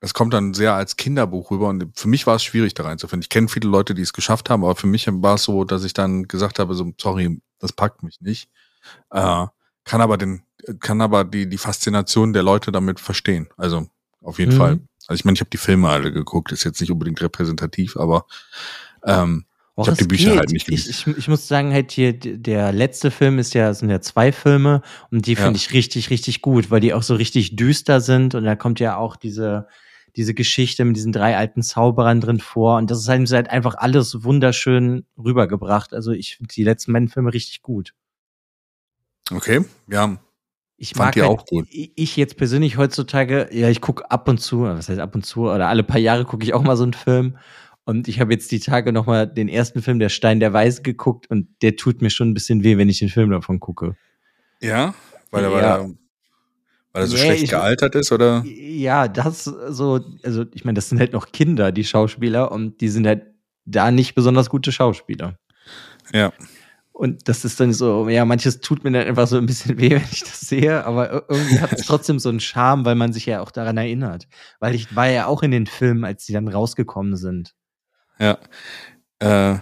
das 0.00 0.14
kommt 0.14 0.32
dann 0.32 0.54
sehr 0.54 0.74
als 0.74 0.96
Kinderbuch 0.96 1.50
rüber 1.50 1.68
und 1.68 1.90
für 1.98 2.08
mich 2.08 2.26
war 2.26 2.36
es 2.36 2.44
schwierig 2.44 2.74
da 2.74 2.84
reinzufinden. 2.84 3.22
Ich 3.22 3.28
kenne 3.28 3.48
viele 3.48 3.68
Leute, 3.68 3.94
die 3.94 4.02
es 4.02 4.12
geschafft 4.12 4.48
haben, 4.50 4.64
aber 4.64 4.76
für 4.76 4.86
mich 4.86 5.06
war 5.10 5.34
es 5.34 5.44
so, 5.44 5.64
dass 5.64 5.84
ich 5.84 5.92
dann 5.92 6.28
gesagt 6.28 6.58
habe, 6.58 6.74
so, 6.74 6.92
sorry, 7.00 7.40
das 7.58 7.72
packt 7.72 8.02
mich 8.02 8.20
nicht. 8.20 8.48
Äh, 9.10 9.46
kann 9.84 10.00
aber 10.00 10.16
den, 10.16 10.42
kann 10.80 11.00
aber 11.00 11.24
die, 11.24 11.48
die 11.48 11.58
Faszination 11.58 12.32
der 12.32 12.42
Leute 12.42 12.70
damit 12.70 13.00
verstehen. 13.00 13.48
Also 13.56 13.88
auf 14.22 14.38
jeden 14.38 14.54
mhm. 14.54 14.58
Fall. 14.58 14.80
Also 15.06 15.18
ich 15.18 15.24
meine, 15.24 15.34
ich 15.34 15.40
habe 15.40 15.50
die 15.50 15.56
Filme 15.56 15.88
alle 15.88 16.12
geguckt, 16.12 16.52
ist 16.52 16.64
jetzt 16.64 16.80
nicht 16.80 16.92
unbedingt 16.92 17.20
repräsentativ, 17.20 17.96
aber 17.96 18.26
ähm, 19.04 19.46
ich 19.82 19.88
habe 19.88 19.96
die 19.96 20.08
Bücher 20.08 20.30
geht. 20.30 20.38
halt 20.38 20.50
nicht 20.50 20.66
gelesen. 20.66 20.90
Ich, 20.90 21.06
ich, 21.06 21.18
ich, 21.18 21.28
muss 21.28 21.46
sagen, 21.46 21.72
halt 21.72 21.92
hier, 21.92 22.12
der 22.12 22.72
letzte 22.72 23.10
Film 23.10 23.38
ist 23.38 23.54
ja, 23.54 23.72
sind 23.74 23.90
ja 23.90 24.00
zwei 24.00 24.32
Filme 24.32 24.82
und 25.10 25.26
die 25.26 25.36
finde 25.36 25.52
ja. 25.52 25.56
ich 25.56 25.72
richtig, 25.72 26.10
richtig 26.10 26.42
gut, 26.42 26.70
weil 26.70 26.80
die 26.80 26.94
auch 26.94 27.02
so 27.02 27.14
richtig 27.14 27.56
düster 27.56 28.00
sind 28.00 28.34
und 28.34 28.44
da 28.44 28.56
kommt 28.56 28.80
ja 28.80 28.96
auch 28.96 29.16
diese, 29.16 29.68
diese 30.16 30.34
Geschichte 30.34 30.84
mit 30.84 30.96
diesen 30.96 31.12
drei 31.12 31.36
alten 31.36 31.62
Zauberern 31.62 32.20
drin 32.20 32.40
vor 32.40 32.78
und 32.78 32.90
das 32.90 33.00
ist 33.00 33.08
halt, 33.08 33.30
halt 33.30 33.50
einfach 33.50 33.76
alles 33.76 34.24
wunderschön 34.24 35.06
rübergebracht. 35.16 35.94
Also 35.94 36.12
ich 36.12 36.36
finde 36.36 36.52
die 36.54 36.64
letzten 36.64 36.92
beiden 36.92 37.08
Filme 37.08 37.32
richtig 37.32 37.62
gut. 37.62 37.94
Okay, 39.30 39.64
ja. 39.88 40.18
Ich 40.80 40.90
Fand 40.90 40.98
mag 40.98 41.14
die 41.14 41.22
halt, 41.22 41.30
auch 41.30 41.44
gut. 41.44 41.66
Ich 41.70 42.16
jetzt 42.16 42.36
persönlich 42.36 42.76
heutzutage, 42.76 43.48
ja, 43.52 43.68
ich 43.68 43.80
gucke 43.80 44.08
ab 44.10 44.28
und 44.28 44.38
zu, 44.38 44.62
was 44.62 44.88
heißt 44.88 45.00
ab 45.00 45.14
und 45.14 45.26
zu, 45.26 45.50
oder 45.50 45.68
alle 45.68 45.82
paar 45.82 45.98
Jahre 45.98 46.24
gucke 46.24 46.44
ich 46.44 46.54
auch 46.54 46.62
mal 46.62 46.76
so 46.76 46.84
einen 46.84 46.92
Film 46.92 47.36
und 47.88 48.06
ich 48.06 48.20
habe 48.20 48.34
jetzt 48.34 48.52
die 48.52 48.60
Tage 48.60 48.92
nochmal 48.92 49.26
den 49.26 49.48
ersten 49.48 49.80
Film, 49.80 49.98
Der 49.98 50.10
Stein 50.10 50.40
der 50.40 50.52
Weise, 50.52 50.82
geguckt 50.82 51.30
und 51.30 51.48
der 51.62 51.74
tut 51.74 52.02
mir 52.02 52.10
schon 52.10 52.28
ein 52.28 52.34
bisschen 52.34 52.62
weh, 52.62 52.76
wenn 52.76 52.90
ich 52.90 52.98
den 52.98 53.08
Film 53.08 53.30
davon 53.30 53.60
gucke. 53.60 53.96
Ja? 54.60 54.92
Weil 55.30 55.44
er, 55.44 55.50
ja. 55.52 55.88
weil 56.92 57.02
er, 57.02 57.06
so 57.06 57.16
ja, 57.16 57.22
schlecht 57.22 57.44
ich, 57.44 57.50
gealtert 57.50 57.94
ist, 57.94 58.12
oder? 58.12 58.44
Ja, 58.44 59.08
das 59.08 59.44
so, 59.44 60.00
also 60.22 60.44
ich 60.52 60.66
meine, 60.66 60.74
das 60.76 60.90
sind 60.90 61.00
halt 61.00 61.14
noch 61.14 61.32
Kinder, 61.32 61.72
die 61.72 61.84
Schauspieler, 61.84 62.52
und 62.52 62.82
die 62.82 62.90
sind 62.90 63.06
halt 63.06 63.24
da 63.64 63.90
nicht 63.90 64.14
besonders 64.14 64.50
gute 64.50 64.70
Schauspieler. 64.70 65.38
Ja. 66.12 66.34
Und 66.92 67.26
das 67.26 67.46
ist 67.46 67.58
dann 67.58 67.72
so, 67.72 68.06
ja, 68.10 68.26
manches 68.26 68.60
tut 68.60 68.84
mir 68.84 68.90
dann 68.90 69.06
einfach 69.06 69.28
so 69.28 69.38
ein 69.38 69.46
bisschen 69.46 69.78
weh, 69.78 69.90
wenn 69.92 70.04
ich 70.12 70.24
das 70.24 70.40
sehe, 70.40 70.84
aber 70.84 71.24
irgendwie 71.30 71.58
hat 71.58 71.72
es 71.72 71.86
trotzdem 71.86 72.18
so 72.18 72.28
einen 72.28 72.40
Charme, 72.40 72.84
weil 72.84 72.96
man 72.96 73.14
sich 73.14 73.24
ja 73.24 73.40
auch 73.40 73.50
daran 73.50 73.78
erinnert. 73.78 74.28
Weil 74.60 74.74
ich 74.74 74.94
war 74.94 75.08
ja 75.08 75.24
auch 75.24 75.42
in 75.42 75.52
den 75.52 75.66
Filmen, 75.66 76.04
als 76.04 76.26
die 76.26 76.34
dann 76.34 76.48
rausgekommen 76.48 77.16
sind. 77.16 77.54
Ja. 78.18 78.38
Äh, 79.20 79.58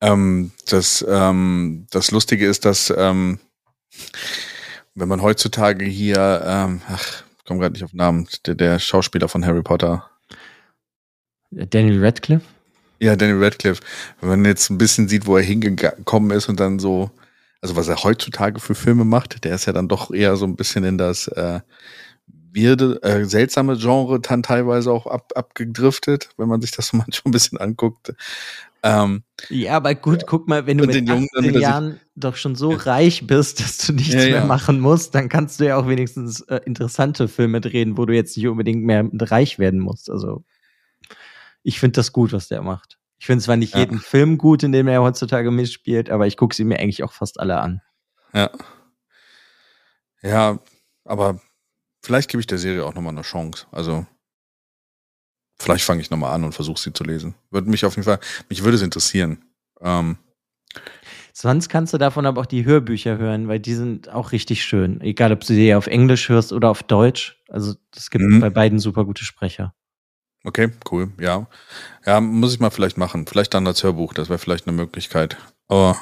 ähm, 0.00 0.50
das, 0.68 1.04
ähm, 1.08 1.86
das 1.90 2.10
Lustige 2.10 2.46
ist, 2.46 2.64
dass 2.64 2.92
ähm, 2.96 3.38
wenn 4.94 5.08
man 5.08 5.22
heutzutage 5.22 5.84
hier, 5.84 6.42
ähm, 6.44 6.82
ach, 6.88 7.24
ich 7.38 7.44
komme 7.44 7.60
gerade 7.60 7.72
nicht 7.72 7.84
auf 7.84 7.92
den 7.92 7.98
Namen, 7.98 8.28
der, 8.46 8.54
der 8.54 8.78
Schauspieler 8.78 9.28
von 9.28 9.46
Harry 9.46 9.62
Potter. 9.62 10.10
Daniel 11.50 12.04
Radcliffe? 12.04 12.44
Ja, 12.98 13.16
Daniel 13.16 13.42
Radcliffe. 13.42 13.82
Wenn 14.20 14.28
man 14.28 14.44
jetzt 14.44 14.70
ein 14.70 14.78
bisschen 14.78 15.08
sieht, 15.08 15.26
wo 15.26 15.36
er 15.36 15.42
hingekommen 15.42 16.30
ist 16.36 16.48
und 16.48 16.60
dann 16.60 16.78
so, 16.78 17.10
also 17.60 17.76
was 17.76 17.88
er 17.88 18.02
heutzutage 18.02 18.60
für 18.60 18.74
Filme 18.74 19.04
macht, 19.04 19.44
der 19.44 19.54
ist 19.54 19.66
ja 19.66 19.72
dann 19.72 19.88
doch 19.88 20.10
eher 20.10 20.36
so 20.36 20.46
ein 20.46 20.56
bisschen 20.56 20.84
in 20.84 20.98
das 20.98 21.28
äh, 21.28 21.60
weirde, 22.54 23.02
äh, 23.02 23.24
seltsame 23.24 23.76
Genre 23.76 24.20
dann 24.20 24.42
teilweise 24.42 24.92
auch 24.92 25.06
ab, 25.06 25.32
abgedriftet, 25.34 26.30
wenn 26.36 26.48
man 26.48 26.60
sich 26.60 26.70
das 26.70 26.88
so 26.88 26.96
manchmal 26.96 27.30
ein 27.30 27.32
bisschen 27.32 27.58
anguckt. 27.58 28.14
Ähm, 28.84 29.22
ja, 29.48 29.76
aber 29.76 29.94
gut, 29.94 30.26
guck 30.26 30.48
mal, 30.48 30.66
wenn 30.66 30.78
du 30.78 30.86
mit 30.86 30.96
18 30.96 31.06
Jungen, 31.06 31.60
Jahren 31.60 32.00
doch 32.16 32.34
schon 32.34 32.56
so 32.56 32.72
ja. 32.72 32.78
reich 32.78 33.26
bist, 33.26 33.60
dass 33.60 33.78
du 33.78 33.92
nichts 33.92 34.14
ja, 34.14 34.22
ja. 34.22 34.30
mehr 34.30 34.44
machen 34.44 34.80
musst, 34.80 35.14
dann 35.14 35.28
kannst 35.28 35.60
du 35.60 35.66
ja 35.66 35.76
auch 35.76 35.86
wenigstens 35.86 36.40
äh, 36.42 36.60
interessante 36.64 37.28
Filme 37.28 37.60
drehen, 37.60 37.96
wo 37.96 38.06
du 38.06 38.14
jetzt 38.14 38.36
nicht 38.36 38.48
unbedingt 38.48 38.82
mehr 38.82 39.08
reich 39.12 39.60
werden 39.60 39.78
musst. 39.78 40.10
Also 40.10 40.44
ich 41.62 41.78
finde 41.78 41.96
das 41.96 42.12
gut, 42.12 42.32
was 42.32 42.48
der 42.48 42.62
macht. 42.62 42.98
Ich 43.20 43.26
finde 43.26 43.44
zwar 43.44 43.56
nicht 43.56 43.76
jeden 43.76 44.00
Film 44.00 44.36
gut, 44.36 44.64
in 44.64 44.72
dem 44.72 44.88
er 44.88 45.00
heutzutage 45.00 45.52
mitspielt, 45.52 46.10
aber 46.10 46.26
ich 46.26 46.36
gucke 46.36 46.56
sie 46.56 46.64
mir 46.64 46.80
eigentlich 46.80 47.04
auch 47.04 47.12
fast 47.12 47.38
alle 47.38 47.60
an. 47.60 47.80
Ja. 48.34 48.50
Ja, 50.22 50.58
aber 51.04 51.40
Vielleicht 52.02 52.30
gebe 52.30 52.40
ich 52.40 52.46
der 52.46 52.58
Serie 52.58 52.84
auch 52.84 52.94
nochmal 52.94 53.12
eine 53.12 53.22
Chance. 53.22 53.66
Also, 53.70 54.06
vielleicht 55.58 55.84
fange 55.84 56.00
ich 56.00 56.10
nochmal 56.10 56.34
an 56.34 56.44
und 56.44 56.52
versuche 56.52 56.80
sie 56.80 56.92
zu 56.92 57.04
lesen. 57.04 57.34
Würde 57.50 57.70
mich 57.70 57.84
auf 57.84 57.94
jeden 57.94 58.04
Fall, 58.04 58.20
mich 58.48 58.64
würde 58.64 58.76
es 58.76 58.82
interessieren. 58.82 59.44
Ähm, 59.80 60.18
Sonst 61.34 61.68
kannst 61.68 61.94
du 61.94 61.98
davon 61.98 62.26
aber 62.26 62.42
auch 62.42 62.46
die 62.46 62.64
Hörbücher 62.64 63.16
hören, 63.16 63.48
weil 63.48 63.58
die 63.58 63.74
sind 63.74 64.10
auch 64.10 64.32
richtig 64.32 64.64
schön. 64.64 65.00
Egal, 65.00 65.32
ob 65.32 65.40
du 65.40 65.54
die 65.54 65.74
auf 65.74 65.86
Englisch 65.86 66.28
hörst 66.28 66.52
oder 66.52 66.68
auf 66.68 66.82
Deutsch. 66.82 67.42
Also 67.48 67.74
es 67.96 68.10
gibt 68.10 68.24
mhm. 68.24 68.40
bei 68.40 68.50
beiden 68.50 68.78
super 68.78 69.04
gute 69.04 69.24
Sprecher. 69.24 69.74
Okay, 70.44 70.72
cool, 70.90 71.12
ja. 71.18 71.46
Ja, 72.04 72.20
muss 72.20 72.52
ich 72.52 72.60
mal 72.60 72.70
vielleicht 72.70 72.98
machen. 72.98 73.26
Vielleicht 73.26 73.54
dann 73.54 73.66
als 73.66 73.82
Hörbuch, 73.82 74.12
das 74.12 74.28
wäre 74.28 74.38
vielleicht 74.38 74.66
eine 74.66 74.76
Möglichkeit. 74.76 75.36
Aber 75.68 75.96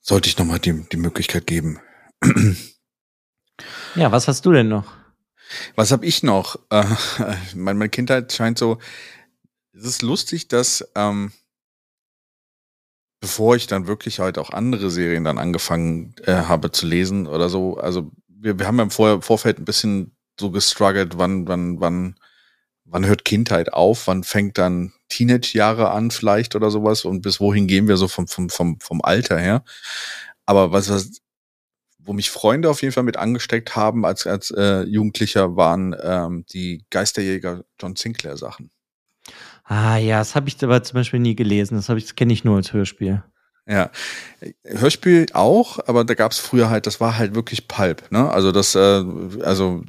sollte 0.00 0.28
ich 0.28 0.38
nochmal 0.38 0.60
die, 0.60 0.86
die 0.92 0.96
Möglichkeit 0.96 1.46
geben. 1.46 1.80
Ja, 3.94 4.12
was 4.12 4.28
hast 4.28 4.44
du 4.46 4.52
denn 4.52 4.68
noch? 4.68 4.84
Was 5.76 5.92
habe 5.92 6.06
ich 6.06 6.22
noch? 6.22 6.56
Äh, 6.70 6.84
meine 7.54 7.88
Kindheit 7.88 8.32
scheint 8.32 8.58
so. 8.58 8.78
Es 9.72 9.84
ist 9.84 10.02
lustig, 10.02 10.48
dass 10.48 10.88
ähm, 10.94 11.32
bevor 13.24 13.56
ich 13.56 13.66
dann 13.66 13.86
wirklich 13.86 14.20
halt 14.20 14.36
auch 14.36 14.50
andere 14.50 14.90
Serien 14.90 15.24
dann 15.24 15.38
angefangen 15.38 16.14
äh, 16.24 16.34
habe 16.34 16.70
zu 16.72 16.86
lesen 16.86 17.26
oder 17.26 17.48
so, 17.48 17.78
also 17.78 18.10
wir, 18.28 18.58
wir 18.58 18.66
haben 18.66 18.76
ja 18.76 18.82
im 18.82 18.90
Vor 18.90 19.22
Vorfeld 19.22 19.58
ein 19.58 19.64
bisschen 19.64 20.14
so 20.38 20.50
gestruggelt, 20.50 21.16
wann, 21.16 21.48
wann, 21.48 21.80
wann, 21.80 22.16
wann 22.84 23.06
hört 23.06 23.24
Kindheit 23.24 23.72
auf, 23.72 24.08
wann 24.08 24.24
fängt 24.24 24.58
dann 24.58 24.92
Teenage-Jahre 25.08 25.90
an 25.90 26.10
vielleicht 26.10 26.54
oder 26.54 26.70
sowas 26.70 27.06
und 27.06 27.22
bis 27.22 27.40
wohin 27.40 27.66
gehen 27.66 27.88
wir 27.88 27.96
so 27.96 28.08
vom, 28.08 28.28
vom, 28.28 28.50
vom, 28.50 28.78
vom 28.80 29.00
Alter 29.00 29.38
her. 29.38 29.64
Aber 30.44 30.70
was, 30.72 30.90
was, 30.90 31.22
wo 32.04 32.12
mich 32.12 32.30
Freunde 32.30 32.70
auf 32.70 32.82
jeden 32.82 32.92
Fall 32.92 33.02
mit 33.02 33.16
angesteckt 33.16 33.76
haben 33.76 34.04
als, 34.04 34.26
als 34.26 34.50
äh, 34.50 34.82
Jugendlicher, 34.82 35.56
waren 35.56 35.94
ähm, 36.02 36.44
die 36.52 36.84
Geisterjäger 36.90 37.64
John 37.80 37.96
Sinclair 37.96 38.36
Sachen. 38.36 38.70
Ah 39.64 39.96
ja, 39.96 40.18
das 40.18 40.34
habe 40.34 40.48
ich 40.48 40.62
aber 40.62 40.82
zum 40.82 40.94
Beispiel 40.94 41.20
nie 41.20 41.34
gelesen. 41.34 41.76
Das, 41.76 41.86
das 41.86 42.14
kenne 42.14 42.32
ich 42.32 42.44
nur 42.44 42.56
als 42.56 42.72
Hörspiel. 42.72 43.22
Ja, 43.66 43.90
Hörspiel 44.64 45.26
auch, 45.32 45.78
aber 45.86 46.04
da 46.04 46.12
gab 46.12 46.32
es 46.32 46.38
früher 46.38 46.68
halt, 46.68 46.86
das 46.86 47.00
war 47.00 47.16
halt 47.16 47.34
wirklich 47.34 47.66
Pulp, 47.66 48.10
ne? 48.10 48.28
Also 48.28 48.52
das, 48.52 48.74
äh, 48.74 49.02
also 49.42 49.82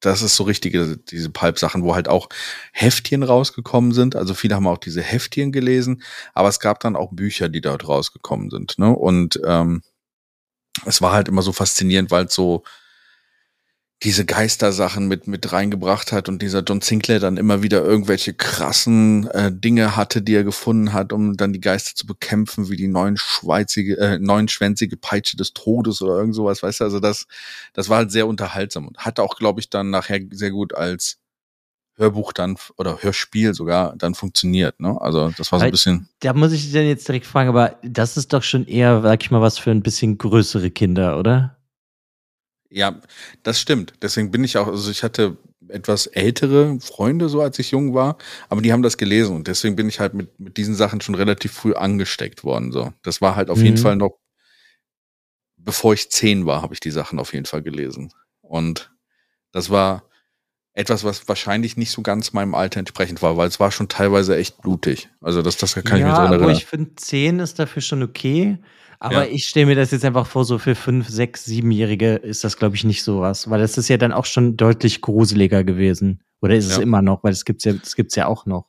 das 0.00 0.20
ist 0.20 0.36
so 0.36 0.44
richtige, 0.44 0.98
diese 0.98 1.30
Pulp-Sachen, 1.30 1.82
wo 1.82 1.94
halt 1.94 2.08
auch 2.08 2.28
Heftchen 2.72 3.22
rausgekommen 3.22 3.92
sind. 3.92 4.16
Also 4.16 4.34
viele 4.34 4.56
haben 4.56 4.66
auch 4.66 4.78
diese 4.78 5.00
Heftchen 5.00 5.52
gelesen, 5.52 6.02
aber 6.34 6.48
es 6.48 6.60
gab 6.60 6.80
dann 6.80 6.96
auch 6.96 7.12
Bücher, 7.12 7.48
die 7.48 7.60
dort 7.62 7.88
rausgekommen 7.88 8.50
sind, 8.50 8.78
ne? 8.78 8.90
Und 8.90 9.40
ähm, 9.46 9.82
es 10.86 11.02
war 11.02 11.12
halt 11.12 11.28
immer 11.28 11.42
so 11.42 11.52
faszinierend, 11.52 12.10
weil 12.10 12.26
es 12.26 12.34
so 12.34 12.64
diese 14.02 14.24
Geistersachen 14.24 15.06
mit, 15.06 15.28
mit 15.28 15.52
reingebracht 15.52 16.10
hat 16.10 16.28
und 16.28 16.42
dieser 16.42 16.62
John 16.62 16.80
Sinclair 16.80 17.20
dann 17.20 17.36
immer 17.36 17.62
wieder 17.62 17.84
irgendwelche 17.84 18.34
krassen 18.34 19.28
äh, 19.28 19.52
Dinge 19.52 19.94
hatte, 19.94 20.22
die 20.22 20.34
er 20.34 20.42
gefunden 20.42 20.92
hat, 20.92 21.12
um 21.12 21.36
dann 21.36 21.52
die 21.52 21.60
Geister 21.60 21.94
zu 21.94 22.06
bekämpfen, 22.06 22.68
wie 22.68 22.76
die 22.76 22.88
neunschweizige, 22.88 23.96
äh, 23.98 24.18
neunschwänzige 24.18 24.96
Peitsche 24.96 25.36
des 25.36 25.52
Todes 25.52 26.02
oder 26.02 26.16
irgend 26.16 26.34
sowas, 26.34 26.64
weißt 26.64 26.80
du, 26.80 26.84
also 26.84 26.98
das, 26.98 27.26
das 27.74 27.88
war 27.88 27.98
halt 27.98 28.10
sehr 28.10 28.26
unterhaltsam 28.26 28.88
und 28.88 28.98
hat 28.98 29.20
auch, 29.20 29.36
glaube 29.36 29.60
ich, 29.60 29.70
dann 29.70 29.90
nachher 29.90 30.20
sehr 30.32 30.50
gut 30.50 30.74
als 30.74 31.21
Hörbuch 31.96 32.32
dann 32.32 32.56
oder 32.78 33.02
Hörspiel 33.02 33.54
sogar 33.54 33.94
dann 33.96 34.14
funktioniert, 34.14 34.80
ne? 34.80 34.98
Also 35.00 35.30
das 35.36 35.52
war 35.52 35.58
so 35.58 35.66
ein 35.66 35.70
bisschen. 35.70 36.08
Da 36.20 36.32
muss 36.32 36.52
ich 36.52 36.62
dich 36.64 36.72
dann 36.72 36.86
jetzt 36.86 37.06
direkt 37.06 37.26
fragen, 37.26 37.50
aber 37.50 37.76
das 37.82 38.16
ist 38.16 38.32
doch 38.32 38.42
schon 38.42 38.66
eher, 38.66 39.02
sag 39.02 39.22
ich 39.22 39.30
mal, 39.30 39.40
was 39.40 39.58
für 39.58 39.70
ein 39.70 39.82
bisschen 39.82 40.18
größere 40.18 40.70
Kinder, 40.70 41.18
oder? 41.18 41.56
Ja, 42.70 43.00
das 43.42 43.60
stimmt. 43.60 43.92
Deswegen 44.00 44.30
bin 44.30 44.44
ich 44.44 44.56
auch, 44.56 44.66
also 44.66 44.90
ich 44.90 45.02
hatte 45.02 45.36
etwas 45.68 46.06
ältere 46.06 46.80
Freunde, 46.80 47.28
so 47.28 47.40
als 47.40 47.58
ich 47.58 47.70
jung 47.70 47.94
war, 47.94 48.16
aber 48.48 48.62
die 48.62 48.72
haben 48.72 48.82
das 48.82 48.96
gelesen 48.96 49.36
und 49.36 49.46
deswegen 49.46 49.76
bin 49.76 49.88
ich 49.88 50.00
halt 50.00 50.14
mit, 50.14 50.38
mit 50.40 50.56
diesen 50.56 50.74
Sachen 50.74 51.00
schon 51.00 51.14
relativ 51.14 51.52
früh 51.52 51.74
angesteckt 51.74 52.44
worden. 52.44 52.72
So, 52.72 52.92
das 53.02 53.20
war 53.20 53.36
halt 53.36 53.50
auf 53.50 53.58
mhm. 53.58 53.64
jeden 53.64 53.76
Fall 53.76 53.96
noch, 53.96 54.18
bevor 55.56 55.94
ich 55.94 56.10
zehn 56.10 56.46
war, 56.46 56.62
habe 56.62 56.74
ich 56.74 56.80
die 56.80 56.90
Sachen 56.90 57.18
auf 57.18 57.32
jeden 57.32 57.46
Fall 57.46 57.62
gelesen. 57.62 58.12
Und 58.40 58.92
das 59.52 59.70
war 59.70 60.04
etwas, 60.74 61.04
was 61.04 61.28
wahrscheinlich 61.28 61.76
nicht 61.76 61.90
so 61.90 62.02
ganz 62.02 62.32
meinem 62.32 62.54
Alter 62.54 62.80
entsprechend 62.80 63.20
war, 63.22 63.36
weil 63.36 63.48
es 63.48 63.60
war 63.60 63.70
schon 63.70 63.88
teilweise 63.88 64.36
echt 64.36 64.62
blutig. 64.62 65.10
Also 65.20 65.42
das, 65.42 65.56
das 65.58 65.74
kann 65.74 65.84
ja, 65.84 65.96
ich 65.96 66.02
mir 66.04 66.10
dran 66.12 66.26
erinnern. 66.26 66.42
Aber 66.44 66.52
ich 66.52 66.64
finde, 66.64 66.94
zehn 66.96 67.40
ist 67.40 67.58
dafür 67.58 67.82
schon 67.82 68.02
okay. 68.02 68.58
Aber 68.98 69.26
ja. 69.26 69.34
ich 69.34 69.48
stelle 69.48 69.66
mir 69.66 69.74
das 69.74 69.90
jetzt 69.90 70.04
einfach 70.04 70.26
vor, 70.26 70.44
so 70.44 70.58
für 70.58 70.74
fünf, 70.74 71.08
sechs, 71.08 71.44
siebenjährige 71.44 72.14
ist 72.14 72.44
das, 72.44 72.56
glaube 72.56 72.76
ich, 72.76 72.84
nicht 72.84 73.02
so 73.02 73.20
was, 73.20 73.50
weil 73.50 73.60
das 73.60 73.76
ist 73.76 73.88
ja 73.88 73.96
dann 73.96 74.12
auch 74.12 74.24
schon 74.24 74.56
deutlich 74.56 75.00
gruseliger 75.00 75.64
gewesen. 75.64 76.22
Oder 76.40 76.54
ist 76.54 76.70
ja. 76.70 76.76
es 76.76 76.82
immer 76.82 77.02
noch? 77.02 77.24
Weil 77.24 77.32
es 77.32 77.44
gibt's 77.44 77.64
ja, 77.64 77.72
das 77.72 77.96
gibt's 77.96 78.14
ja 78.14 78.26
auch 78.26 78.46
noch. 78.46 78.68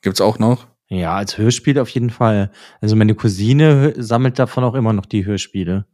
Gibt's 0.00 0.20
auch 0.20 0.38
noch? 0.38 0.68
Ja, 0.88 1.16
als 1.16 1.38
Hörspiel 1.38 1.78
auf 1.78 1.88
jeden 1.88 2.10
Fall. 2.10 2.52
Also 2.80 2.94
meine 2.94 3.14
Cousine 3.14 3.94
sammelt 3.96 4.38
davon 4.38 4.64
auch 4.64 4.74
immer 4.74 4.92
noch 4.92 5.06
die 5.06 5.26
Hörspiele. 5.26 5.86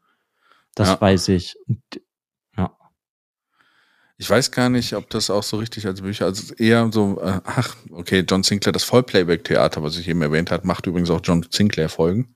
Das 0.75 0.89
ja. 0.89 1.01
weiß 1.01 1.29
ich. 1.29 1.55
Ja. 1.67 1.77
Ich 4.21 4.29
weiß 4.29 4.51
gar 4.51 4.69
nicht, 4.69 4.93
ob 4.93 5.09
das 5.09 5.31
auch 5.31 5.43
so 5.43 5.57
richtig 5.57 5.87
als 5.87 6.03
Bücher, 6.03 6.27
also 6.27 6.53
eher 6.57 6.91
so, 6.93 7.19
äh, 7.23 7.41
ach, 7.43 7.75
okay, 7.91 8.23
John 8.29 8.43
Sinclair, 8.43 8.71
das 8.71 8.85
Vollplayback-Theater, 8.85 9.83
was 9.83 9.97
ich 9.97 10.07
eben 10.09 10.21
erwähnt 10.21 10.51
habe, 10.51 10.67
macht 10.67 10.87
übrigens 10.87 11.09
auch 11.09 11.23
John 11.25 11.47
Sinclair-Folgen. 11.51 12.35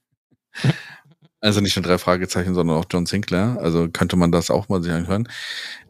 Also 1.41 1.61
nicht 1.61 1.77
nur 1.77 1.83
drei 1.83 1.99
Fragezeichen, 1.99 2.55
sondern 2.55 2.79
auch 2.79 2.87
John 2.91 3.05
Sinclair. 3.05 3.59
Also 3.61 3.91
könnte 3.91 4.17
man 4.17 4.33
das 4.33 4.51
auch 4.51 4.71
mal 4.71 4.83
sich 4.83 4.93
anhören. 4.93 5.29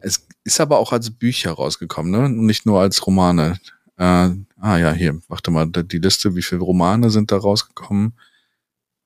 Es 0.01 0.27
ist 0.43 0.59
aber 0.59 0.79
auch 0.79 0.91
als 0.91 1.11
Bücher 1.11 1.53
rausgekommen, 1.53 2.11
ne? 2.11 2.27
Nicht 2.27 2.65
nur 2.65 2.81
als 2.81 3.07
Romane. 3.07 3.57
Äh, 3.95 4.31
ah 4.59 4.77
ja, 4.77 4.91
hier, 4.91 5.21
warte 5.29 5.51
mal, 5.51 5.65
die 5.65 5.99
Liste, 5.99 6.35
wie 6.35 6.41
viele 6.41 6.59
Romane 6.59 7.09
sind 7.09 7.31
da 7.31 7.37
rausgekommen? 7.37 8.19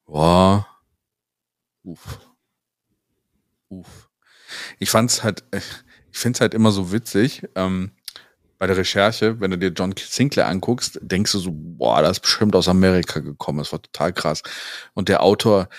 Boah. 0.06 0.66
Uff. 1.84 2.20
Uff. 3.68 4.10
Ich 4.80 4.90
fand's 4.90 5.22
halt, 5.22 5.44
äh, 6.20 6.22
ich 6.22 6.24
find's 6.24 6.42
halt 6.42 6.54
immer 6.54 6.72
so 6.72 6.92
witzig, 6.92 7.44
ähm, 7.56 7.92
bei 8.58 8.68
der 8.68 8.76
Recherche, 8.76 9.40
wenn 9.40 9.52
du 9.52 9.58
dir 9.58 9.70
John 9.70 9.94
Sinclair 9.98 10.48
anguckst, 10.48 11.00
denkst 11.02 11.32
du 11.32 11.40
so, 11.40 11.52
boah, 11.54 12.02
das 12.02 12.18
ist 12.18 12.22
bestimmt 12.22 12.56
aus 12.56 12.68
Amerika 12.68 13.22
gekommen. 13.22 13.60
Das 13.60 13.72
war 13.72 13.82
total 13.82 14.12
krass. 14.12 14.44
Und 14.94 15.08
der 15.08 15.24
Autor, 15.24 15.70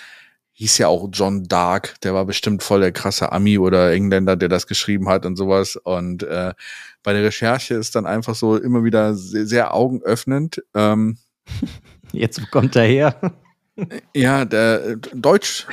hieß 0.61 0.77
ja 0.77 0.87
auch 0.89 1.09
John 1.11 1.47
Dark, 1.47 1.99
der 2.01 2.13
war 2.13 2.25
bestimmt 2.25 2.61
voll 2.61 2.81
der 2.81 2.91
krasse 2.91 3.31
Ami 3.31 3.57
oder 3.57 3.91
Engländer, 3.93 4.35
der 4.35 4.47
das 4.47 4.67
geschrieben 4.67 5.09
hat 5.09 5.25
und 5.25 5.35
sowas. 5.35 5.75
Und 5.75 6.21
äh, 6.21 6.53
bei 7.01 7.13
der 7.13 7.23
Recherche 7.23 7.73
ist 7.73 7.95
dann 7.95 8.05
einfach 8.05 8.35
so 8.35 8.57
immer 8.57 8.83
wieder 8.83 9.15
sehr, 9.15 9.47
sehr 9.47 9.73
augenöffnend. 9.73 10.61
Ähm, 10.75 11.17
Jetzt 12.11 12.51
kommt 12.51 12.75
er 12.75 12.83
her. 12.83 13.33
ja, 14.13 14.45
der 14.45 14.85
äh, 14.85 14.97
Deutsch. 15.15 15.65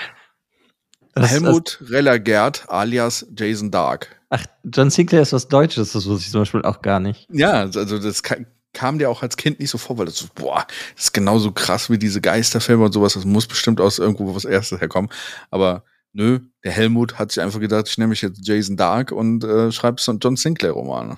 Das, 1.15 1.33
Helmut 1.33 1.79
das, 1.81 1.91
Rellergert 1.91 2.65
alias 2.69 3.27
Jason 3.37 3.71
Dark. 3.71 4.18
Ach, 4.31 4.45
John 4.65 4.91
Sinclair 4.91 5.23
ist 5.23 5.33
was 5.33 5.49
Deutsches, 5.49 5.93
das 5.93 6.07
wusste 6.07 6.27
ich 6.27 6.31
zum 6.31 6.43
Beispiel 6.43 6.63
auch 6.63 6.83
gar 6.83 7.01
nicht. 7.01 7.27
Ja, 7.33 7.63
also 7.63 7.99
das 7.99 8.23
kann, 8.23 8.47
kam 8.75 8.99
dir 8.99 9.11
auch 9.11 9.23
als 9.23 9.37
Kind 9.37 9.59
nicht 9.59 9.71
so 9.71 9.79
vor, 9.79 9.99
weil 9.99 10.07
das 10.07 10.19
so, 10.19 10.27
boah, 10.35 10.67
das 10.95 11.07
ist 11.07 11.15
genauso 11.15 11.53
krass 11.53 11.91
wie 11.91 11.99
diese 11.99 12.21
Geisterfilme 12.21 12.85
und 12.85 12.93
sowas. 12.93 13.15
Das 13.15 13.25
muss 13.25 13.47
bestimmt 13.47 13.81
aus 13.81 13.99
irgendwo 13.99 14.35
was 14.35 14.45
erstes 14.45 14.81
herkommen. 14.81 15.11
Aber 15.51 15.85
nö, 16.13 16.41
der 16.63 16.73
Helmut 16.73 17.19
hat 17.19 17.33
sich 17.33 17.43
einfach 17.43 17.61
gedacht, 17.61 17.89
ich 17.89 17.99
nehme 17.99 18.11
mich 18.11 18.23
jetzt 18.23 18.47
Jason 18.47 18.77
Dark 18.77 19.13
und 19.13 19.45
äh, 19.45 19.73
schreibe 19.73 20.01
so 20.01 20.13
einen 20.13 20.21
John 20.21 20.37
Sinclair-Roman. 20.37 21.17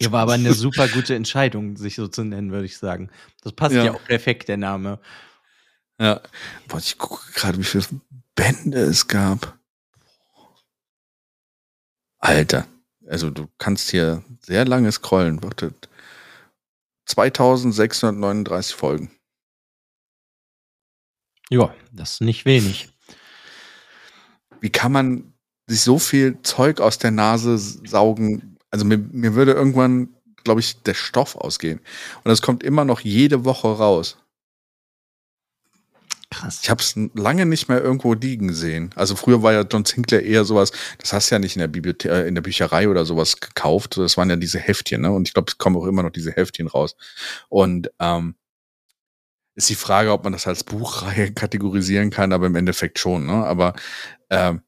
Ja, 0.00 0.12
war 0.12 0.22
aber 0.22 0.32
eine 0.32 0.52
super 0.54 0.88
gute 0.88 1.14
Entscheidung, 1.14 1.76
sich 1.76 1.94
so 1.96 2.08
zu 2.08 2.24
nennen, 2.24 2.50
würde 2.50 2.66
ich 2.66 2.78
sagen. 2.78 3.10
Das 3.42 3.52
passt 3.52 3.74
ja, 3.74 3.84
ja 3.84 3.94
auch 3.94 4.04
perfekt, 4.04 4.48
der 4.48 4.56
Name. 4.56 4.98
Ja. 6.00 6.20
Boah, 6.68 6.78
ich 6.78 6.98
gucke 6.98 7.20
gerade, 7.34 7.58
wie 7.58 7.64
viele 7.64 7.84
Bände 8.34 8.80
es 8.80 9.08
gab. 9.08 9.58
Alter. 12.26 12.66
Also 13.06 13.30
du 13.30 13.46
kannst 13.58 13.90
hier 13.90 14.24
sehr 14.40 14.64
lange 14.64 14.90
scrollen. 14.90 15.42
Wartet. 15.42 15.88
2639 17.06 18.74
Folgen. 18.74 19.10
Ja, 21.50 21.72
das 21.92 22.14
ist 22.14 22.20
nicht 22.22 22.44
wenig. 22.44 22.88
Wie 24.60 24.70
kann 24.70 24.90
man 24.90 25.34
sich 25.68 25.82
so 25.82 26.00
viel 26.00 26.42
Zeug 26.42 26.80
aus 26.80 26.98
der 26.98 27.12
Nase 27.12 27.58
saugen? 27.58 28.58
Also 28.72 28.84
mir, 28.84 28.98
mir 28.98 29.34
würde 29.34 29.52
irgendwann, 29.52 30.16
glaube 30.42 30.58
ich, 30.60 30.82
der 30.82 30.94
Stoff 30.94 31.36
ausgehen. 31.36 31.80
Und 32.24 32.32
es 32.32 32.42
kommt 32.42 32.64
immer 32.64 32.84
noch 32.84 33.00
jede 33.00 33.44
Woche 33.44 33.68
raus. 33.68 34.18
Krass. 36.30 36.60
Ich 36.62 36.70
habe 36.70 36.82
es 36.82 36.94
lange 37.14 37.46
nicht 37.46 37.68
mehr 37.68 37.80
irgendwo 37.80 38.12
liegen 38.14 38.52
sehen. 38.52 38.90
Also 38.96 39.14
früher 39.14 39.42
war 39.42 39.52
ja 39.52 39.62
John 39.62 39.84
Sinclair 39.84 40.24
eher 40.24 40.44
sowas, 40.44 40.72
das 40.98 41.12
hast 41.12 41.30
du 41.30 41.36
ja 41.36 41.38
nicht 41.38 41.54
in 41.54 41.60
der 41.60 41.68
Bibliothek, 41.68 42.10
äh, 42.10 42.26
in 42.26 42.34
der 42.34 42.42
Bücherei 42.42 42.88
oder 42.88 43.04
sowas 43.04 43.40
gekauft. 43.40 43.96
Das 43.96 44.16
waren 44.16 44.28
ja 44.28 44.36
diese 44.36 44.58
Heftchen, 44.58 45.02
ne? 45.02 45.12
Und 45.12 45.28
ich 45.28 45.34
glaube, 45.34 45.50
es 45.50 45.58
kommen 45.58 45.76
auch 45.76 45.86
immer 45.86 46.02
noch 46.02 46.10
diese 46.10 46.32
Heftchen 46.32 46.66
raus. 46.66 46.96
Und 47.48 47.90
ähm, 48.00 48.34
ist 49.54 49.70
die 49.70 49.76
Frage, 49.76 50.12
ob 50.12 50.24
man 50.24 50.32
das 50.32 50.46
als 50.46 50.64
Buchreihe 50.64 51.32
kategorisieren 51.34 52.10
kann, 52.10 52.32
aber 52.32 52.46
im 52.46 52.56
Endeffekt 52.56 52.98
schon, 52.98 53.26
ne? 53.26 53.46
Aber 53.46 53.74
ähm, 54.30 54.62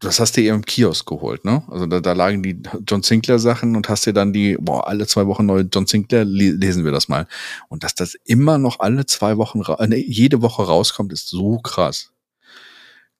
das 0.00 0.20
hast 0.20 0.36
du 0.36 0.42
dir 0.42 0.54
im 0.54 0.64
Kiosk 0.64 1.06
geholt, 1.06 1.44
ne? 1.44 1.62
Also 1.68 1.86
da, 1.86 2.00
da 2.00 2.12
lagen 2.12 2.42
die 2.42 2.62
John 2.86 3.02
Sinclair 3.02 3.38
Sachen 3.38 3.74
und 3.74 3.88
hast 3.88 4.06
dir 4.06 4.12
dann 4.12 4.32
die, 4.32 4.56
boah, 4.60 4.86
alle 4.86 5.06
zwei 5.06 5.26
Wochen 5.26 5.46
neue 5.46 5.62
John 5.62 5.86
Sinclair, 5.86 6.24
lesen 6.24 6.84
wir 6.84 6.92
das 6.92 7.08
mal. 7.08 7.26
Und 7.68 7.84
dass 7.84 7.94
das 7.94 8.14
immer 8.24 8.58
noch 8.58 8.80
alle 8.80 9.06
zwei 9.06 9.36
Wochen, 9.38 9.62
äh, 9.62 9.96
jede 9.96 10.40
Woche 10.42 10.62
rauskommt, 10.62 11.12
ist 11.12 11.28
so 11.28 11.58
krass. 11.58 12.12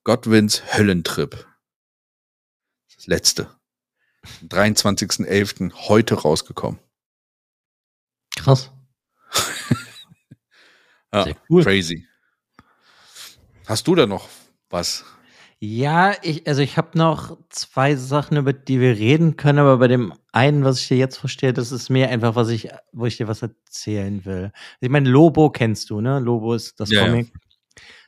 Godwins 0.03 0.63
Höllentrip. 0.73 1.45
Das 2.95 3.07
letzte. 3.07 3.47
23.11. 4.47 5.73
heute 5.89 6.15
rausgekommen. 6.15 6.79
Krass. 8.35 8.71
ja, 11.13 11.25
cool. 11.49 11.63
Crazy. 11.63 12.07
Hast 13.65 13.87
du 13.87 13.95
da 13.95 14.05
noch 14.05 14.29
was? 14.69 15.03
Ja, 15.61 16.13
ich, 16.21 16.47
also 16.47 16.61
ich 16.61 16.77
habe 16.77 16.97
noch 16.97 17.37
zwei 17.49 17.95
Sachen, 17.95 18.37
über 18.37 18.53
die 18.53 18.79
wir 18.79 18.97
reden 18.97 19.35
können, 19.35 19.59
aber 19.59 19.77
bei 19.77 19.89
dem 19.89 20.13
einen, 20.31 20.63
was 20.63 20.79
ich 20.79 20.87
dir 20.87 20.97
jetzt 20.97 21.17
verstehe, 21.17 21.51
das 21.51 21.73
ist 21.73 21.89
mehr 21.89 22.09
einfach, 22.09 22.35
was 22.35 22.47
ich, 22.49 22.69
wo 22.93 23.05
ich 23.05 23.17
dir 23.17 23.27
was 23.27 23.41
erzählen 23.41 24.23
will. 24.23 24.53
Ich 24.79 24.89
meine, 24.89 25.09
Lobo 25.09 25.49
kennst 25.49 25.89
du, 25.89 25.99
ne? 25.99 26.19
Lobo 26.19 26.53
ist 26.53 26.79
das 26.79 26.89
ja, 26.89 27.05
Comic. 27.05 27.27
Ja. 27.27 27.41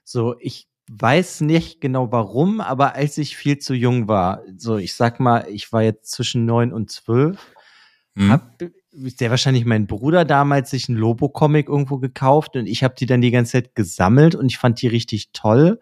So, 0.05 0.35
ich 0.39 0.69
weiß 0.89 1.41
nicht 1.41 1.81
genau 1.81 2.11
warum, 2.13 2.61
aber 2.61 2.95
als 2.95 3.17
ich 3.17 3.35
viel 3.35 3.57
zu 3.57 3.73
jung 3.73 4.07
war, 4.07 4.43
so 4.57 4.77
ich 4.77 4.93
sag 4.93 5.19
mal, 5.19 5.45
ich 5.49 5.73
war 5.73 5.83
jetzt 5.83 6.11
zwischen 6.11 6.45
neun 6.45 6.71
und 6.71 6.89
zwölf, 6.89 7.53
hm. 8.15 8.31
hab 8.31 8.57
sehr 8.93 9.29
wahrscheinlich 9.29 9.65
mein 9.65 9.87
Bruder 9.87 10.23
damals 10.23 10.69
sich 10.69 10.87
einen 10.87 10.97
Lobo-Comic 10.97 11.67
irgendwo 11.67 11.97
gekauft 11.97 12.55
und 12.55 12.65
ich 12.65 12.83
habe 12.83 12.95
die 12.97 13.05
dann 13.05 13.21
die 13.21 13.31
ganze 13.31 13.53
Zeit 13.53 13.75
gesammelt 13.75 14.35
und 14.35 14.47
ich 14.47 14.57
fand 14.57 14.81
die 14.81 14.87
richtig 14.87 15.31
toll. 15.33 15.79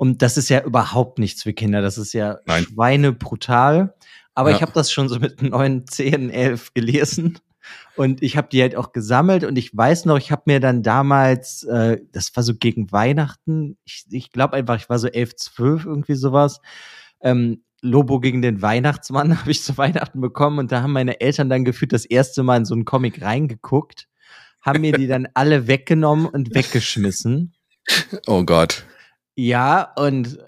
Und 0.00 0.22
das 0.22 0.38
ist 0.38 0.48
ja 0.48 0.64
überhaupt 0.64 1.18
nichts 1.18 1.42
für 1.42 1.52
Kinder. 1.52 1.82
Das 1.82 1.98
ist 1.98 2.14
ja 2.14 2.38
Nein. 2.46 2.64
schweinebrutal. 2.64 3.94
Aber 4.32 4.48
ja. 4.48 4.56
ich 4.56 4.62
habe 4.62 4.72
das 4.72 4.90
schon 4.90 5.10
so 5.10 5.18
mit 5.18 5.42
neun, 5.42 5.86
zehn, 5.86 6.30
elf 6.30 6.72
gelesen. 6.72 7.38
Und 7.96 8.22
ich 8.22 8.38
habe 8.38 8.48
die 8.50 8.62
halt 8.62 8.76
auch 8.76 8.92
gesammelt 8.92 9.44
und 9.44 9.58
ich 9.58 9.76
weiß 9.76 10.06
noch, 10.06 10.16
ich 10.16 10.32
habe 10.32 10.44
mir 10.46 10.58
dann 10.58 10.82
damals, 10.82 11.64
äh, 11.64 11.98
das 12.12 12.34
war 12.34 12.42
so 12.42 12.54
gegen 12.54 12.90
Weihnachten, 12.90 13.76
ich, 13.84 14.06
ich 14.10 14.32
glaube 14.32 14.54
einfach, 14.54 14.76
ich 14.76 14.88
war 14.88 14.98
so 14.98 15.06
elf, 15.06 15.36
zwölf, 15.36 15.84
irgendwie 15.84 16.14
sowas, 16.14 16.62
ähm, 17.20 17.62
Lobo 17.82 18.20
gegen 18.20 18.40
den 18.40 18.62
Weihnachtsmann 18.62 19.38
habe 19.40 19.50
ich 19.50 19.62
zu 19.62 19.76
Weihnachten 19.76 20.22
bekommen 20.22 20.60
und 20.60 20.72
da 20.72 20.80
haben 20.80 20.94
meine 20.94 21.20
Eltern 21.20 21.50
dann 21.50 21.66
gefühlt 21.66 21.92
das 21.92 22.06
erste 22.06 22.42
Mal 22.42 22.56
in 22.56 22.64
so 22.64 22.74
einen 22.74 22.86
Comic 22.86 23.20
reingeguckt, 23.20 24.08
haben 24.62 24.80
mir 24.80 24.92
die 24.92 25.08
dann 25.08 25.28
alle 25.34 25.66
weggenommen 25.66 26.24
und 26.24 26.54
weggeschmissen. 26.54 27.52
Oh 28.26 28.44
Gott. 28.44 28.86
Ja, 29.42 29.92
und 29.96 30.38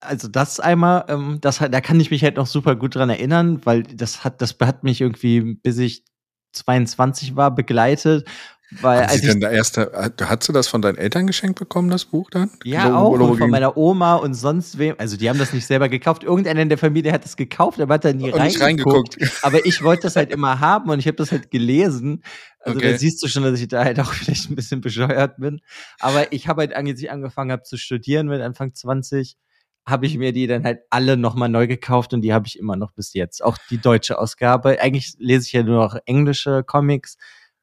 also 0.00 0.28
das 0.28 0.60
einmal, 0.60 1.04
ähm, 1.08 1.38
das 1.40 1.58
da 1.58 1.80
kann 1.80 1.98
ich 2.00 2.10
mich 2.12 2.22
halt 2.22 2.36
noch 2.36 2.46
super 2.46 2.76
gut 2.76 2.94
dran 2.94 3.10
erinnern, 3.10 3.66
weil 3.66 3.82
das 3.82 4.22
hat, 4.24 4.40
das 4.40 4.56
hat 4.62 4.84
mich 4.84 5.00
irgendwie, 5.00 5.54
bis 5.56 5.78
ich 5.78 6.04
22 6.52 7.34
war, 7.34 7.52
begleitet. 7.52 8.28
Weil 8.70 9.04
als 9.04 9.22
denn 9.22 9.40
der 9.40 9.50
erste, 9.50 10.12
hast 10.20 10.46
du 10.48 10.52
das 10.52 10.68
von 10.68 10.82
deinen 10.82 10.98
Eltern 10.98 11.26
geschenkt 11.26 11.58
bekommen, 11.58 11.88
das 11.88 12.04
Buch 12.04 12.28
dann? 12.28 12.50
Ja, 12.64 12.94
auch 12.94 13.12
und 13.18 13.38
von 13.38 13.50
meiner 13.50 13.76
Oma 13.78 14.16
und 14.16 14.34
sonst 14.34 14.78
wem. 14.78 14.94
Also 14.98 15.16
die 15.16 15.28
haben 15.30 15.38
das 15.38 15.54
nicht 15.54 15.66
selber 15.66 15.88
gekauft. 15.88 16.22
Irgendeiner 16.22 16.60
in 16.60 16.68
der 16.68 16.76
Familie 16.76 17.12
hat 17.12 17.24
das 17.24 17.36
gekauft, 17.36 17.80
aber 17.80 17.94
hat 17.94 18.04
da 18.04 18.12
nie 18.12 18.28
reingeguckt. 18.28 18.62
reingeguckt. 18.62 19.18
Aber 19.42 19.64
ich 19.64 19.82
wollte 19.82 20.02
das 20.02 20.16
halt 20.16 20.30
immer 20.30 20.60
haben 20.60 20.90
und 20.90 20.98
ich 20.98 21.06
habe 21.06 21.16
das 21.16 21.32
halt 21.32 21.50
gelesen. 21.50 22.22
Also 22.60 22.78
okay. 22.78 22.92
da 22.92 22.98
siehst 22.98 23.22
du 23.22 23.28
schon, 23.28 23.42
dass 23.42 23.58
ich 23.58 23.68
da 23.68 23.84
halt 23.84 24.00
auch 24.00 24.12
vielleicht 24.12 24.50
ein 24.50 24.54
bisschen 24.54 24.82
bescheuert 24.82 25.38
bin. 25.38 25.60
Aber 25.98 26.32
ich 26.32 26.46
habe 26.46 26.60
halt, 26.60 26.74
als 26.74 27.00
ich 27.00 27.10
angefangen 27.10 27.52
habe 27.52 27.62
zu 27.62 27.78
studieren 27.78 28.28
mit 28.28 28.42
Anfang 28.42 28.74
20, 28.74 29.38
habe 29.86 30.04
ich 30.04 30.18
mir 30.18 30.32
die 30.32 30.46
dann 30.46 30.64
halt 30.64 30.80
alle 30.90 31.16
nochmal 31.16 31.48
neu 31.48 31.66
gekauft 31.66 32.12
und 32.12 32.20
die 32.20 32.34
habe 32.34 32.46
ich 32.46 32.58
immer 32.58 32.76
noch 32.76 32.92
bis 32.92 33.14
jetzt. 33.14 33.42
Auch 33.42 33.56
die 33.70 33.78
deutsche 33.78 34.18
Ausgabe. 34.18 34.78
Eigentlich 34.80 35.14
lese 35.18 35.46
ich 35.46 35.52
ja 35.52 35.62
nur 35.62 35.82
noch 35.82 35.96
englische 36.04 36.62
Comics. 36.62 37.16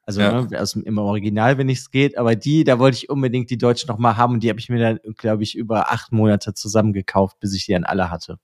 Also 0.06 0.20
ja. 0.20 0.42
ne, 0.42 0.60
aus, 0.60 0.76
im 0.76 0.98
Original, 0.98 1.58
wenn 1.58 1.68
es 1.68 1.90
geht. 1.90 2.16
Aber 2.16 2.36
die, 2.36 2.62
da 2.62 2.78
wollte 2.78 2.96
ich 2.96 3.10
unbedingt 3.10 3.50
die 3.50 3.58
deutschen 3.58 3.88
nochmal 3.88 4.16
haben 4.16 4.34
und 4.34 4.42
die 4.42 4.48
habe 4.48 4.60
ich 4.60 4.68
mir 4.68 4.78
dann, 4.78 5.00
glaube 5.16 5.42
ich, 5.42 5.56
über 5.56 5.92
acht 5.92 6.12
Monate 6.12 6.54
zusammengekauft, 6.54 7.38
bis 7.40 7.52
ich 7.54 7.66
die 7.66 7.72
dann 7.72 7.84
alle 7.84 8.08
hatte. 8.08 8.38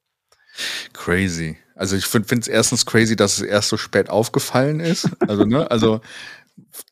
Crazy. 0.93 1.57
Also 1.77 1.97
ich 1.97 2.05
finde 2.05 2.35
es 2.35 2.49
erstens 2.49 2.85
crazy, 2.85 3.17
dass 3.17 3.39
es 3.39 3.43
erst 3.43 3.69
so 3.69 3.77
spät 3.77 4.11
aufgefallen 4.11 4.81
ist. 4.81 5.09
Also, 5.21 5.45
ne, 5.45 5.71
also 5.71 6.01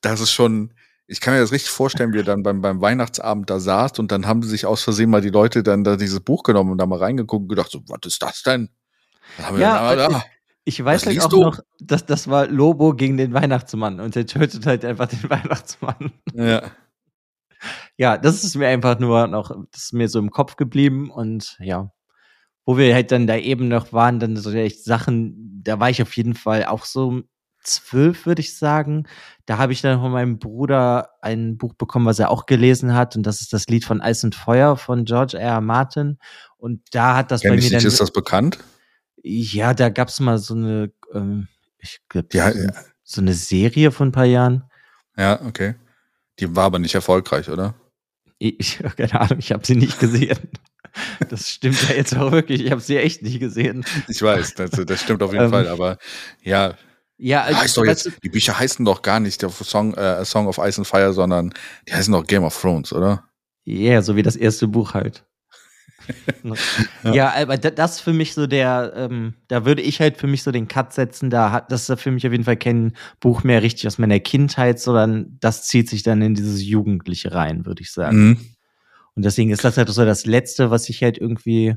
das 0.01 0.21
ist 0.21 0.33
schon, 0.33 0.73
ich 1.07 1.21
kann 1.21 1.35
mir 1.35 1.41
das 1.41 1.53
richtig 1.53 1.71
vorstellen, 1.71 2.13
wie 2.13 2.19
er 2.19 2.25
dann 2.25 2.45
beim, 2.45 2.61
beim 2.61 2.81
Weihnachtsabend 2.81 3.51
da 3.51 3.59
saß 3.59 3.99
und 3.99 4.13
dann 4.13 4.27
haben 4.27 4.43
sich 4.45 4.67
aus 4.67 4.83
Versehen 4.83 5.11
mal 5.11 5.21
die 5.21 5.31
Leute 5.31 5.65
dann 5.65 5.83
da 5.83 5.97
dieses 5.97 6.21
Buch 6.21 6.45
genommen 6.45 6.71
und 6.71 6.79
da 6.79 6.87
mal 6.87 7.01
reingeguckt 7.01 7.43
und 7.43 7.49
gedacht, 7.49 7.71
so, 7.71 7.83
was 7.89 8.01
ist 8.07 8.23
das 8.23 8.43
denn? 8.45 8.71
ja, 9.59 9.95
da, 9.97 10.09
ich, 10.09 10.17
ich 10.65 10.85
weiß 10.85 11.07
halt 11.07 11.21
auch 11.21 11.29
du? 11.29 11.41
noch, 11.43 11.61
dass 11.81 12.07
das 12.07 12.29
war 12.29 12.47
Lobo 12.47 12.95
gegen 12.95 13.17
den 13.17 13.33
Weihnachtsmann 13.33 14.01
und 14.01 14.15
der 14.15 14.27
tötet 14.27 14.67
halt 14.67 14.85
einfach 14.85 15.09
den 15.09 15.23
Weihnachtsmann. 15.31 16.13
Ja. 16.35 16.63
Ja, 17.97 18.17
das 18.17 18.43
ist 18.45 18.57
mir 18.57 18.69
einfach 18.69 18.99
nur 18.99 19.27
noch, 19.27 19.51
das 19.73 19.85
ist 19.85 19.93
mir 19.93 20.09
so 20.09 20.19
im 20.19 20.31
Kopf 20.31 20.57
geblieben 20.57 21.11
und 21.11 21.57
ja, 21.61 21.93
wo 22.65 22.79
wir 22.79 22.95
halt 22.95 23.13
dann 23.13 23.27
da 23.27 23.37
eben 23.37 23.69
noch 23.69 23.93
waren, 23.93 24.19
dann 24.19 24.37
so 24.37 24.51
echt 24.51 24.85
Sachen, 24.85 25.61
da 25.63 25.79
war 25.81 25.91
ich 25.91 26.01
auf 26.01 26.17
jeden 26.17 26.35
Fall 26.35 26.65
auch 26.65 26.85
so 26.85 27.23
zwölf, 27.63 28.27
würde 28.27 28.41
ich 28.41 28.57
sagen. 28.57 29.07
Da 29.47 29.59
habe 29.59 29.73
ich 29.73 29.83
dann 29.83 30.01
von 30.01 30.13
meinem 30.13 30.39
Bruder 30.39 31.11
ein 31.21 31.59
Buch 31.59 31.75
bekommen, 31.75 32.07
was 32.07 32.19
er 32.19 32.31
auch 32.31 32.47
gelesen 32.47 32.95
hat. 32.95 33.17
Und 33.17 33.25
das 33.25 33.41
ist 33.41 33.53
das 33.53 33.67
Lied 33.67 33.85
von 33.85 34.01
Eis 34.01 34.25
und 34.25 34.35
Feuer 34.35 34.77
von 34.77 35.05
George 35.05 35.39
R. 35.39 35.55
R. 35.55 35.61
Martin. 35.61 36.19
Und 36.57 36.83
da 36.93 37.17
hat 37.17 37.31
das 37.31 37.43
Kenn 37.43 37.51
bei 37.51 37.57
mir 37.57 37.63
nicht, 37.63 37.75
dann. 37.75 37.85
Ist 37.85 38.01
das 38.01 38.13
bekannt? 38.13 38.59
Ja, 39.23 39.75
da 39.75 39.89
gab 39.89 40.09
es 40.09 40.21
mal 40.21 40.39
so 40.39 40.55
eine, 40.55 40.93
ähm, 41.13 41.49
ich 41.79 42.01
glaube, 42.09 42.29
ja, 42.33 42.51
ja. 42.51 42.73
so 43.03 43.21
eine 43.21 43.35
Serie 43.35 43.91
von 43.91 44.09
ein 44.09 44.13
paar 44.13 44.25
Jahren. 44.25 44.65
Ja, 45.17 45.41
okay. 45.43 45.75
Die 46.39 46.55
war 46.57 46.65
aber 46.65 46.79
nicht 46.79 46.95
erfolgreich, 46.95 47.49
oder? 47.49 47.75
Ich, 48.43 48.79
keine 48.97 49.21
Ahnung, 49.21 49.39
ich 49.39 49.53
habe 49.53 49.67
sie 49.67 49.77
nicht 49.77 50.01
gesehen. 50.01 50.39
Das 51.29 51.51
stimmt 51.51 51.87
ja 51.87 51.95
jetzt 51.95 52.17
auch 52.17 52.33
wirklich. 52.33 52.65
Ich 52.65 52.71
habe 52.71 52.81
sie 52.81 52.97
echt 52.97 53.21
nicht 53.21 53.39
gesehen. 53.39 53.85
Ich 54.09 54.23
weiß, 54.23 54.55
das, 54.55 54.71
das 54.71 55.03
stimmt 55.03 55.23
auf 55.23 55.33
jeden 55.33 55.45
ähm, 55.45 55.51
Fall. 55.51 55.69
Aber 55.69 55.99
ja, 56.43 56.75
ja, 57.23 57.43
also, 57.43 57.61
heißt 57.61 57.77
doch 57.77 57.85
jetzt, 57.85 58.11
die 58.25 58.31
Bücher 58.31 58.59
heißen 58.59 58.83
doch 58.83 59.03
gar 59.03 59.21
nicht 59.21 59.43
der 59.43 59.51
Song, 59.51 59.93
äh, 59.93 60.25
Song 60.25 60.47
of 60.47 60.57
Ice 60.57 60.81
and 60.81 60.87
Fire, 60.87 61.13
sondern 61.13 61.53
die 61.87 61.93
heißen 61.93 62.11
doch 62.13 62.27
Game 62.27 62.45
of 62.45 62.59
Thrones, 62.59 62.95
oder? 62.95 63.25
Ja, 63.65 63.93
yeah, 63.93 64.03
so 64.03 64.17
wie 64.17 64.23
das 64.23 64.37
erste 64.37 64.67
Buch 64.67 64.95
halt. 64.95 65.27
Ja. 67.05 67.33
aber 67.35 67.57
das 67.57 68.01
für 68.01 68.13
mich 68.13 68.35
so 68.35 68.47
der, 68.47 68.93
ähm, 68.97 69.35
da 69.49 69.65
würde 69.65 69.83
ich 69.83 70.01
halt 70.01 70.17
für 70.17 70.27
mich 70.27 70.43
so 70.43 70.51
den 70.51 70.69
Cut 70.69 70.93
setzen, 70.93 71.31
da 71.31 71.53
hat 71.53 71.73
das 71.73 71.89
ist 71.89 72.01
für 72.01 72.11
mich 72.11 72.27
auf 72.27 72.33
jeden 72.33 72.45
Fall 72.45 72.57
kein 72.57 72.95
Buch 73.21 73.45
mehr 73.45 73.63
richtig 73.63 73.87
aus 73.87 73.99
meiner 73.99 74.21
Kindheit, 74.21 74.81
sondern 74.81 75.37
das 75.41 75.67
zieht 75.67 75.89
sich 75.89 76.03
dann 76.03 76.23
in 76.23 76.35
dieses 76.35 76.63
Jugendliche 76.63 77.33
rein, 77.33 77.67
würde 77.67 77.83
ich 77.83 77.93
sagen. 77.93 78.19
Mhm. 78.19 78.41
Und 79.15 79.25
deswegen 79.25 79.51
ist 79.51 79.65
das 79.65 79.77
halt 79.77 79.89
so 79.89 80.05
das 80.05 80.27
Letzte, 80.27 80.71
was 80.71 80.89
ich 80.89 81.03
halt 81.03 81.19
irgendwie, 81.19 81.77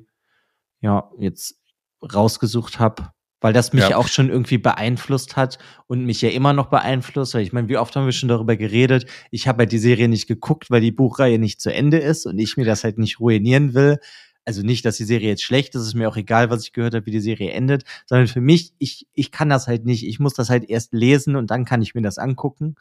ja, 0.81 1.09
jetzt 1.19 1.55
rausgesucht 2.01 2.79
habe 2.79 3.12
weil 3.43 3.51
das 3.51 3.73
mich 3.73 3.89
ja. 3.89 3.97
auch 3.97 4.07
schon 4.07 4.29
irgendwie 4.29 4.57
beeinflusst 4.57 5.35
hat 5.35 5.57
und 5.87 6.05
mich 6.05 6.21
ja 6.21 6.29
immer 6.29 6.53
noch 6.53 6.67
beeinflusst. 6.67 7.33
Weil 7.33 7.41
ich 7.41 7.51
meine, 7.51 7.67
wie 7.67 7.77
oft 7.77 7.93
haben 7.93 8.05
wir 8.05 8.13
schon 8.13 8.29
darüber 8.29 8.55
geredet? 8.55 9.05
Ich 9.31 9.49
habe 9.49 9.59
halt 9.59 9.73
die 9.73 9.79
Serie 9.79 10.07
nicht 10.07 10.27
geguckt, 10.27 10.71
weil 10.71 10.79
die 10.79 10.93
Buchreihe 10.93 11.37
nicht 11.37 11.59
zu 11.59 11.71
Ende 11.71 11.97
ist 11.97 12.25
und 12.25 12.39
ich 12.39 12.55
mir 12.55 12.63
das 12.63 12.85
halt 12.85 12.97
nicht 12.97 13.19
ruinieren 13.19 13.73
will. 13.73 13.99
Also 14.45 14.61
nicht, 14.61 14.85
dass 14.85 14.95
die 14.95 15.03
Serie 15.03 15.27
jetzt 15.27 15.43
schlecht 15.43 15.75
ist, 15.75 15.81
es 15.81 15.87
ist 15.89 15.93
mir 15.93 16.07
auch 16.07 16.15
egal, 16.15 16.49
was 16.49 16.63
ich 16.63 16.71
gehört 16.71 16.95
habe, 16.95 17.05
wie 17.05 17.11
die 17.11 17.19
Serie 17.19 17.51
endet, 17.51 17.83
sondern 18.05 18.27
für 18.29 18.39
mich, 18.39 18.71
ich, 18.79 19.07
ich 19.13 19.29
kann 19.31 19.49
das 19.49 19.67
halt 19.67 19.83
nicht. 19.83 20.07
Ich 20.07 20.19
muss 20.19 20.33
das 20.33 20.49
halt 20.49 20.69
erst 20.69 20.93
lesen 20.93 21.35
und 21.35 21.51
dann 21.51 21.65
kann 21.65 21.81
ich 21.81 21.95
mir 21.95 22.01
das 22.01 22.17
angucken. 22.17 22.75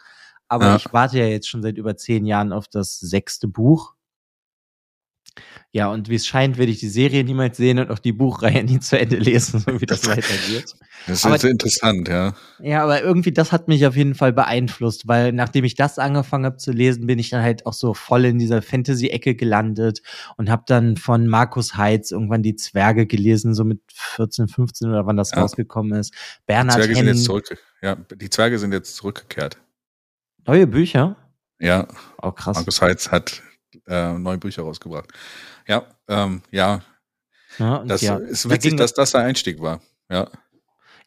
Aber 0.47 0.67
ja. 0.67 0.77
ich 0.77 0.93
warte 0.93 1.19
ja 1.19 1.27
jetzt 1.27 1.49
schon 1.49 1.63
seit 1.63 1.77
über 1.77 1.97
zehn 1.97 2.25
Jahren 2.25 2.53
auf 2.53 2.69
das 2.69 3.01
sechste 3.01 3.49
Buch. 3.49 3.95
Ja, 5.71 5.89
und 5.89 6.11
wie 6.11 6.17
es 6.17 6.27
scheint, 6.27 6.59
werde 6.59 6.71
ich 6.71 6.81
die 6.81 6.89
Serie 6.89 7.25
niemals 7.25 7.57
sehen 7.57 7.79
und 7.79 7.91
auch 7.91 7.99
die 7.99 8.13
Buchreihe 8.13 8.63
nie 8.63 8.79
zu 8.79 8.99
Ende 8.99 9.17
lesen, 9.17 9.61
so 9.67 9.81
wie 9.81 9.87
das 9.87 10.07
weitergeht. 10.07 10.75
Das 11.07 11.19
ist 11.19 11.27
aber, 11.27 11.39
so 11.39 11.49
interessant, 11.49 12.09
ja. 12.09 12.35
Ja, 12.61 12.83
aber 12.83 13.03
irgendwie, 13.03 13.33
das 13.33 13.53
hat 13.53 13.69
mich 13.69 13.87
auf 13.87 13.97
jeden 13.97 14.15
Fall 14.15 14.33
beeinflusst, 14.33 15.09
weil 15.09 15.33
nachdem 15.33 15.65
ich 15.65 15.75
das 15.75 15.99
angefangen 15.99 16.45
habe 16.45 16.59
zu 16.59 16.73
lesen, 16.73 17.07
bin 17.07 17.19
ich 17.19 17.31
dann 17.31 17.43
halt 17.43 17.65
auch 17.65 17.73
so 17.73 17.95
voll 17.95 18.27
in 18.27 18.39
dieser 18.39 18.61
Fantasy-Ecke 18.61 19.35
gelandet 19.35 20.03
und 20.37 20.51
habe 20.51 20.65
dann 20.67 20.97
von 20.97 21.27
Markus 21.27 21.77
Heitz 21.77 22.11
irgendwann 22.11 22.43
die 22.43 22.57
Zwerge 22.57 23.07
gelesen, 23.07 23.55
so 23.55 23.65
mit 23.65 23.81
14, 23.93 24.49
15 24.49 24.91
oder 24.91 25.07
wann 25.07 25.17
das 25.17 25.31
ja. 25.31 25.41
rausgekommen 25.41 25.99
ist. 25.99 26.15
Bernhard 26.47 26.79
die 26.79 26.83
Zwerge 26.83 26.99
Henn, 26.99 27.07
sind 27.07 27.17
jetzt 27.17 27.25
zurück. 27.25 27.59
Ja, 27.81 27.95
die 27.95 28.31
Zwerge 28.31 28.59
sind 28.59 28.73
jetzt 28.73 28.95
zurückgekehrt. 28.97 29.57
Neue 30.47 30.67
Bücher? 30.67 31.17
Ja. 31.61 31.89
Oh, 32.21 32.33
krass. 32.33 32.57
Markus 32.57 32.83
Heitz 32.83 33.11
hat 33.11 33.43
äh, 33.87 34.13
neue 34.13 34.39
Bücher 34.39 34.63
rausgebracht. 34.63 35.11
Ja, 35.67 35.87
ähm, 36.09 36.43
ja. 36.51 36.83
ja 37.59 37.85
das 37.85 38.03
ja, 38.03 38.17
ist 38.17 38.49
witzig, 38.49 38.73
da 38.73 38.85
dass 38.85 38.95
das 38.95 39.13
der 39.13 39.23
Einstieg 39.23 39.61
war. 39.61 39.81
Ja. 40.11 40.29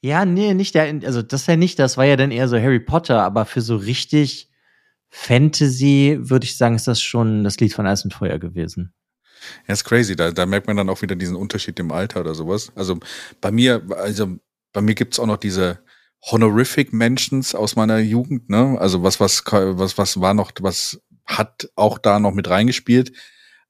Ja, 0.02 0.26
nee, 0.26 0.54
nicht 0.54 0.76
der, 0.76 1.00
also 1.04 1.22
das 1.22 1.42
ist 1.42 1.48
ja 1.48 1.56
nicht, 1.56 1.80
das 1.80 1.98
war 1.98 2.06
ja 2.06 2.16
dann 2.16 2.32
eher 2.32 2.48
so 2.48 2.58
Harry 2.58 2.80
Potter, 2.80 3.24
aber 3.24 3.46
für 3.46 3.62
so 3.62 3.76
richtig 3.76 4.52
Fantasy 5.10 6.18
würde 6.20 6.46
ich 6.46 6.58
sagen, 6.58 6.76
ist 6.76 6.88
das 6.88 7.02
schon 7.02 7.44
das 7.44 7.60
Lied 7.60 7.74
von 7.74 7.88
Eis 7.88 8.04
und 8.04 8.14
Feuer 8.14 8.38
gewesen. 8.38 8.94
Ja, 9.68 9.74
ist 9.74 9.84
crazy. 9.84 10.16
Da, 10.16 10.32
da 10.32 10.46
merkt 10.46 10.68
man 10.68 10.78
dann 10.78 10.90
auch 10.90 11.02
wieder 11.02 11.16
diesen 11.16 11.36
Unterschied 11.36 11.80
im 11.80 11.92
Alter 11.92 12.22
oder 12.22 12.36
sowas. 12.36 12.72
Also 12.76 13.00
bei 13.42 13.52
mir, 13.52 13.82
also 13.98 14.38
bei 14.74 14.82
mir 14.82 14.96
gibt's 14.96 15.20
auch 15.20 15.26
noch 15.26 15.38
diese 15.38 15.80
Honorific 16.24 16.92
Mentions 16.92 17.54
aus 17.54 17.76
meiner 17.76 18.00
Jugend, 18.00 18.50
ne? 18.50 18.78
Also 18.80 19.04
was, 19.04 19.20
was, 19.20 19.44
was, 19.46 19.98
was 19.98 20.20
war 20.20 20.34
noch, 20.34 20.52
was 20.60 21.00
hat 21.26 21.70
auch 21.76 21.98
da 21.98 22.20
noch 22.20 22.34
mit 22.34 22.50
reingespielt. 22.50 23.14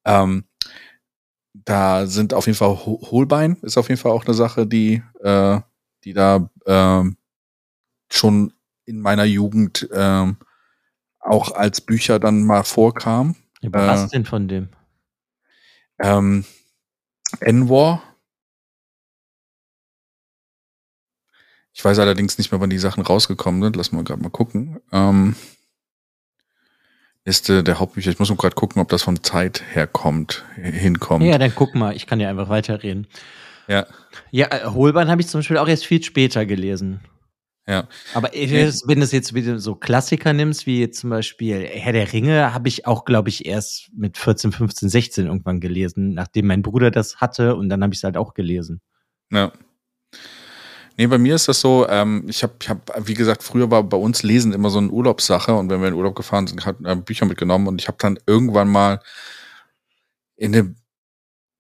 Ähm, 0.06 0.46
da 1.54 2.06
sind 2.06 2.34
auf 2.34 2.48
jeden 2.48 2.58
Fall 2.58 2.76
Hohlbein 2.86 3.58
ist 3.62 3.78
auf 3.78 3.90
jeden 3.90 4.00
Fall 4.00 4.12
auch 4.12 4.26
eine 4.26 4.34
Sache, 4.34 4.68
die, 4.68 5.02
äh, 5.22 5.60
die 6.04 6.14
da 6.14 6.50
äh, 6.66 7.04
schon 8.12 8.54
in 8.86 9.00
meiner 9.00 9.24
Jugend 9.24 9.90
äh, 9.92 10.34
auch 11.20 11.52
als 11.52 11.82
Bücher 11.82 12.20
dann 12.20 12.44
mal 12.44 12.64
vorkam. 12.64 13.36
Was 13.62 14.06
äh, 14.06 14.10
denn 14.10 14.26
von 14.26 14.48
dem? 14.48 14.70
Ähm, 16.00 16.46
Enwar. 17.40 18.04
Ich 21.74 21.84
weiß 21.84 22.00
allerdings 22.00 22.38
nicht 22.38 22.52
mehr, 22.52 22.62
wann 22.62 22.70
die 22.70 22.78
Sachen 22.78 23.04
rausgekommen 23.04 23.62
sind. 23.62 23.76
Lass 23.76 23.92
mal 23.92 24.04
gerade 24.04 24.22
mal 24.22 24.30
gucken. 24.30 24.80
Ähm, 24.92 25.36
Liste 27.26 27.64
der 27.64 27.80
Hauptbücher. 27.80 28.12
Ich 28.12 28.20
muss 28.20 28.30
nur 28.30 28.38
gerade 28.38 28.56
gucken, 28.56 28.82
ob 28.82 28.90
das 28.90 29.04
von 29.04 29.24
Zeit 29.24 29.64
herkommt, 29.74 30.46
hinkommt. 30.56 31.26
Ja, 31.26 31.38
dann 31.38 31.54
guck 31.54 31.74
mal. 31.74 31.96
Ich 31.96 32.06
kann 32.06 32.20
ja 32.20 32.30
einfach 32.30 32.50
weiterreden. 32.50 33.08
Ja. 33.68 33.88
Ja, 34.32 34.48
äh, 34.52 34.66
Holbein 34.66 35.10
habe 35.10 35.22
ich 35.22 35.28
zum 35.28 35.40
Beispiel 35.40 35.58
auch 35.58 35.68
erst 35.68 35.88
viel 35.88 36.04
später 36.04 36.46
gelesen. 36.46 37.02
Ja. 37.68 37.88
Aber 38.14 38.30
wenn 38.32 39.00
du 39.00 39.04
es 39.04 39.12
jetzt 39.12 39.34
wieder 39.34 39.58
so 39.58 39.74
Klassiker 39.74 40.34
nimmst, 40.34 40.68
wie 40.68 40.92
zum 40.92 41.10
Beispiel 41.10 41.66
Herr 41.66 41.94
der 41.94 42.14
Ringe, 42.14 42.54
habe 42.54 42.68
ich 42.68 42.86
auch, 42.86 43.06
glaube 43.06 43.30
ich, 43.30 43.48
erst 43.48 43.90
mit 43.96 44.20
14, 44.20 44.52
15, 44.52 44.88
16 44.90 45.26
irgendwann 45.26 45.60
gelesen, 45.60 46.14
nachdem 46.14 46.46
mein 46.46 46.62
Bruder 46.62 46.92
das 46.92 47.18
hatte 47.18 47.56
und 47.56 47.70
dann 47.70 47.82
habe 47.82 47.92
ich 47.94 48.00
es 48.00 48.04
halt 48.04 48.18
auch 48.18 48.36
gelesen. 48.36 48.82
Ja. 49.32 49.52
Nee, 50.98 51.08
bei 51.08 51.18
mir 51.18 51.36
ist 51.36 51.48
das 51.48 51.60
so, 51.60 51.88
ähm, 51.90 52.24
ich 52.28 52.42
habe, 52.44 52.54
ich 52.62 52.70
hab, 52.70 53.08
wie 53.08 53.14
gesagt, 53.14 53.44
früher 53.44 53.70
war 53.70 53.84
bei 53.84 53.98
uns 53.98 54.24
Lesen 54.24 54.54
immer 54.54 54.70
so 54.70 54.78
eine 54.80 54.90
Urlaubssache 54.90 55.54
und 55.54 55.70
wenn 55.70 55.82
wir 55.82 55.90
in 55.90 55.94
Urlaub 55.94 56.16
gefahren 56.16 56.48
sind, 56.48 56.66
hat 56.66 56.78
äh, 56.86 56.96
Bücher 56.96 57.26
mitgenommen 57.26 57.68
und 57.68 57.82
ich 57.82 57.88
habe 57.88 57.98
dann 58.00 58.18
irgendwann 58.26 58.70
mal 58.70 59.02
in 60.38 60.54
dem 60.54 60.76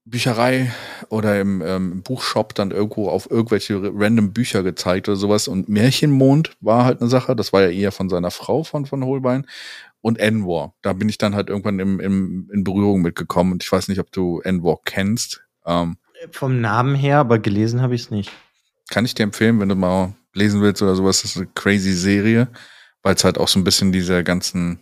Bücherei 0.05 0.71
oder 1.09 1.41
im, 1.41 1.63
ähm, 1.65 2.03
Buchshop 2.03 2.53
dann 2.53 2.69
irgendwo 2.69 3.09
auf 3.09 3.29
irgendwelche 3.29 3.81
random 3.93 4.33
Bücher 4.33 4.61
gezeigt 4.61 5.09
oder 5.09 5.15
sowas. 5.17 5.47
Und 5.47 5.67
Märchenmond 5.67 6.55
war 6.61 6.85
halt 6.85 7.01
eine 7.01 7.09
Sache. 7.09 7.35
Das 7.35 7.53
war 7.53 7.63
ja 7.63 7.69
eher 7.69 7.91
von 7.91 8.07
seiner 8.07 8.29
Frau 8.29 8.63
von, 8.63 8.85
von 8.85 9.03
Holbein. 9.03 9.47
Und 10.01 10.19
Enwar. 10.19 10.75
Da 10.83 10.93
bin 10.93 11.09
ich 11.09 11.17
dann 11.17 11.33
halt 11.33 11.49
irgendwann 11.49 11.79
im, 11.79 11.99
im, 11.99 12.51
in 12.53 12.63
Berührung 12.63 13.01
mitgekommen. 13.01 13.53
Und 13.53 13.63
ich 13.63 13.71
weiß 13.71 13.87
nicht, 13.87 13.99
ob 13.99 14.11
du 14.11 14.41
Enwar 14.41 14.77
kennst. 14.85 15.43
Ähm, 15.65 15.97
Vom 16.29 16.61
Namen 16.61 16.93
her, 16.93 17.17
aber 17.17 17.39
gelesen 17.39 17.81
habe 17.81 17.95
ich 17.95 18.03
es 18.03 18.11
nicht. 18.11 18.31
Kann 18.89 19.05
ich 19.05 19.15
dir 19.15 19.23
empfehlen, 19.23 19.59
wenn 19.59 19.69
du 19.69 19.75
mal 19.75 20.13
lesen 20.33 20.61
willst 20.61 20.81
oder 20.81 20.95
sowas. 20.95 21.21
Das 21.21 21.31
ist 21.31 21.37
eine 21.37 21.47
crazy 21.55 21.93
Serie, 21.93 22.47
weil 23.01 23.15
es 23.15 23.23
halt 23.23 23.37
auch 23.37 23.47
so 23.47 23.59
ein 23.59 23.63
bisschen 23.63 23.91
diese 23.91 24.23
ganzen 24.23 24.79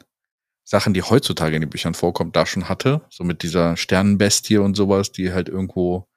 Sachen, 0.66 0.93
die 0.93 1.04
heutzutage 1.04 1.56
in 1.56 1.62
den 1.62 1.70
Büchern 1.70 1.93
vorkommt, 1.93 2.36
da 2.36 2.45
schon 2.45 2.70
hatte. 2.70 3.01
So 3.10 3.24
mit 3.24 3.43
dieser 3.43 3.78
Sternenbestie 3.78 4.58
und 4.58 4.76
sowas, 4.76 5.12
die 5.12 5.34
halt 5.34 5.49
irgendwo, 5.49 6.08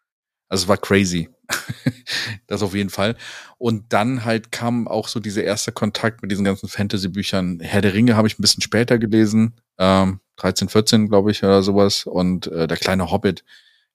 also 0.48 0.64
es 0.64 0.68
war 0.68 0.78
crazy. 0.78 1.28
das 2.46 2.62
auf 2.62 2.74
jeden 2.74 2.90
Fall. 2.90 3.16
Und 3.58 3.92
dann 3.92 4.24
halt 4.24 4.52
kam 4.52 4.88
auch 4.88 5.08
so 5.08 5.20
dieser 5.20 5.44
erste 5.44 5.72
Kontakt 5.72 6.22
mit 6.22 6.30
diesen 6.30 6.44
ganzen 6.44 6.68
Fantasy-Büchern. 6.68 7.60
Herr 7.60 7.82
der 7.82 7.94
Ringe 7.94 8.16
habe 8.16 8.28
ich 8.28 8.38
ein 8.38 8.42
bisschen 8.42 8.62
später 8.62 8.98
gelesen, 8.98 9.54
ähm, 9.78 10.20
13, 10.36 10.68
14, 10.68 11.08
glaube 11.08 11.30
ich, 11.30 11.42
oder 11.42 11.62
sowas. 11.62 12.06
Und 12.06 12.46
äh, 12.48 12.66
der 12.66 12.76
kleine 12.76 13.10
Hobbit, 13.10 13.44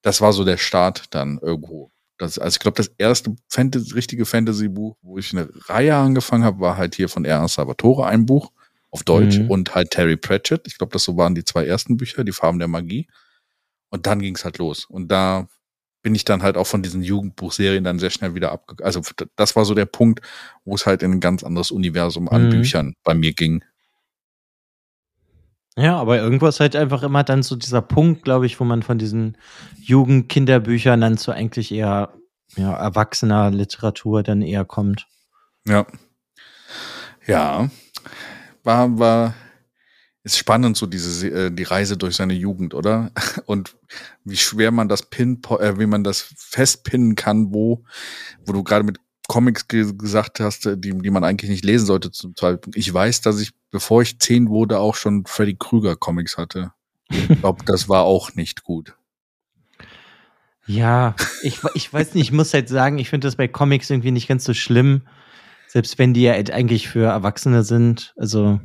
das 0.01 0.21
war 0.21 0.33
so 0.33 0.43
der 0.43 0.57
Start 0.57 1.05
dann 1.11 1.39
irgendwo. 1.39 1.91
Das, 2.21 2.37
also 2.37 2.55
ich 2.55 2.59
glaube, 2.59 2.77
das 2.77 2.91
erste 2.99 3.35
Fantasy, 3.49 3.93
richtige 3.95 4.25
Fantasy-Buch, 4.25 4.95
wo 5.01 5.17
ich 5.17 5.33
eine 5.33 5.49
Reihe 5.65 5.95
angefangen 5.95 6.43
habe, 6.43 6.59
war 6.59 6.77
halt 6.77 6.93
hier 6.93 7.09
von 7.09 7.25
R. 7.25 7.47
Salvatore 7.47 8.05
ein 8.05 8.27
Buch 8.27 8.51
auf 8.91 9.01
Deutsch 9.01 9.39
mhm. 9.39 9.49
und 9.49 9.73
halt 9.73 9.89
Terry 9.89 10.17
Pratchett. 10.17 10.67
Ich 10.67 10.77
glaube, 10.77 10.93
das 10.93 11.03
so 11.03 11.17
waren 11.17 11.33
die 11.33 11.43
zwei 11.43 11.65
ersten 11.65 11.97
Bücher, 11.97 12.23
die 12.23 12.31
Farben 12.31 12.59
der 12.59 12.67
Magie. 12.67 13.07
Und 13.89 14.05
dann 14.05 14.19
ging 14.19 14.35
es 14.35 14.45
halt 14.45 14.59
los. 14.59 14.85
Und 14.85 15.07
da 15.07 15.47
bin 16.03 16.13
ich 16.13 16.23
dann 16.23 16.43
halt 16.43 16.57
auch 16.57 16.67
von 16.67 16.83
diesen 16.83 17.01
Jugendbuchserien 17.01 17.83
dann 17.83 17.97
sehr 17.97 18.11
schnell 18.11 18.35
wieder 18.35 18.51
abgegangen. 18.51 18.85
Also 18.85 19.01
das 19.35 19.55
war 19.55 19.65
so 19.65 19.73
der 19.73 19.87
Punkt, 19.87 20.21
wo 20.63 20.75
es 20.75 20.85
halt 20.85 21.01
in 21.01 21.13
ein 21.13 21.21
ganz 21.21 21.43
anderes 21.43 21.71
Universum 21.71 22.29
an 22.29 22.45
mhm. 22.45 22.49
Büchern 22.51 22.93
bei 23.03 23.15
mir 23.15 23.33
ging. 23.33 23.63
Ja, 25.77 25.97
aber 25.97 26.17
irgendwo 26.17 26.47
ist 26.47 26.59
halt 26.59 26.75
einfach 26.75 27.03
immer 27.03 27.23
dann 27.23 27.43
so 27.43 27.55
dieser 27.55 27.81
Punkt, 27.81 28.23
glaube 28.23 28.45
ich, 28.45 28.59
wo 28.59 28.65
man 28.65 28.83
von 28.83 28.97
diesen 28.97 29.37
Jugend-Kinderbüchern 29.81 30.99
dann 30.99 31.17
zu 31.17 31.31
eigentlich 31.31 31.71
eher 31.71 32.13
ja, 32.55 32.73
erwachsener 32.73 33.51
Literatur 33.51 34.23
dann 34.23 34.41
eher 34.41 34.65
kommt. 34.65 35.07
Ja. 35.65 35.85
Ja 37.25 37.69
war, 38.63 38.99
war, 38.99 39.35
ist 40.23 40.37
spannend, 40.37 40.77
so 40.77 40.85
diese, 40.85 41.27
äh, 41.27 41.51
die 41.51 41.63
Reise 41.63 41.97
durch 41.97 42.15
seine 42.15 42.33
Jugend, 42.33 42.73
oder? 42.73 43.11
Und 43.45 43.75
wie 44.23 44.37
schwer 44.37 44.71
man 44.71 44.87
das 44.87 45.03
pin, 45.03 45.41
äh, 45.59 45.79
wie 45.79 45.87
man 45.87 46.03
das 46.03 46.33
festpinnen 46.37 47.15
kann, 47.15 47.53
wo, 47.53 47.83
wo 48.45 48.53
du 48.53 48.63
gerade 48.63 48.83
mit 48.83 48.99
Comics 49.31 49.69
ge 49.69 49.93
gesagt 49.97 50.41
hast, 50.41 50.65
äh, 50.65 50.77
die, 50.77 50.91
die 50.91 51.09
man 51.09 51.23
eigentlich 51.23 51.49
nicht 51.49 51.63
lesen 51.63 51.85
sollte 51.85 52.11
zum 52.11 52.35
Zeitpunkt. 52.35 52.77
Ich 52.77 52.93
weiß, 52.93 53.21
dass 53.21 53.39
ich, 53.39 53.51
bevor 53.71 54.01
ich 54.01 54.19
zehn 54.19 54.49
wurde, 54.49 54.77
auch 54.77 54.95
schon 54.95 55.25
Freddy 55.25 55.55
Krüger 55.57 55.95
Comics 55.95 56.37
hatte. 56.37 56.73
Ich 57.09 57.39
glaube, 57.39 57.63
das 57.65 57.87
war 57.87 58.03
auch 58.03 58.35
nicht 58.35 58.65
gut. 58.65 58.93
Ja, 60.67 61.15
ich, 61.43 61.59
ich 61.75 61.93
weiß 61.93 62.13
nicht, 62.13 62.25
ich 62.25 62.31
muss 62.33 62.53
halt 62.53 62.67
sagen, 62.67 62.97
ich 62.99 63.09
finde 63.09 63.25
das 63.25 63.37
bei 63.37 63.47
Comics 63.47 63.89
irgendwie 63.89 64.11
nicht 64.11 64.27
ganz 64.27 64.43
so 64.43 64.53
schlimm, 64.53 65.03
selbst 65.67 65.97
wenn 65.97 66.13
die 66.13 66.23
ja 66.23 66.33
eigentlich 66.33 66.89
für 66.89 67.05
Erwachsene 67.05 67.63
sind, 67.63 68.13
also 68.17 68.59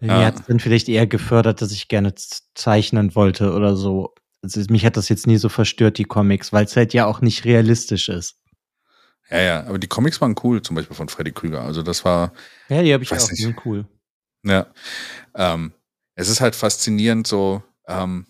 bei 0.00 0.08
ja. 0.08 0.18
mir 0.18 0.26
hat 0.26 0.40
es 0.40 0.46
dann 0.46 0.58
vielleicht 0.58 0.88
eher 0.88 1.06
gefördert, 1.06 1.62
dass 1.62 1.70
ich 1.70 1.86
gerne 1.86 2.14
zeichnen 2.54 3.14
wollte 3.14 3.52
oder 3.52 3.76
so. 3.76 4.12
Also 4.42 4.60
mich 4.70 4.84
hat 4.84 4.96
das 4.96 5.08
jetzt 5.08 5.28
nie 5.28 5.36
so 5.36 5.48
verstört, 5.48 5.98
die 5.98 6.04
Comics, 6.04 6.52
weil 6.52 6.64
es 6.64 6.76
halt 6.76 6.92
ja 6.94 7.06
auch 7.06 7.20
nicht 7.20 7.44
realistisch 7.44 8.08
ist. 8.08 8.40
Ja, 9.30 9.40
ja, 9.40 9.66
aber 9.66 9.78
die 9.78 9.88
Comics 9.88 10.20
waren 10.20 10.34
cool, 10.42 10.62
zum 10.62 10.76
Beispiel 10.76 10.96
von 10.96 11.08
Freddy 11.08 11.32
Krüger. 11.32 11.62
Also 11.62 11.82
das 11.82 12.04
war. 12.04 12.32
Ja, 12.68 12.82
die 12.82 12.92
habe 12.92 13.02
ich 13.02 13.12
auch, 13.12 13.28
die 13.28 13.42
sind 13.42 13.56
cool. 13.64 13.86
Ja. 14.44 14.66
Ähm, 15.34 15.72
es 16.14 16.28
ist 16.28 16.40
halt 16.40 16.54
faszinierend, 16.54 17.26
so, 17.26 17.62
ähm, 17.88 18.26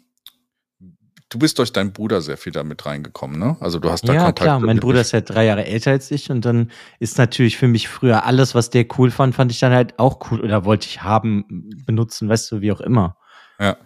du 1.28 1.38
bist 1.38 1.59
durch 1.59 1.72
deinen 1.72 1.92
Bruder 1.92 2.22
sehr 2.22 2.36
viel 2.36 2.53
damit 2.53 2.86
reingekommen, 2.86 3.38
ne? 3.38 3.57
Also 3.61 3.80
du 3.80 3.90
hast 3.90 4.09
da 4.09 4.12
ja, 4.12 4.24
Kontakt. 4.24 4.40
Ja, 4.40 4.45
klar. 4.57 4.61
Mein 4.61 4.78
Bruder 4.78 5.01
ist 5.01 5.12
halt 5.12 5.28
drei 5.28 5.45
Jahre 5.45 5.66
älter 5.66 5.90
als 5.90 6.11
ich 6.11 6.30
und 6.30 6.45
dann 6.45 6.70
ist 7.01 7.18
natürlich 7.18 7.57
für 7.57 7.66
mich 7.66 7.88
früher 7.88 8.24
alles, 8.24 8.55
was 8.55 8.70
der 8.70 8.86
cool 8.97 9.11
fand, 9.11 9.34
fand 9.34 9.51
ich 9.51 9.59
dann 9.59 9.72
halt 9.72 9.99
auch 9.99 10.30
cool 10.30 10.40
oder 10.40 10.64
wollte 10.64 10.86
ich 10.86 11.03
haben, 11.03 11.45
benutzen, 11.84 12.28
weißt 12.28 12.53
du, 12.53 12.61
wie 12.61 12.70
auch 12.72 12.80
immer. 12.80 13.16
Ja. 13.59 13.76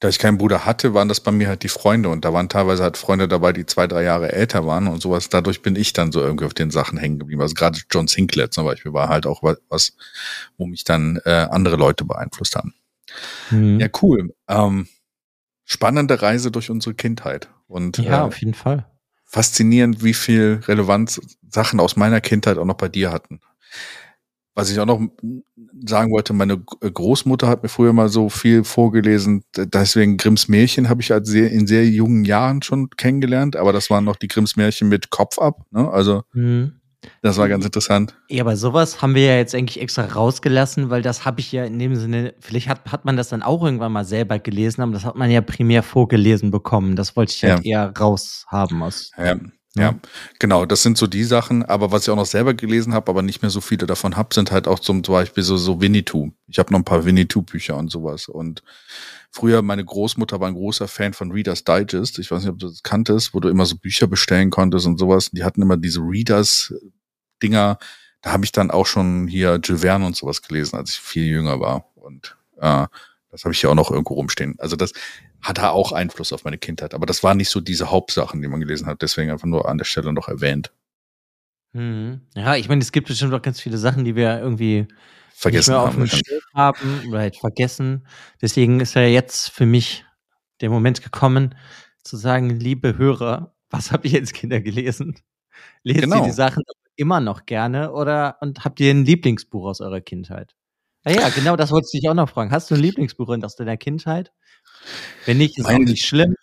Da 0.00 0.08
ich 0.08 0.18
keinen 0.18 0.38
Bruder 0.38 0.64
hatte, 0.64 0.94
waren 0.94 1.08
das 1.08 1.20
bei 1.20 1.30
mir 1.30 1.48
halt 1.48 1.62
die 1.62 1.68
Freunde 1.68 2.08
und 2.08 2.24
da 2.24 2.32
waren 2.32 2.48
teilweise 2.48 2.82
halt 2.82 2.96
Freunde 2.96 3.28
dabei, 3.28 3.52
die 3.52 3.66
zwei, 3.66 3.86
drei 3.86 4.02
Jahre 4.02 4.32
älter 4.32 4.66
waren 4.66 4.88
und 4.88 5.02
sowas. 5.02 5.28
Dadurch 5.28 5.60
bin 5.60 5.76
ich 5.76 5.92
dann 5.92 6.10
so 6.10 6.22
irgendwie 6.22 6.46
auf 6.46 6.54
den 6.54 6.70
Sachen 6.70 6.98
hängen 6.98 7.18
geblieben. 7.18 7.42
Also 7.42 7.54
gerade 7.54 7.78
John 7.90 8.08
Sinclair 8.08 8.50
zum 8.50 8.64
Beispiel 8.64 8.94
war 8.94 9.10
halt 9.10 9.26
auch 9.26 9.42
was, 9.68 9.92
wo 10.56 10.66
mich 10.66 10.84
dann 10.84 11.20
äh, 11.26 11.46
andere 11.50 11.76
Leute 11.76 12.06
beeinflusst 12.06 12.56
haben. 12.56 12.74
Mhm. 13.50 13.78
Ja, 13.78 13.88
cool. 14.00 14.34
Ähm, 14.48 14.88
spannende 15.64 16.22
Reise 16.22 16.50
durch 16.50 16.70
unsere 16.70 16.94
Kindheit. 16.94 17.50
Und, 17.68 17.98
ja, 17.98 18.20
äh, 18.20 18.22
auf 18.22 18.38
jeden 18.40 18.54
Fall. 18.54 18.86
Faszinierend, 19.26 20.02
wie 20.02 20.14
viel 20.14 20.60
Relevanz 20.66 21.20
Sachen 21.48 21.78
aus 21.78 21.96
meiner 21.96 22.22
Kindheit 22.22 22.56
auch 22.56 22.64
noch 22.64 22.74
bei 22.74 22.88
dir 22.88 23.12
hatten. 23.12 23.40
Was 24.54 24.70
ich 24.70 24.80
auch 24.80 24.86
noch 24.86 25.00
sagen 25.86 26.12
wollte, 26.12 26.32
meine 26.32 26.58
Großmutter 26.58 27.48
hat 27.48 27.62
mir 27.62 27.68
früher 27.68 27.92
mal 27.92 28.08
so 28.08 28.28
viel 28.28 28.64
vorgelesen, 28.64 29.44
deswegen 29.56 30.16
Grimms 30.16 30.48
Märchen 30.48 30.88
habe 30.88 31.02
ich 31.02 31.10
halt 31.10 31.26
sehr, 31.26 31.50
in 31.50 31.66
sehr 31.66 31.86
jungen 31.86 32.24
Jahren 32.24 32.60
schon 32.62 32.90
kennengelernt, 32.90 33.56
aber 33.56 33.72
das 33.72 33.90
waren 33.90 34.04
noch 34.04 34.16
die 34.16 34.28
Grimms 34.28 34.56
Märchen 34.56 34.88
mit 34.88 35.10
Kopf 35.10 35.38
ab, 35.38 35.62
ne? 35.70 35.88
Also 35.90 36.22
mhm. 36.32 36.80
Das 37.22 37.38
war 37.38 37.48
ganz 37.48 37.64
interessant. 37.64 38.14
Ja, 38.28 38.42
aber 38.42 38.56
sowas 38.56 39.00
haben 39.00 39.14
wir 39.14 39.24
ja 39.24 39.36
jetzt 39.36 39.54
eigentlich 39.54 39.80
extra 39.80 40.04
rausgelassen, 40.04 40.90
weil 40.90 41.02
das 41.02 41.24
habe 41.24 41.40
ich 41.40 41.50
ja 41.52 41.64
in 41.64 41.78
dem 41.78 41.94
Sinne, 41.96 42.34
vielleicht 42.40 42.68
hat, 42.68 42.92
hat 42.92 43.04
man 43.04 43.16
das 43.16 43.28
dann 43.28 43.42
auch 43.42 43.64
irgendwann 43.64 43.92
mal 43.92 44.04
selber 44.04 44.38
gelesen, 44.38 44.82
aber 44.82 44.92
das 44.92 45.04
hat 45.04 45.16
man 45.16 45.30
ja 45.30 45.40
primär 45.40 45.82
vorgelesen 45.82 46.50
bekommen. 46.50 46.96
Das 46.96 47.16
wollte 47.16 47.32
ich 47.32 47.44
halt 47.44 47.64
ja. 47.64 47.84
eher 47.84 47.92
raushaben 47.98 48.82
aus. 48.82 49.10
Ja. 49.16 49.36
Ja, 49.76 49.94
genau, 50.40 50.66
das 50.66 50.82
sind 50.82 50.98
so 50.98 51.06
die 51.06 51.22
Sachen, 51.22 51.64
aber 51.64 51.92
was 51.92 52.02
ich 52.02 52.10
auch 52.10 52.16
noch 52.16 52.26
selber 52.26 52.54
gelesen 52.54 52.92
habe, 52.92 53.08
aber 53.08 53.22
nicht 53.22 53.40
mehr 53.40 53.52
so 53.52 53.60
viele 53.60 53.86
davon 53.86 54.16
habe, 54.16 54.34
sind 54.34 54.50
halt 54.50 54.66
auch 54.66 54.80
zum 54.80 55.02
Beispiel 55.02 55.44
so, 55.44 55.56
so 55.56 55.80
Winnetou. 55.80 56.32
Ich 56.48 56.58
habe 56.58 56.72
noch 56.72 56.80
ein 56.80 56.84
paar 56.84 57.04
Winnetou-Bücher 57.04 57.76
und 57.76 57.88
sowas. 57.88 58.26
Und 58.26 58.64
früher, 59.30 59.62
meine 59.62 59.84
Großmutter 59.84 60.40
war 60.40 60.48
ein 60.48 60.54
großer 60.54 60.88
Fan 60.88 61.12
von 61.12 61.30
Reader's 61.30 61.62
Digest. 61.62 62.18
Ich 62.18 62.32
weiß 62.32 62.42
nicht, 62.42 62.50
ob 62.50 62.58
du 62.58 62.66
das 62.68 62.82
kanntest, 62.82 63.32
wo 63.32 63.38
du 63.38 63.48
immer 63.48 63.64
so 63.64 63.76
Bücher 63.76 64.08
bestellen 64.08 64.50
konntest 64.50 64.86
und 64.86 64.98
sowas. 64.98 65.30
Die 65.30 65.44
hatten 65.44 65.62
immer 65.62 65.76
diese 65.76 66.00
Readers-Dinger. 66.00 67.78
Da 68.22 68.32
habe 68.32 68.44
ich 68.44 68.50
dann 68.50 68.72
auch 68.72 68.86
schon 68.86 69.28
hier 69.28 69.60
Jules 69.62 69.82
Verne 69.82 70.04
und 70.04 70.16
sowas 70.16 70.42
gelesen, 70.42 70.76
als 70.76 70.90
ich 70.90 70.98
viel 71.00 71.26
jünger 71.26 71.60
war. 71.60 71.86
Und 71.94 72.36
äh, 72.56 72.86
das 73.30 73.44
habe 73.44 73.54
ich 73.54 73.60
hier 73.60 73.70
auch 73.70 73.76
noch 73.76 73.92
irgendwo 73.92 74.14
rumstehen. 74.14 74.56
Also 74.58 74.74
das 74.74 74.92
hatte 75.42 75.70
auch 75.70 75.92
Einfluss 75.92 76.32
auf 76.32 76.44
meine 76.44 76.58
Kindheit. 76.58 76.94
Aber 76.94 77.06
das 77.06 77.22
waren 77.22 77.36
nicht 77.38 77.50
so 77.50 77.60
diese 77.60 77.90
Hauptsachen, 77.90 78.42
die 78.42 78.48
man 78.48 78.60
gelesen 78.60 78.86
hat. 78.86 79.02
Deswegen 79.02 79.30
einfach 79.30 79.46
nur 79.46 79.68
an 79.68 79.78
der 79.78 79.84
Stelle 79.84 80.12
noch 80.12 80.28
erwähnt. 80.28 80.72
Mhm. 81.72 82.22
Ja, 82.34 82.56
ich 82.56 82.68
meine, 82.68 82.80
es 82.82 82.92
gibt 82.92 83.08
bestimmt 83.08 83.32
auch 83.32 83.42
ganz 83.42 83.60
viele 83.60 83.78
Sachen, 83.78 84.04
die 84.04 84.16
wir 84.16 84.38
irgendwie 84.40 84.88
Vergessen 85.32 85.70
nicht 85.72 85.78
mehr 85.78 85.80
auf 85.82 85.94
haben. 85.94 85.98
dem 85.98 86.06
Schirm 86.08 86.40
haben 86.54 87.08
oder 87.08 87.18
halt 87.20 87.36
vergessen. 87.36 88.06
Deswegen 88.42 88.80
ist 88.80 88.94
ja 88.94 89.02
jetzt 89.02 89.50
für 89.50 89.66
mich 89.66 90.04
der 90.60 90.70
Moment 90.70 91.02
gekommen, 91.02 91.54
zu 92.02 92.16
sagen, 92.16 92.50
liebe 92.50 92.98
Hörer, 92.98 93.54
was 93.70 93.92
habt 93.92 94.04
ihr 94.06 94.18
als 94.18 94.32
Kinder 94.32 94.60
gelesen? 94.60 95.14
Lest 95.84 96.00
Genau. 96.00 96.16
ihr 96.18 96.24
die 96.24 96.30
Sachen 96.32 96.62
immer 96.96 97.20
noch 97.20 97.46
gerne 97.46 97.92
oder 97.92 98.36
und 98.40 98.64
habt 98.64 98.80
ihr 98.80 98.90
ein 98.90 99.04
Lieblingsbuch 99.04 99.66
aus 99.66 99.80
eurer 99.80 100.00
Kindheit? 100.00 100.54
Ah 101.04 101.12
ja, 101.12 101.28
genau, 101.30 101.56
das 101.56 101.70
wollte 101.70 101.86
ich 101.92 102.00
dich 102.00 102.10
auch 102.10 102.14
noch 102.14 102.28
fragen. 102.28 102.50
Hast 102.50 102.70
du 102.70 102.74
ein 102.74 102.80
Lieblingsbuch 102.80 103.28
aus 103.42 103.56
deiner 103.56 103.76
Kindheit? 103.78 104.32
Wenn 105.26 105.38
nicht, 105.38 105.58
ist 105.58 105.66
auch 105.66 105.70
Mein- 105.72 105.82
nicht 105.82 106.06
schlimm. 106.06 106.36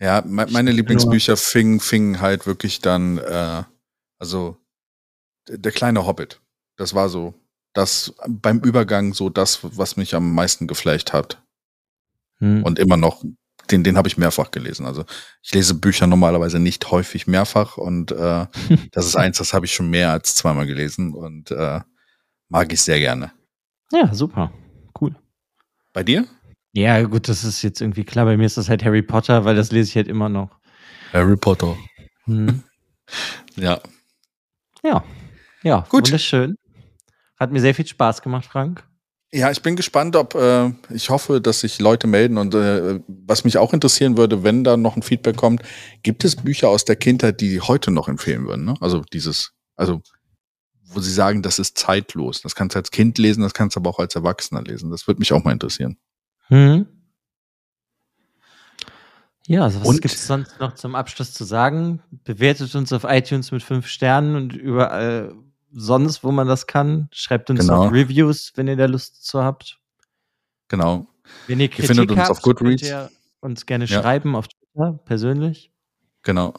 Ja, 0.00 0.22
me 0.26 0.46
meine 0.50 0.72
Lieblingsbücher 0.72 1.36
fingen, 1.36 1.78
fingen 1.78 2.20
halt 2.20 2.46
wirklich 2.46 2.80
dann, 2.80 3.18
äh, 3.18 3.62
also 4.18 4.56
der 5.48 5.70
kleine 5.72 6.06
Hobbit. 6.06 6.40
Das 6.76 6.92
war 6.94 7.08
so, 7.08 7.34
das 7.72 8.12
beim 8.28 8.58
Übergang 8.60 9.14
so 9.14 9.28
das, 9.30 9.60
was 9.62 9.96
mich 9.96 10.14
am 10.14 10.34
meisten 10.34 10.66
geflecht 10.66 11.12
hat. 11.12 11.40
Hm. 12.38 12.64
Und 12.64 12.80
immer 12.80 12.96
noch, 12.96 13.22
den, 13.70 13.84
den 13.84 13.96
habe 13.96 14.08
ich 14.08 14.18
mehrfach 14.18 14.50
gelesen. 14.50 14.86
Also 14.86 15.04
ich 15.40 15.54
lese 15.54 15.74
Bücher 15.74 16.08
normalerweise 16.08 16.58
nicht 16.58 16.90
häufig 16.90 17.28
mehrfach 17.28 17.76
und 17.76 18.10
äh, 18.10 18.46
das 18.90 19.06
ist 19.06 19.14
eins, 19.16 19.38
das 19.38 19.54
habe 19.54 19.66
ich 19.66 19.72
schon 19.74 19.88
mehr 19.88 20.10
als 20.10 20.34
zweimal 20.34 20.66
gelesen 20.66 21.14
und 21.14 21.52
äh, 21.52 21.80
mag 22.48 22.72
ich 22.72 22.82
sehr 22.82 22.98
gerne. 22.98 23.32
ja, 23.92 24.12
super. 24.12 24.52
Cool. 25.00 25.14
Bei 25.92 26.02
dir? 26.02 26.26
Ja, 26.72 27.02
gut, 27.02 27.28
das 27.28 27.44
ist 27.44 27.62
jetzt 27.62 27.80
irgendwie 27.80 28.04
klar. 28.04 28.24
Bei 28.24 28.36
mir 28.36 28.46
ist 28.46 28.56
das 28.56 28.68
halt 28.68 28.84
Harry 28.84 29.02
Potter, 29.02 29.44
weil 29.44 29.54
das 29.54 29.72
lese 29.72 29.90
ich 29.90 29.96
halt 29.96 30.08
immer 30.08 30.28
noch. 30.28 30.58
Harry 31.12 31.36
Potter. 31.36 31.76
Hm. 32.24 32.62
Ja. 33.56 33.80
Ja, 34.82 35.04
ja, 35.62 35.80
Gut. 35.88 36.06
wunderschön. 36.06 36.56
Hat 37.38 37.52
mir 37.52 37.60
sehr 37.60 37.74
viel 37.74 37.86
Spaß 37.86 38.22
gemacht, 38.22 38.46
Frank. 38.46 38.84
Ja, 39.34 39.50
ich 39.50 39.62
bin 39.62 39.76
gespannt, 39.76 40.14
ob 40.16 40.34
äh, 40.34 40.72
ich 40.90 41.08
hoffe, 41.08 41.40
dass 41.40 41.60
sich 41.60 41.80
Leute 41.80 42.06
melden 42.06 42.36
und 42.36 42.54
äh, 42.54 43.00
was 43.06 43.44
mich 43.44 43.56
auch 43.56 43.72
interessieren 43.72 44.18
würde, 44.18 44.42
wenn 44.42 44.62
da 44.62 44.76
noch 44.76 44.96
ein 44.96 45.02
Feedback 45.02 45.36
kommt, 45.36 45.62
gibt 46.02 46.24
es 46.24 46.36
Bücher 46.36 46.68
aus 46.68 46.84
der 46.84 46.96
Kindheit, 46.96 47.40
die 47.40 47.60
heute 47.60 47.90
noch 47.90 48.08
empfehlen 48.08 48.46
würden? 48.46 48.64
Ne? 48.64 48.74
Also 48.80 49.02
dieses, 49.12 49.52
also 49.74 50.02
wo 50.84 51.00
sie 51.00 51.12
sagen, 51.12 51.42
das 51.42 51.58
ist 51.58 51.78
zeitlos. 51.78 52.42
Das 52.42 52.54
kannst 52.54 52.74
du 52.74 52.78
als 52.80 52.90
Kind 52.90 53.16
lesen, 53.16 53.42
das 53.42 53.54
kannst 53.54 53.76
du 53.76 53.80
aber 53.80 53.88
auch 53.88 53.98
als 53.98 54.14
Erwachsener 54.14 54.62
lesen. 54.62 54.90
Das 54.90 55.06
würde 55.06 55.20
mich 55.20 55.32
auch 55.32 55.42
mal 55.42 55.52
interessieren. 55.52 55.96
Hm. 56.48 56.86
Ja, 59.46 59.64
also 59.64 59.80
was 59.84 60.00
gibt 60.00 60.14
es 60.14 60.26
sonst 60.26 60.60
noch 60.60 60.74
zum 60.74 60.94
Abschluss 60.94 61.32
zu 61.34 61.44
sagen? 61.44 62.00
Bewertet 62.24 62.74
uns 62.74 62.92
auf 62.92 63.04
iTunes 63.04 63.50
mit 63.50 63.62
fünf 63.62 63.86
Sternen 63.88 64.36
und 64.36 64.52
überall 64.54 65.34
sonst, 65.72 66.22
wo 66.22 66.30
man 66.30 66.46
das 66.46 66.66
kann. 66.66 67.08
Schreibt 67.12 67.50
uns 67.50 67.60
Genau. 67.60 67.84
noch 67.86 67.92
Reviews, 67.92 68.52
wenn 68.54 68.68
ihr 68.68 68.76
da 68.76 68.86
Lust 68.86 69.24
zu 69.26 69.42
habt. 69.42 69.78
Genau. 70.68 71.06
Wenn 71.48 71.58
ihr 71.58 71.64
Ihr 71.64 71.70
Kritik 71.70 71.86
findet 71.86 72.10
uns 72.10 72.20
habt, 72.20 72.30
auf 72.30 72.42
Goodreads. 72.42 72.82
könnt 72.82 72.92
ihr 72.92 73.10
uns 73.40 73.66
gerne 73.66 73.86
Ja. 73.86 74.00
schreiben 74.00 74.36
auf 74.36 74.46
Twitter, 74.48 74.92
persönlich. 75.04 75.72
Genau. 76.22 76.54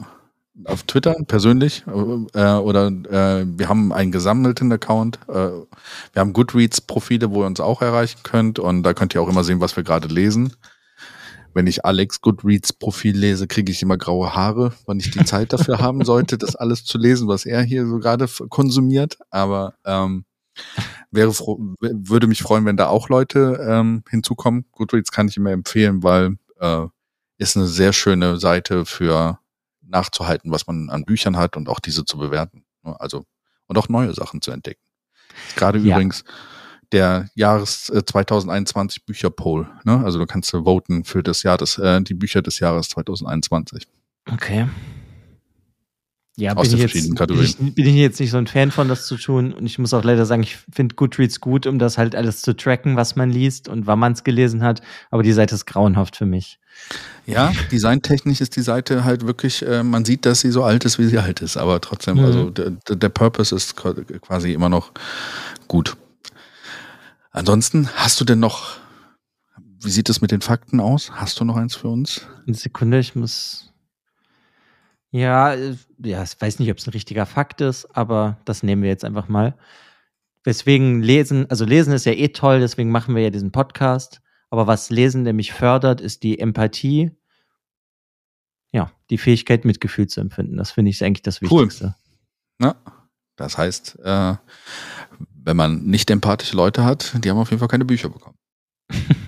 Auf 0.65 0.83
Twitter 0.83 1.15
persönlich 1.27 1.83
äh, 1.87 1.91
oder 1.91 2.87
äh, 2.87 3.45
wir 3.57 3.69
haben 3.69 3.91
einen 3.91 4.11
gesammelten 4.11 4.71
Account. 4.71 5.17
Äh, 5.27 5.33
wir 5.33 5.65
haben 6.15 6.33
Goodreads-Profile, 6.33 7.31
wo 7.31 7.43
ihr 7.43 7.47
uns 7.47 7.59
auch 7.59 7.81
erreichen 7.81 8.19
könnt 8.21 8.59
und 8.59 8.83
da 8.83 8.93
könnt 8.93 9.15
ihr 9.15 9.21
auch 9.21 9.29
immer 9.29 9.43
sehen, 9.43 9.61
was 9.61 9.75
wir 9.75 9.83
gerade 9.83 10.07
lesen. 10.09 10.53
Wenn 11.55 11.65
ich 11.65 11.85
Alex 11.85 12.21
Goodreads-Profil 12.21 13.17
lese, 13.17 13.47
kriege 13.47 13.71
ich 13.71 13.81
immer 13.81 13.97
graue 13.97 14.35
Haare, 14.35 14.73
weil 14.85 14.97
ich 14.97 15.09
die 15.09 15.25
Zeit 15.25 15.53
dafür 15.53 15.79
haben 15.79 16.05
sollte, 16.05 16.37
das 16.37 16.55
alles 16.55 16.85
zu 16.85 16.99
lesen, 16.99 17.27
was 17.27 17.45
er 17.45 17.63
hier 17.63 17.87
so 17.87 17.97
gerade 17.97 18.27
konsumiert. 18.49 19.17
Aber 19.31 19.73
ähm, 19.85 20.25
wäre 21.09 21.31
würde 21.31 22.27
mich 22.27 22.43
freuen, 22.43 22.65
wenn 22.65 22.77
da 22.77 22.87
auch 22.87 23.09
Leute 23.09 23.59
ähm, 23.67 24.03
hinzukommen. 24.07 24.65
Goodreads 24.71 25.11
kann 25.11 25.27
ich 25.27 25.37
immer 25.37 25.51
empfehlen, 25.51 26.03
weil 26.03 26.37
äh, 26.59 26.85
ist 27.39 27.57
eine 27.57 27.65
sehr 27.67 27.91
schöne 27.91 28.37
Seite 28.37 28.85
für 28.85 29.39
nachzuhalten, 29.93 30.51
was 30.51 30.67
man 30.67 30.89
an 30.89 31.05
Büchern 31.05 31.37
hat 31.37 31.55
und 31.55 31.69
auch 31.69 31.79
diese 31.79 32.03
zu 32.03 32.17
bewerten. 32.17 32.65
ne? 32.83 32.99
Also 32.99 33.23
und 33.67 33.77
auch 33.77 33.87
neue 33.87 34.13
Sachen 34.13 34.41
zu 34.41 34.51
entdecken. 34.51 34.81
Gerade 35.55 35.79
Ja. 35.79 35.95
übrigens 35.95 36.25
der 36.91 37.29
Jahres 37.33 37.89
äh, 37.89 38.03
2021 38.05 39.05
Bücherpoll. 39.05 39.67
Ne? 39.85 40.03
Also 40.03 40.19
du 40.19 40.25
kannst 40.25 40.53
äh, 40.53 40.63
voten 40.65 41.05
für 41.05 41.23
das 41.23 41.43
Jahr 41.43 41.57
des 41.57 41.77
äh, 41.77 42.01
die 42.01 42.13
Bücher 42.13 42.41
des 42.41 42.59
Jahres 42.59 42.89
2021. 42.89 43.87
Okay. 44.31 44.67
Ja, 46.35 46.55
Aus 46.55 46.69
bin 46.69 46.77
den 46.77 46.85
ich, 46.85 46.91
verschiedenen 46.91 47.15
jetzt, 47.17 47.27
bin, 47.27 47.39
ich, 47.41 47.47
Kategorien. 47.57 47.73
bin 47.75 47.85
ich 47.87 47.95
jetzt 47.95 48.19
nicht 48.19 48.31
so 48.31 48.37
ein 48.37 48.47
Fan 48.47 48.71
von, 48.71 48.87
das 48.87 49.05
zu 49.05 49.17
tun. 49.17 49.53
Und 49.53 49.67
ich 49.67 49.77
muss 49.77 49.93
auch 49.93 50.03
leider 50.03 50.25
sagen, 50.25 50.41
ich 50.41 50.57
finde 50.71 50.95
Goodreads 50.95 51.39
gut, 51.39 51.67
um 51.67 51.77
das 51.77 51.99
halt 51.99 52.15
alles 52.15 52.41
zu 52.41 52.55
tracken, 52.57 52.95
was 52.95 53.15
man 53.15 53.29
liest 53.29 53.69
und 53.69 53.85
wann 53.85 53.99
man 53.99 54.13
es 54.13 54.23
gelesen 54.23 54.63
hat. 54.63 54.81
Aber 55.11 55.21
die 55.21 55.31
Seite 55.33 55.53
ist 55.53 55.65
grauenhaft 55.67 56.15
für 56.15 56.25
mich. 56.25 56.57
Ja, 57.27 57.53
designtechnisch 57.71 58.41
ist 58.41 58.55
die 58.55 58.63
Seite 58.63 59.03
halt 59.03 59.27
wirklich, 59.27 59.63
äh, 59.63 59.83
man 59.83 60.05
sieht, 60.05 60.25
dass 60.25 60.41
sie 60.41 60.49
so 60.49 60.63
alt 60.63 60.85
ist, 60.85 60.97
wie 60.97 61.05
sie 61.05 61.19
alt 61.19 61.39
ist, 61.41 61.55
aber 61.55 61.79
trotzdem, 61.81 62.17
Mhm. 62.17 62.23
also 62.25 62.49
der, 62.49 62.71
der 62.71 63.09
Purpose 63.09 63.55
ist 63.55 63.75
qua- 63.75 63.93
quasi 63.93 64.53
immer 64.53 64.69
noch 64.69 64.91
gut. 65.67 65.95
Ansonsten, 67.31 67.89
hast 67.95 68.19
du 68.19 68.25
denn 68.25 68.39
noch, 68.39 68.77
wie 69.81 69.91
sieht 69.91 70.09
es 70.09 70.19
mit 70.21 70.31
den 70.31 70.41
Fakten 70.41 70.79
aus? 70.79 71.11
Hast 71.11 71.39
du 71.39 71.45
noch 71.45 71.57
eins 71.57 71.75
für 71.75 71.89
uns? 71.89 72.21
Eine 72.47 72.55
Sekunde, 72.55 72.99
ich 72.99 73.15
muss. 73.15 73.72
Ja, 75.13 75.53
äh, 75.53 75.75
ja, 76.03 76.23
ich 76.23 76.41
weiß 76.41 76.57
nicht, 76.57 76.71
ob 76.71 76.79
es 76.79 76.87
ein 76.87 76.91
richtiger 76.91 77.27
Fakt 77.27 77.61
ist, 77.61 77.85
aber 77.95 78.37
das 78.45 78.63
nehmen 78.63 78.81
wir 78.81 78.89
jetzt 78.89 79.05
einfach 79.05 79.27
mal. 79.27 79.55
Weswegen 80.43 81.03
lesen, 81.03 81.47
also 81.51 81.65
lesen 81.65 81.93
ist 81.93 82.05
ja 82.05 82.13
eh 82.13 82.29
toll, 82.29 82.59
deswegen 82.59 82.89
machen 82.89 83.15
wir 83.15 83.21
ja 83.21 83.29
diesen 83.29 83.51
Podcast. 83.51 84.21
Aber 84.49 84.65
was 84.65 84.89
Lesen 84.89 85.21
nämlich 85.23 85.53
fördert, 85.53 86.01
ist 86.01 86.23
die 86.23 86.39
Empathie. 86.39 87.11
Ja, 88.71 88.91
die 89.11 89.19
Fähigkeit, 89.19 89.65
Mitgefühl 89.65 90.07
zu 90.07 90.19
empfinden. 90.19 90.57
Das 90.57 90.71
finde 90.71 90.89
ich 90.89 91.03
eigentlich 91.03 91.21
das 91.21 91.41
Cool. 91.43 91.65
Wichtigste. 91.65 91.95
Na, 92.57 92.75
das 93.35 93.57
heißt, 93.57 93.99
äh, 94.03 94.35
wenn 95.43 95.57
man 95.57 95.83
nicht 95.85 96.09
empathische 96.09 96.57
Leute 96.57 96.83
hat, 96.83 97.13
die 97.23 97.29
haben 97.29 97.37
auf 97.37 97.51
jeden 97.51 97.59
Fall 97.59 97.67
keine 97.67 97.85
Bücher 97.85 98.09
bekommen. 98.09 98.37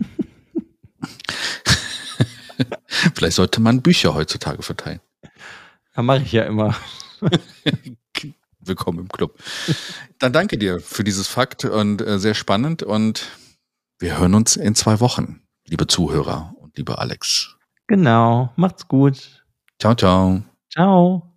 Vielleicht 3.14 3.36
sollte 3.36 3.62
man 3.62 3.82
Bücher 3.84 4.16
heutzutage 4.16 4.64
verteilen. 4.64 5.00
Ja, 5.96 6.04
mache 6.04 6.24
ich 6.24 6.32
ja 6.32 6.44
immer. 6.44 6.76
Willkommen 8.60 9.00
im 9.00 9.08
Club. 9.08 9.38
Dann 10.20 10.34
danke 10.34 10.58
dir 10.58 10.80
für 10.80 11.04
dieses 11.04 11.28
Fakt 11.28 11.66
und 11.66 12.02
äh, 12.02 12.20
sehr 12.20 12.34
spannend 12.34 12.84
und 12.84 13.30
wir 14.00 14.18
hören 14.18 14.34
uns 14.34 14.58
in 14.58 14.76
zwei 14.76 15.00
Wochen, 15.00 15.42
liebe 15.68 15.88
Zuhörer 15.88 16.54
und 16.60 16.78
liebe 16.78 16.98
Alex. 16.98 17.56
Genau. 17.88 18.52
Macht's 18.56 18.88
gut. 18.88 19.46
Ciao, 19.80 19.96
ciao. 19.96 20.44
Ciao. 20.70 21.35